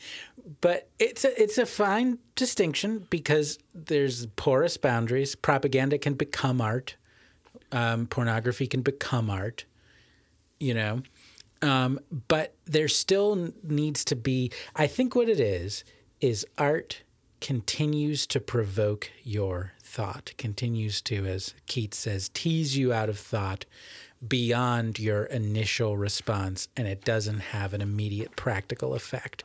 but 0.60 0.88
it's 0.98 1.24
a, 1.24 1.40
it's 1.40 1.58
a 1.58 1.66
fine 1.66 2.18
distinction 2.34 3.06
because 3.10 3.58
there's 3.74 4.26
porous 4.26 4.76
boundaries. 4.76 5.34
Propaganda 5.34 5.98
can 5.98 6.14
become 6.14 6.60
art. 6.60 6.96
Um, 7.70 8.06
pornography 8.06 8.66
can 8.66 8.82
become 8.82 9.30
art. 9.30 9.64
You 10.58 10.74
know, 10.74 11.02
um, 11.62 12.00
but 12.28 12.54
there 12.64 12.88
still 12.88 13.52
needs 13.62 14.04
to 14.06 14.16
be. 14.16 14.50
I 14.76 14.86
think 14.86 15.14
what 15.14 15.28
it 15.28 15.40
is 15.40 15.84
is 16.20 16.46
art 16.56 17.02
continues 17.40 18.26
to 18.26 18.40
provoke 18.40 19.10
your 19.22 19.72
thought, 19.82 20.32
continues 20.38 21.00
to, 21.02 21.26
as 21.26 21.54
Keats 21.66 21.98
says, 21.98 22.30
tease 22.34 22.76
you 22.76 22.92
out 22.92 23.08
of 23.08 23.18
thought 23.18 23.64
beyond 24.26 24.98
your 24.98 25.24
initial 25.24 25.96
response, 25.96 26.68
and 26.76 26.88
it 26.88 27.04
doesn't 27.04 27.38
have 27.38 27.72
an 27.72 27.80
immediate 27.80 28.34
practical 28.34 28.94
effect. 28.94 29.44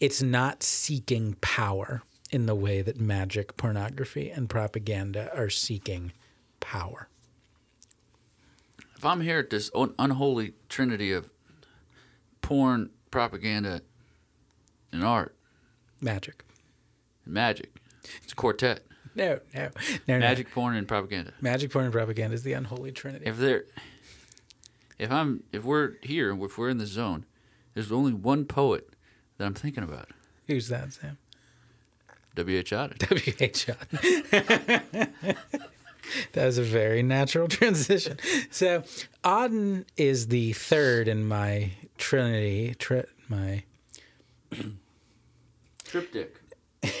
It's 0.00 0.22
not 0.22 0.62
seeking 0.62 1.36
power 1.40 2.02
in 2.30 2.46
the 2.46 2.54
way 2.54 2.82
that 2.82 3.00
magic, 3.00 3.56
pornography, 3.56 4.30
and 4.30 4.48
propaganda 4.48 5.30
are 5.36 5.50
seeking 5.50 6.12
power. 6.58 7.08
If 8.96 9.04
I'm 9.04 9.20
here 9.20 9.38
at 9.38 9.50
this 9.50 9.70
un- 9.74 9.94
unholy 9.98 10.54
trinity 10.68 11.12
of 11.12 11.30
porn, 12.42 12.90
propaganda, 13.10 13.82
and 14.92 15.04
art 15.04 15.34
Magic. 16.00 16.44
magic, 17.26 17.70
it's 18.22 18.32
a 18.32 18.36
quartet. 18.36 18.84
No, 19.14 19.40
no, 19.54 19.62
no, 19.62 19.70
no. 20.06 20.18
Magic, 20.20 20.50
porn, 20.52 20.76
and 20.76 20.86
propaganda. 20.86 21.32
Magic, 21.40 21.70
porn, 21.70 21.84
and 21.84 21.92
propaganda 21.92 22.34
is 22.34 22.42
the 22.44 22.52
unholy 22.52 22.92
trinity. 22.92 23.26
If 23.26 23.38
there, 23.38 23.64
if 24.98 25.10
I'm, 25.10 25.42
if 25.52 25.64
we're 25.64 25.94
here, 26.02 26.32
if 26.44 26.56
we're 26.56 26.68
in 26.68 26.78
the 26.78 26.86
zone, 26.86 27.26
there's 27.74 27.90
only 27.90 28.12
one 28.12 28.44
poet 28.44 28.88
that 29.38 29.44
I'm 29.46 29.54
thinking 29.54 29.82
about. 29.82 30.08
Who's 30.46 30.68
that, 30.68 30.92
Sam? 30.92 31.18
W. 32.36 32.56
H. 32.58 32.70
Auden. 32.70 32.98
W.H. 32.98 33.66
Auden. 33.66 35.06
that 36.32 36.46
was 36.46 36.58
a 36.58 36.62
very 36.62 37.02
natural 37.02 37.48
transition. 37.58 38.18
So, 38.50 38.82
Auden 39.24 39.84
is 39.96 40.28
the 40.28 40.52
third 40.52 41.08
in 41.08 41.26
my 41.26 41.72
trinity. 41.98 42.74
Tri- 42.78 43.04
my 43.28 43.64
Triptych. 45.84 46.40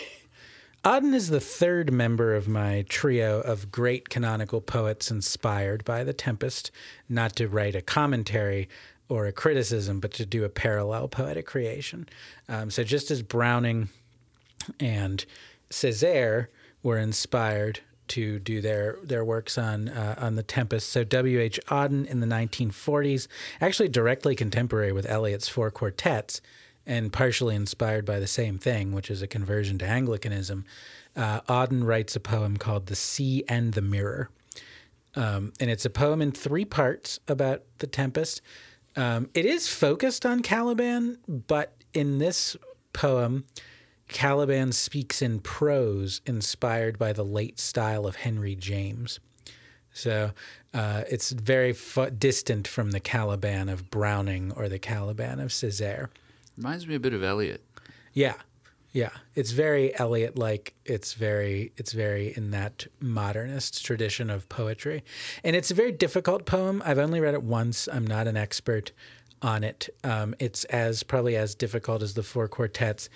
Auden 0.84 1.14
is 1.14 1.28
the 1.28 1.40
third 1.40 1.92
member 1.92 2.34
of 2.34 2.48
my 2.48 2.84
trio 2.88 3.40
of 3.40 3.70
great 3.70 4.08
canonical 4.08 4.60
poets 4.60 5.10
inspired 5.10 5.84
by 5.84 6.04
The 6.04 6.12
Tempest, 6.12 6.70
not 7.08 7.36
to 7.36 7.48
write 7.48 7.74
a 7.74 7.82
commentary 7.82 8.68
or 9.08 9.26
a 9.26 9.32
criticism, 9.32 10.00
but 10.00 10.12
to 10.14 10.24
do 10.24 10.44
a 10.44 10.48
parallel 10.48 11.08
poetic 11.08 11.46
creation. 11.46 12.08
Um, 12.48 12.70
so, 12.70 12.82
just 12.84 13.10
as 13.10 13.22
Browning 13.22 13.88
and 14.78 15.24
Césaire 15.70 16.46
were 16.82 16.98
inspired 16.98 17.80
to 18.10 18.38
do 18.38 18.60
their 18.60 18.98
their 19.02 19.24
works 19.24 19.56
on 19.56 19.88
uh, 19.88 20.14
on 20.18 20.36
the 20.36 20.42
Tempest. 20.42 20.90
So 20.90 21.04
W. 21.04 21.40
H. 21.40 21.58
Auden 21.68 22.06
in 22.06 22.20
the 22.20 22.26
1940s, 22.26 23.26
actually 23.60 23.88
directly 23.88 24.34
contemporary 24.34 24.92
with 24.92 25.06
Eliot's 25.06 25.48
four 25.48 25.70
quartets, 25.70 26.40
and 26.86 27.12
partially 27.12 27.54
inspired 27.54 28.04
by 28.04 28.18
the 28.18 28.26
same 28.26 28.58
thing, 28.58 28.92
which 28.92 29.10
is 29.10 29.22
a 29.22 29.26
conversion 29.26 29.78
to 29.78 29.86
Anglicanism. 29.86 30.64
Uh, 31.16 31.40
Auden 31.42 31.84
writes 31.84 32.14
a 32.16 32.20
poem 32.20 32.56
called 32.56 32.86
"The 32.86 32.96
Sea 32.96 33.44
and 33.48 33.74
the 33.74 33.82
Mirror." 33.82 34.30
Um, 35.14 35.52
and 35.58 35.70
it's 35.70 35.84
a 35.84 35.90
poem 35.90 36.22
in 36.22 36.32
three 36.32 36.64
parts 36.64 37.18
about 37.26 37.62
the 37.78 37.86
Tempest. 37.86 38.42
Um, 38.96 39.28
it 39.34 39.44
is 39.46 39.68
focused 39.68 40.26
on 40.26 40.42
Caliban, 40.42 41.18
but 41.28 41.74
in 41.94 42.18
this 42.18 42.56
poem, 42.92 43.44
Caliban 44.12 44.72
speaks 44.72 45.22
in 45.22 45.40
prose 45.40 46.20
inspired 46.26 46.98
by 46.98 47.12
the 47.12 47.24
late 47.24 47.58
style 47.58 48.06
of 48.06 48.16
Henry 48.16 48.54
James. 48.54 49.20
So 49.92 50.32
uh, 50.72 51.02
it's 51.08 51.30
very 51.32 51.72
fu- 51.72 52.10
distant 52.10 52.68
from 52.68 52.90
the 52.90 53.00
Caliban 53.00 53.68
of 53.68 53.90
Browning 53.90 54.52
or 54.52 54.68
the 54.68 54.78
Caliban 54.78 55.40
of 55.40 55.50
Césaire. 55.50 56.08
Reminds 56.56 56.86
me 56.86 56.94
a 56.94 57.00
bit 57.00 57.14
of 57.14 57.22
Eliot. 57.22 57.62
Yeah, 58.12 58.34
yeah. 58.92 59.10
It's 59.34 59.52
very 59.52 59.98
Eliot 59.98 60.36
like. 60.36 60.74
It's 60.84 61.14
very 61.14 61.72
it's 61.76 61.92
very 61.92 62.34
in 62.36 62.50
that 62.50 62.86
modernist 63.00 63.84
tradition 63.84 64.30
of 64.30 64.48
poetry, 64.48 65.02
and 65.44 65.54
it's 65.56 65.70
a 65.70 65.74
very 65.74 65.92
difficult 65.92 66.44
poem. 66.44 66.82
I've 66.84 66.98
only 66.98 67.20
read 67.20 67.34
it 67.34 67.42
once. 67.42 67.88
I'm 67.90 68.06
not 68.06 68.26
an 68.26 68.36
expert 68.36 68.92
on 69.42 69.64
it. 69.64 69.88
Um, 70.04 70.34
it's 70.38 70.64
as 70.66 71.02
probably 71.02 71.36
as 71.36 71.54
difficult 71.54 72.02
as 72.02 72.14
the 72.14 72.22
four 72.22 72.48
quartets. 72.48 73.08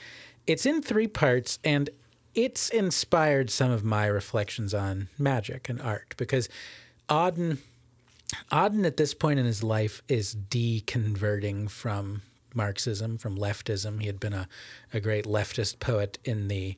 It's 0.46 0.66
in 0.66 0.82
three 0.82 1.06
parts, 1.08 1.58
and 1.64 1.90
it's 2.34 2.68
inspired 2.68 3.50
some 3.50 3.70
of 3.70 3.84
my 3.84 4.06
reflections 4.06 4.74
on 4.74 5.08
magic 5.18 5.68
and 5.68 5.80
art 5.80 6.14
because 6.16 6.48
Auden 7.08 7.58
Auden 8.50 8.84
at 8.84 8.96
this 8.96 9.14
point 9.14 9.38
in 9.38 9.46
his 9.46 9.62
life 9.62 10.02
is 10.08 10.34
deconverting 10.34 11.70
from 11.70 12.22
Marxism, 12.54 13.18
from 13.18 13.36
leftism. 13.36 14.00
He 14.00 14.06
had 14.06 14.18
been 14.18 14.32
a, 14.32 14.48
a 14.92 15.00
great 15.00 15.24
leftist 15.24 15.78
poet 15.78 16.18
in 16.24 16.48
the 16.48 16.76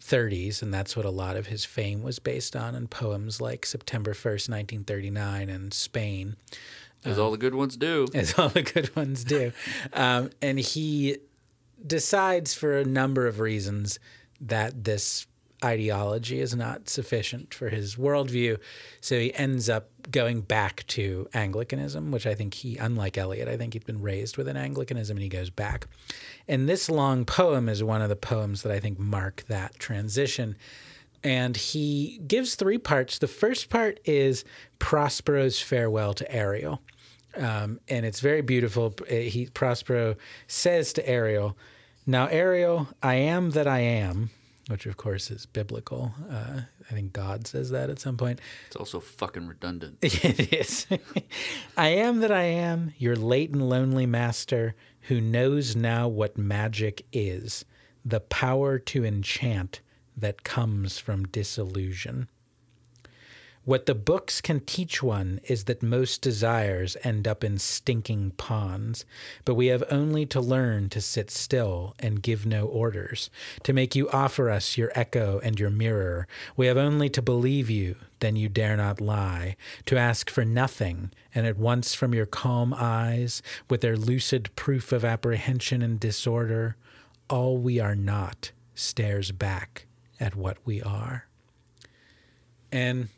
30s, 0.00 0.62
and 0.62 0.72
that's 0.72 0.96
what 0.96 1.04
a 1.04 1.10
lot 1.10 1.36
of 1.36 1.46
his 1.46 1.64
fame 1.64 2.02
was 2.02 2.18
based 2.18 2.54
on 2.56 2.74
in 2.74 2.88
poems 2.88 3.40
like 3.40 3.64
September 3.66 4.12
1st, 4.12 4.48
1939, 4.50 5.48
and 5.48 5.72
Spain, 5.74 6.36
As 7.04 7.18
all 7.18 7.30
the 7.30 7.38
good 7.38 7.54
ones 7.54 7.76
do. 7.76 8.06
as 8.14 8.38
all 8.38 8.48
the 8.48 8.62
good 8.62 8.94
ones 8.94 9.24
do. 9.24 9.52
um, 9.92 10.30
and 10.40 10.58
he 10.58 11.18
decides, 11.86 12.54
for 12.54 12.78
a 12.78 12.84
number 12.84 13.26
of 13.26 13.40
reasons, 13.40 13.98
that 14.40 14.84
this 14.84 15.26
ideology 15.64 16.40
is 16.40 16.56
not 16.56 16.88
sufficient 16.88 17.54
for 17.54 17.68
his 17.68 17.96
worldview. 17.96 18.58
So 19.00 19.18
he 19.18 19.32
ends 19.34 19.68
up 19.68 19.90
going 20.10 20.40
back 20.40 20.84
to 20.88 21.28
Anglicanism, 21.32 22.10
which 22.10 22.26
I 22.26 22.34
think 22.34 22.54
he, 22.54 22.76
unlike 22.78 23.16
Eliot, 23.16 23.48
I 23.48 23.56
think 23.56 23.74
he'd 23.74 23.86
been 23.86 24.02
raised 24.02 24.36
within 24.36 24.56
Anglicanism 24.56 25.16
and 25.16 25.22
he 25.22 25.28
goes 25.28 25.50
back. 25.50 25.86
And 26.48 26.68
this 26.68 26.90
long 26.90 27.24
poem 27.24 27.68
is 27.68 27.82
one 27.82 28.02
of 28.02 28.08
the 28.08 28.16
poems 28.16 28.62
that 28.62 28.72
I 28.72 28.80
think 28.80 28.98
mark 28.98 29.44
that 29.48 29.78
transition. 29.78 30.56
And 31.22 31.56
he 31.56 32.20
gives 32.26 32.56
three 32.56 32.78
parts. 32.78 33.18
The 33.18 33.28
first 33.28 33.70
part 33.70 34.00
is 34.04 34.44
Prospero's 34.80 35.60
farewell 35.60 36.14
to 36.14 36.34
Ariel. 36.34 36.82
Um, 37.36 37.78
and 37.88 38.04
it's 38.04 38.20
very 38.20 38.42
beautiful. 38.42 38.94
He 39.08 39.48
Prospero 39.54 40.16
says 40.48 40.92
to 40.94 41.08
Ariel, 41.08 41.56
"Now, 42.06 42.26
Ariel, 42.26 42.88
I 43.02 43.14
am 43.14 43.50
that 43.50 43.66
I 43.66 43.80
am," 43.80 44.30
which 44.68 44.86
of 44.86 44.96
course 44.96 45.30
is 45.30 45.46
biblical. 45.46 46.14
Uh, 46.30 46.62
I 46.90 46.94
think 46.94 47.12
God 47.12 47.46
says 47.46 47.70
that 47.70 47.90
at 47.90 47.98
some 47.98 48.16
point. 48.16 48.40
It's 48.66 48.76
also 48.76 49.00
fucking 49.00 49.46
redundant. 49.46 49.98
It 50.02 50.52
is. 50.52 50.86
I 51.76 51.88
am 51.88 52.20
that 52.20 52.32
I 52.32 52.44
am, 52.44 52.92
your 52.98 53.16
late 53.16 53.50
and 53.50 53.68
lonely 53.68 54.06
master, 54.06 54.74
who 55.02 55.20
knows 55.20 55.74
now 55.74 56.08
what 56.08 56.36
magic 56.38 57.06
is, 57.12 57.64
the 58.04 58.20
power 58.20 58.78
to 58.78 59.04
enchant 59.04 59.80
that 60.16 60.44
comes 60.44 60.98
from 60.98 61.26
disillusion. 61.28 62.28
What 63.64 63.86
the 63.86 63.94
books 63.94 64.40
can 64.40 64.58
teach 64.58 65.04
one 65.04 65.38
is 65.44 65.64
that 65.64 65.84
most 65.84 66.20
desires 66.20 66.96
end 67.04 67.28
up 67.28 67.44
in 67.44 67.58
stinking 67.58 68.32
ponds, 68.32 69.04
but 69.44 69.54
we 69.54 69.68
have 69.68 69.84
only 69.88 70.26
to 70.26 70.40
learn 70.40 70.88
to 70.88 71.00
sit 71.00 71.30
still 71.30 71.94
and 72.00 72.20
give 72.22 72.44
no 72.44 72.66
orders, 72.66 73.30
to 73.62 73.72
make 73.72 73.94
you 73.94 74.10
offer 74.10 74.50
us 74.50 74.76
your 74.76 74.90
echo 74.96 75.38
and 75.44 75.60
your 75.60 75.70
mirror. 75.70 76.26
We 76.56 76.66
have 76.66 76.76
only 76.76 77.08
to 77.10 77.22
believe 77.22 77.70
you, 77.70 77.94
then 78.18 78.34
you 78.34 78.48
dare 78.48 78.76
not 78.76 79.00
lie, 79.00 79.54
to 79.86 79.96
ask 79.96 80.28
for 80.28 80.44
nothing, 80.44 81.12
and 81.32 81.46
at 81.46 81.56
once 81.56 81.94
from 81.94 82.12
your 82.12 82.26
calm 82.26 82.74
eyes, 82.76 83.42
with 83.70 83.80
their 83.80 83.96
lucid 83.96 84.50
proof 84.56 84.90
of 84.90 85.04
apprehension 85.04 85.82
and 85.82 86.00
disorder, 86.00 86.74
all 87.30 87.58
we 87.58 87.78
are 87.78 87.94
not 87.94 88.50
stares 88.74 89.30
back 89.30 89.86
at 90.18 90.34
what 90.34 90.58
we 90.64 90.82
are. 90.82 91.28
And 92.72 93.08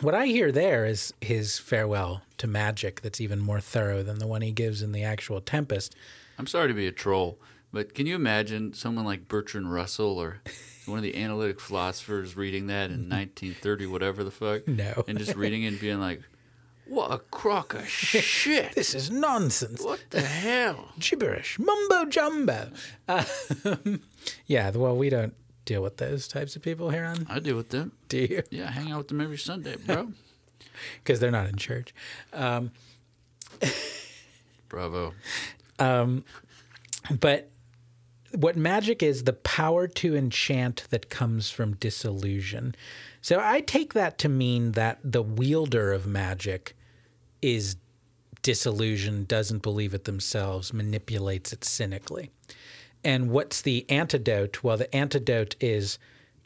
what 0.00 0.14
I 0.14 0.26
hear 0.26 0.52
there 0.52 0.84
is 0.84 1.12
his 1.20 1.58
farewell 1.58 2.22
to 2.38 2.46
magic 2.46 3.00
that's 3.00 3.20
even 3.20 3.38
more 3.40 3.60
thorough 3.60 4.02
than 4.02 4.18
the 4.18 4.26
one 4.26 4.42
he 4.42 4.52
gives 4.52 4.82
in 4.82 4.92
the 4.92 5.02
actual 5.04 5.40
Tempest. 5.40 5.94
I'm 6.38 6.46
sorry 6.46 6.68
to 6.68 6.74
be 6.74 6.86
a 6.86 6.92
troll, 6.92 7.38
but 7.72 7.94
can 7.94 8.06
you 8.06 8.14
imagine 8.14 8.74
someone 8.74 9.04
like 9.04 9.28
Bertrand 9.28 9.72
Russell 9.72 10.18
or 10.18 10.40
one 10.84 10.98
of 10.98 11.02
the 11.02 11.16
analytic 11.16 11.60
philosophers 11.60 12.36
reading 12.36 12.66
that 12.66 12.90
in 12.90 13.08
1930, 13.08 13.86
whatever 13.86 14.22
the 14.22 14.30
fuck? 14.30 14.68
No. 14.68 15.04
And 15.08 15.18
just 15.18 15.34
reading 15.34 15.62
it 15.64 15.68
and 15.68 15.80
being 15.80 15.98
like, 16.00 16.22
what 16.86 17.10
a 17.10 17.18
crock 17.18 17.74
of 17.74 17.88
shit. 17.88 18.72
This 18.74 18.94
is 18.94 19.10
nonsense. 19.10 19.82
What 19.82 20.04
the 20.10 20.20
hell? 20.20 20.92
Gibberish. 20.98 21.58
Mumbo 21.58 22.04
jumbo. 22.04 22.70
Um, 23.08 24.02
yeah, 24.46 24.70
well, 24.70 24.96
we 24.96 25.10
don't 25.10 25.34
deal 25.66 25.82
with 25.82 25.98
those 25.98 26.26
types 26.26 26.56
of 26.56 26.62
people 26.62 26.88
here 26.88 27.04
on, 27.04 27.26
I 27.28 27.38
deal 27.40 27.56
with 27.56 27.68
them. 27.68 27.92
do 28.08 28.18
you? 28.18 28.42
Yeah, 28.50 28.68
I 28.68 28.70
hang 28.70 28.90
out 28.90 28.98
with 28.98 29.08
them 29.08 29.20
every 29.20 29.38
Sunday, 29.38 29.76
bro. 29.76 30.12
Because 31.02 31.20
they're 31.20 31.30
not 31.30 31.48
in 31.48 31.56
church. 31.56 31.94
Um, 32.34 32.70
Bravo. 34.68 35.14
But 35.78 37.50
what 38.32 38.56
magic 38.56 39.02
is 39.02 39.24
the 39.24 39.32
power 39.32 39.86
to 39.88 40.14
enchant 40.16 40.84
that 40.90 41.08
comes 41.08 41.50
from 41.50 41.74
disillusion. 41.76 42.74
So 43.22 43.40
I 43.42 43.60
take 43.60 43.94
that 43.94 44.18
to 44.18 44.28
mean 44.28 44.72
that 44.72 44.98
the 45.02 45.22
wielder 45.22 45.92
of 45.92 46.06
magic 46.06 46.76
is 47.40 47.76
disillusioned, 48.42 49.28
doesn't 49.28 49.62
believe 49.62 49.94
it 49.94 50.04
themselves, 50.04 50.72
manipulates 50.74 51.52
it 51.52 51.64
cynically. 51.64 52.30
And 53.06 53.30
what's 53.30 53.62
the 53.62 53.88
antidote? 53.88 54.64
Well, 54.64 54.76
the 54.76 54.92
antidote 54.92 55.54
is 55.60 55.96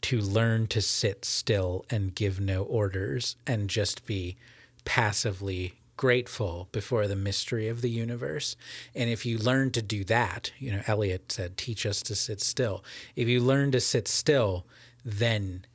to 0.01 0.21
learn 0.21 0.67
to 0.67 0.79
sit 0.79 1.25
still 1.25 1.85
and 1.89 2.13
give 2.13 2.39
no 2.39 2.61
orders 2.61 3.35
and 3.47 3.67
just 3.67 4.05
be 4.05 4.37
passively 4.85 5.79
grateful 5.97 6.69
before 6.71 7.07
the 7.07 7.15
mystery 7.15 7.67
of 7.67 7.81
the 7.81 7.89
universe. 7.89 8.55
And 8.93 9.09
if 9.09 9.25
you 9.25 9.39
learn 9.39 9.71
to 9.71 9.81
do 9.81 10.03
that, 10.03 10.51
you 10.59 10.71
know, 10.71 10.83
Eliot 10.85 11.31
said, 11.31 11.57
teach 11.57 11.83
us 11.83 12.03
to 12.03 12.13
sit 12.13 12.39
still. 12.39 12.83
If 13.15 13.27
you 13.27 13.39
learn 13.39 13.71
to 13.71 13.79
sit 13.79 14.07
still, 14.07 14.67
then 15.03 15.65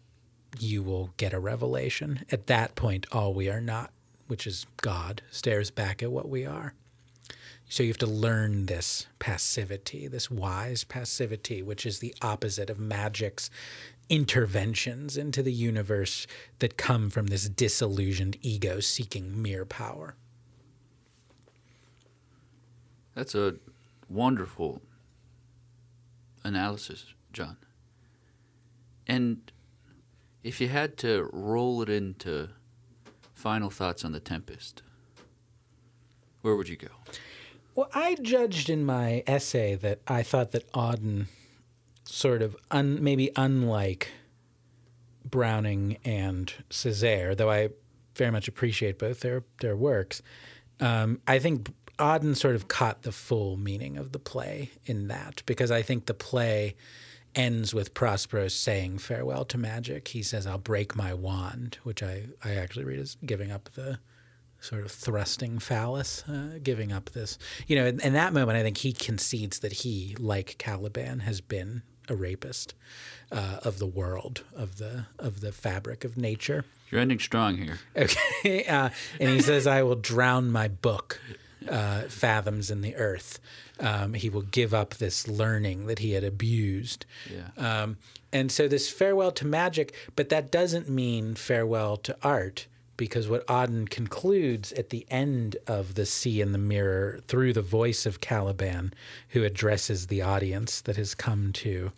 you 0.60 0.84
will 0.84 1.10
get 1.16 1.32
a 1.32 1.40
revelation. 1.40 2.24
At 2.30 2.46
that 2.46 2.76
point, 2.76 3.06
all 3.10 3.34
we 3.34 3.50
are 3.50 3.60
not, 3.60 3.90
which 4.28 4.46
is 4.46 4.66
God, 4.76 5.22
stares 5.32 5.72
back 5.72 6.00
at 6.00 6.12
what 6.12 6.28
we 6.28 6.46
are. 6.46 6.74
So 7.68 7.82
you 7.82 7.88
have 7.88 7.98
to 7.98 8.06
learn 8.06 8.66
this 8.66 9.06
passivity, 9.18 10.06
this 10.06 10.30
wise 10.30 10.84
passivity, 10.84 11.62
which 11.62 11.84
is 11.84 11.98
the 11.98 12.14
opposite 12.22 12.70
of 12.70 12.78
magic's 12.78 13.50
interventions 14.08 15.16
into 15.16 15.42
the 15.42 15.52
universe 15.52 16.26
that 16.60 16.76
come 16.76 17.10
from 17.10 17.26
this 17.26 17.48
disillusioned 17.48 18.36
ego 18.40 18.78
seeking 18.78 19.42
mere 19.42 19.64
power. 19.64 20.14
That's 23.14 23.34
a 23.34 23.56
wonderful 24.08 24.80
analysis, 26.44 27.14
John. 27.32 27.56
And 29.08 29.50
if 30.44 30.60
you 30.60 30.68
had 30.68 30.96
to 30.98 31.28
roll 31.32 31.82
it 31.82 31.88
into 31.88 32.50
final 33.34 33.70
thoughts 33.70 34.04
on 34.04 34.12
the 34.12 34.20
Tempest, 34.20 34.82
where 36.42 36.54
would 36.54 36.68
you 36.68 36.76
go? 36.76 36.88
Well, 37.76 37.90
I 37.92 38.14
judged 38.14 38.70
in 38.70 38.86
my 38.86 39.22
essay 39.26 39.74
that 39.74 40.00
I 40.08 40.22
thought 40.22 40.52
that 40.52 40.72
Auden, 40.72 41.26
sort 42.04 42.40
of 42.40 42.56
un, 42.70 43.04
maybe 43.04 43.30
unlike 43.36 44.08
Browning 45.26 45.98
and 46.02 46.50
Césaire, 46.70 47.36
though 47.36 47.50
I 47.50 47.68
very 48.14 48.30
much 48.30 48.48
appreciate 48.48 48.98
both 48.98 49.20
their 49.20 49.44
their 49.60 49.76
works, 49.76 50.22
um, 50.80 51.20
I 51.28 51.38
think 51.38 51.70
Auden 51.98 52.34
sort 52.34 52.54
of 52.54 52.66
caught 52.66 53.02
the 53.02 53.12
full 53.12 53.58
meaning 53.58 53.98
of 53.98 54.12
the 54.12 54.18
play 54.18 54.70
in 54.86 55.08
that 55.08 55.42
because 55.44 55.70
I 55.70 55.82
think 55.82 56.06
the 56.06 56.14
play 56.14 56.76
ends 57.34 57.74
with 57.74 57.92
Prospero 57.92 58.48
saying 58.48 58.98
farewell 58.98 59.44
to 59.44 59.58
magic. 59.58 60.08
He 60.08 60.22
says, 60.22 60.46
"I'll 60.46 60.56
break 60.56 60.96
my 60.96 61.12
wand," 61.12 61.76
which 61.82 62.02
I 62.02 62.28
I 62.42 62.54
actually 62.54 62.86
read 62.86 63.00
as 63.00 63.18
giving 63.26 63.50
up 63.50 63.68
the 63.74 63.98
sort 64.66 64.84
of 64.84 64.90
thrusting 64.90 65.58
phallus, 65.58 66.24
uh, 66.28 66.58
giving 66.62 66.92
up 66.92 67.10
this. 67.10 67.38
You 67.66 67.76
know, 67.76 67.86
in, 67.86 68.00
in 68.00 68.12
that 68.14 68.32
moment, 68.32 68.58
I 68.58 68.62
think 68.62 68.78
he 68.78 68.92
concedes 68.92 69.60
that 69.60 69.72
he, 69.72 70.16
like 70.18 70.56
Caliban, 70.58 71.20
has 71.20 71.40
been 71.40 71.82
a 72.08 72.16
rapist 72.16 72.74
uh, 73.30 73.58
of 73.62 73.78
the 73.78 73.86
world, 73.86 74.44
of 74.54 74.78
the 74.78 75.06
of 75.18 75.40
the 75.40 75.52
fabric 75.52 76.04
of 76.04 76.16
nature. 76.16 76.64
You're 76.90 77.00
ending 77.00 77.18
strong 77.18 77.56
here. 77.56 77.78
Okay, 77.96 78.64
uh, 78.68 78.90
and 79.20 79.30
he 79.30 79.40
says, 79.40 79.66
"I 79.66 79.82
will 79.82 79.96
drown 79.96 80.50
my 80.50 80.68
book." 80.68 81.20
Uh, 81.66 82.02
fathoms 82.02 82.70
in 82.70 82.80
the 82.80 82.94
earth. 82.94 83.40
Um, 83.80 84.14
he 84.14 84.30
will 84.30 84.42
give 84.42 84.72
up 84.72 84.94
this 84.94 85.26
learning 85.26 85.86
that 85.86 85.98
he 85.98 86.12
had 86.12 86.22
abused. 86.22 87.06
Yeah. 87.28 87.82
Um, 87.82 87.96
and 88.32 88.52
so 88.52 88.68
this 88.68 88.88
farewell 88.88 89.32
to 89.32 89.46
magic, 89.46 89.92
but 90.14 90.28
that 90.28 90.52
doesn't 90.52 90.88
mean 90.88 91.34
farewell 91.34 91.96
to 91.96 92.16
art, 92.22 92.68
because 92.96 93.28
what 93.28 93.46
Auden 93.46 93.88
concludes 93.88 94.72
at 94.72 94.90
the 94.90 95.06
end 95.10 95.56
of 95.66 95.94
the 95.94 96.06
Sea 96.06 96.40
and 96.40 96.54
the 96.54 96.58
Mirror 96.58 97.20
through 97.26 97.52
the 97.52 97.62
voice 97.62 98.06
of 98.06 98.20
Caliban, 98.20 98.92
who 99.30 99.44
addresses 99.44 100.06
the 100.06 100.22
audience 100.22 100.80
that 100.80 100.96
has 100.96 101.14
come 101.14 101.52
to 101.54 101.92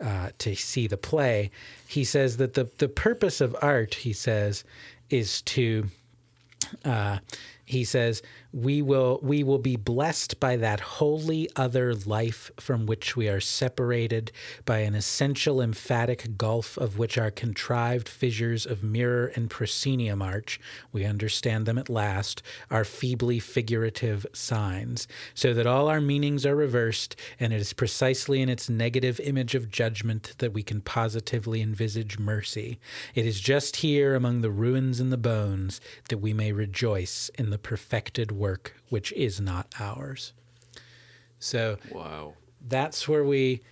uh, 0.00 0.30
to 0.38 0.56
see 0.56 0.88
the 0.88 0.96
play, 0.96 1.50
he 1.86 2.04
says 2.04 2.36
that 2.38 2.54
the 2.54 2.68
the 2.78 2.88
purpose 2.88 3.40
of 3.40 3.56
art, 3.62 3.94
he 3.94 4.12
says, 4.12 4.64
is 5.10 5.42
to 5.42 5.86
uh, 6.84 7.18
he 7.64 7.84
says 7.84 8.22
we 8.52 8.82
will 8.82 9.18
we 9.22 9.42
will 9.42 9.58
be 9.58 9.76
blessed 9.76 10.38
by 10.38 10.56
that 10.56 10.80
wholly 10.80 11.48
other 11.56 11.94
life 11.94 12.50
from 12.58 12.86
which 12.86 13.16
we 13.16 13.28
are 13.28 13.40
separated 13.40 14.30
by 14.64 14.78
an 14.78 14.94
essential 14.94 15.60
emphatic 15.60 16.36
gulf 16.36 16.76
of 16.76 16.98
which 16.98 17.16
our 17.16 17.30
contrived 17.30 18.08
fissures 18.08 18.66
of 18.66 18.82
mirror 18.82 19.32
and 19.34 19.48
proscenium 19.48 20.20
arch 20.20 20.60
we 20.92 21.04
understand 21.04 21.66
them 21.66 21.78
at 21.78 21.88
last 21.88 22.42
are 22.70 22.84
feebly 22.84 23.38
figurative 23.38 24.26
signs 24.32 25.08
so 25.34 25.54
that 25.54 25.66
all 25.66 25.88
our 25.88 26.00
meanings 26.00 26.44
are 26.44 26.56
reversed 26.56 27.16
and 27.40 27.52
it 27.52 27.60
is 27.60 27.72
precisely 27.72 28.42
in 28.42 28.48
its 28.48 28.68
negative 28.68 29.18
image 29.20 29.54
of 29.54 29.70
judgment 29.70 30.34
that 30.38 30.52
we 30.52 30.62
can 30.62 30.80
positively 30.80 31.62
envisage 31.62 32.18
mercy. 32.18 32.78
It 33.14 33.26
is 33.26 33.40
just 33.40 33.76
here 33.76 34.14
among 34.14 34.40
the 34.40 34.50
ruins 34.50 35.00
and 35.00 35.12
the 35.12 35.16
bones 35.16 35.80
that 36.08 36.18
we 36.18 36.32
may 36.32 36.52
rejoice 36.52 37.30
in 37.38 37.50
the 37.50 37.58
perfected 37.58 38.32
work 38.42 38.74
which 38.88 39.10
is 39.12 39.40
not 39.40 39.66
ours. 39.78 40.32
So 41.38 41.78
Wow. 41.90 42.34
that's 42.60 43.08
where 43.08 43.24
we 43.24 43.62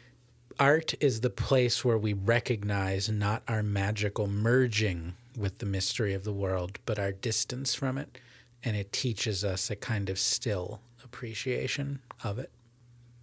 art 0.59 0.95
is 1.01 1.21
the 1.21 1.31
place 1.47 1.85
where 1.85 1.99
we 1.99 2.13
recognize 2.13 3.09
not 3.09 3.43
our 3.49 3.63
magical 3.63 4.27
merging 4.27 5.15
with 5.37 5.59
the 5.59 5.67
mystery 5.67 6.13
of 6.15 6.25
the 6.25 6.33
world, 6.45 6.79
but 6.87 6.99
our 6.99 7.13
distance 7.13 7.75
from 7.75 7.97
it, 7.99 8.19
and 8.65 8.77
it 8.77 8.93
teaches 8.93 9.45
us 9.45 9.71
a 9.71 9.77
kind 9.77 10.11
of 10.11 10.19
still 10.19 10.81
appreciation 11.05 12.01
of 12.23 12.39
it. 12.39 12.51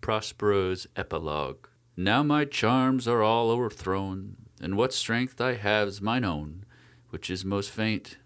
Prospero's 0.02 0.88
epilogue. 0.96 1.68
Now 1.96 2.24
my 2.24 2.46
charms 2.46 3.08
are 3.08 3.22
all 3.24 3.50
o'erthrown, 3.52 4.36
and 4.62 4.76
what 4.78 4.94
strength 4.94 5.40
I 5.42 5.54
have's 5.56 6.02
mine 6.02 6.24
own, 6.26 6.66
which 7.10 7.30
is 7.30 7.44
most 7.46 7.70
faint. 7.72 8.18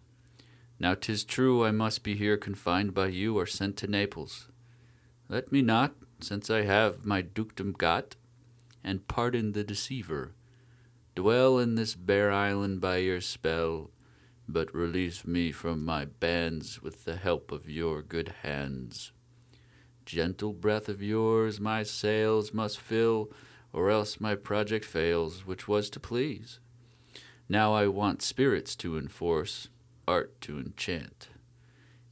Now 0.82 0.96
'tis 0.96 1.24
true 1.24 1.64
I 1.64 1.70
must 1.70 2.02
be 2.02 2.16
here 2.16 2.38
confined 2.38 2.96
by 2.96 3.10
you 3.10 3.38
or 3.38 3.46
sent 3.46 3.78
to 3.78 3.88
Naples. 3.88 4.50
Let 5.30 5.52
me 5.52 5.62
not, 5.62 5.94
since 6.22 6.50
I 6.50 6.64
have 6.64 7.06
my 7.06 7.22
dukedom 7.22 7.74
got, 7.74 8.16
and 8.84 9.08
pardon 9.08 9.52
the 9.52 9.64
deceiver, 9.64 10.34
dwell 11.14 11.60
in 11.60 11.76
this 11.76 11.94
bare 11.94 12.32
island 12.32 12.82
by 12.82 12.98
your 12.98 13.22
spell, 13.22 13.92
but 14.48 14.74
release 14.74 15.24
me 15.24 15.52
from 15.52 15.86
my 15.86 16.06
bands 16.06 16.82
with 16.82 17.06
the 17.06 17.16
help 17.16 17.52
of 17.52 17.70
your 17.70 18.02
good 18.02 18.30
hands. 18.42 19.12
Gentle 20.04 20.52
breath 20.52 20.90
of 20.90 21.00
yours 21.00 21.60
my 21.60 21.84
sails 21.84 22.56
must 22.56 22.80
fill, 22.80 23.32
or 23.72 23.92
else 23.92 24.20
my 24.20 24.34
project 24.34 24.86
fails, 24.86 25.46
which 25.46 25.68
was 25.68 25.92
to 25.92 26.00
please. 26.00 26.58
Now 27.48 27.72
I 27.72 27.86
want 27.86 28.24
spirits 28.24 28.76
to 28.78 28.98
enforce, 28.98 29.68
art 30.12 30.40
to 30.42 30.60
enchant. 30.60 31.30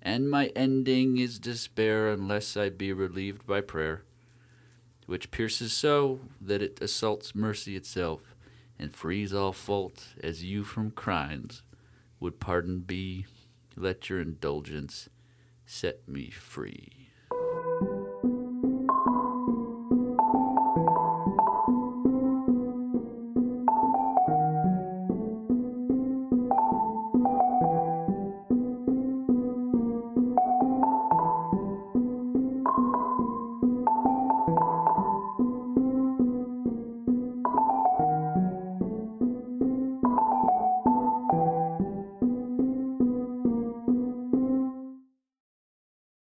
And 0.01 0.31
my 0.31 0.47
ending 0.55 1.17
is 1.17 1.37
despair 1.37 2.09
unless 2.09 2.55
I 2.55 2.69
be 2.69 2.93
relieved 2.93 3.45
by 3.45 3.59
prayer, 3.59 4.03
which 5.05 5.31
pierces 5.31 5.73
so 5.73 6.21
that 6.39 6.61
it 6.61 6.81
assaults 6.81 7.35
mercy 7.35 7.75
itself, 7.75 8.35
and 8.79 8.95
frees 8.95 9.33
all 9.33 9.51
fault 9.51 10.13
as 10.23 10.43
you 10.43 10.63
from 10.63 10.91
crimes 10.91 11.63
would 12.19 12.39
pardon 12.39 12.79
be. 12.79 13.25
Let 13.75 14.09
your 14.09 14.21
indulgence 14.21 15.09
set 15.65 16.07
me 16.07 16.29
free. 16.29 16.98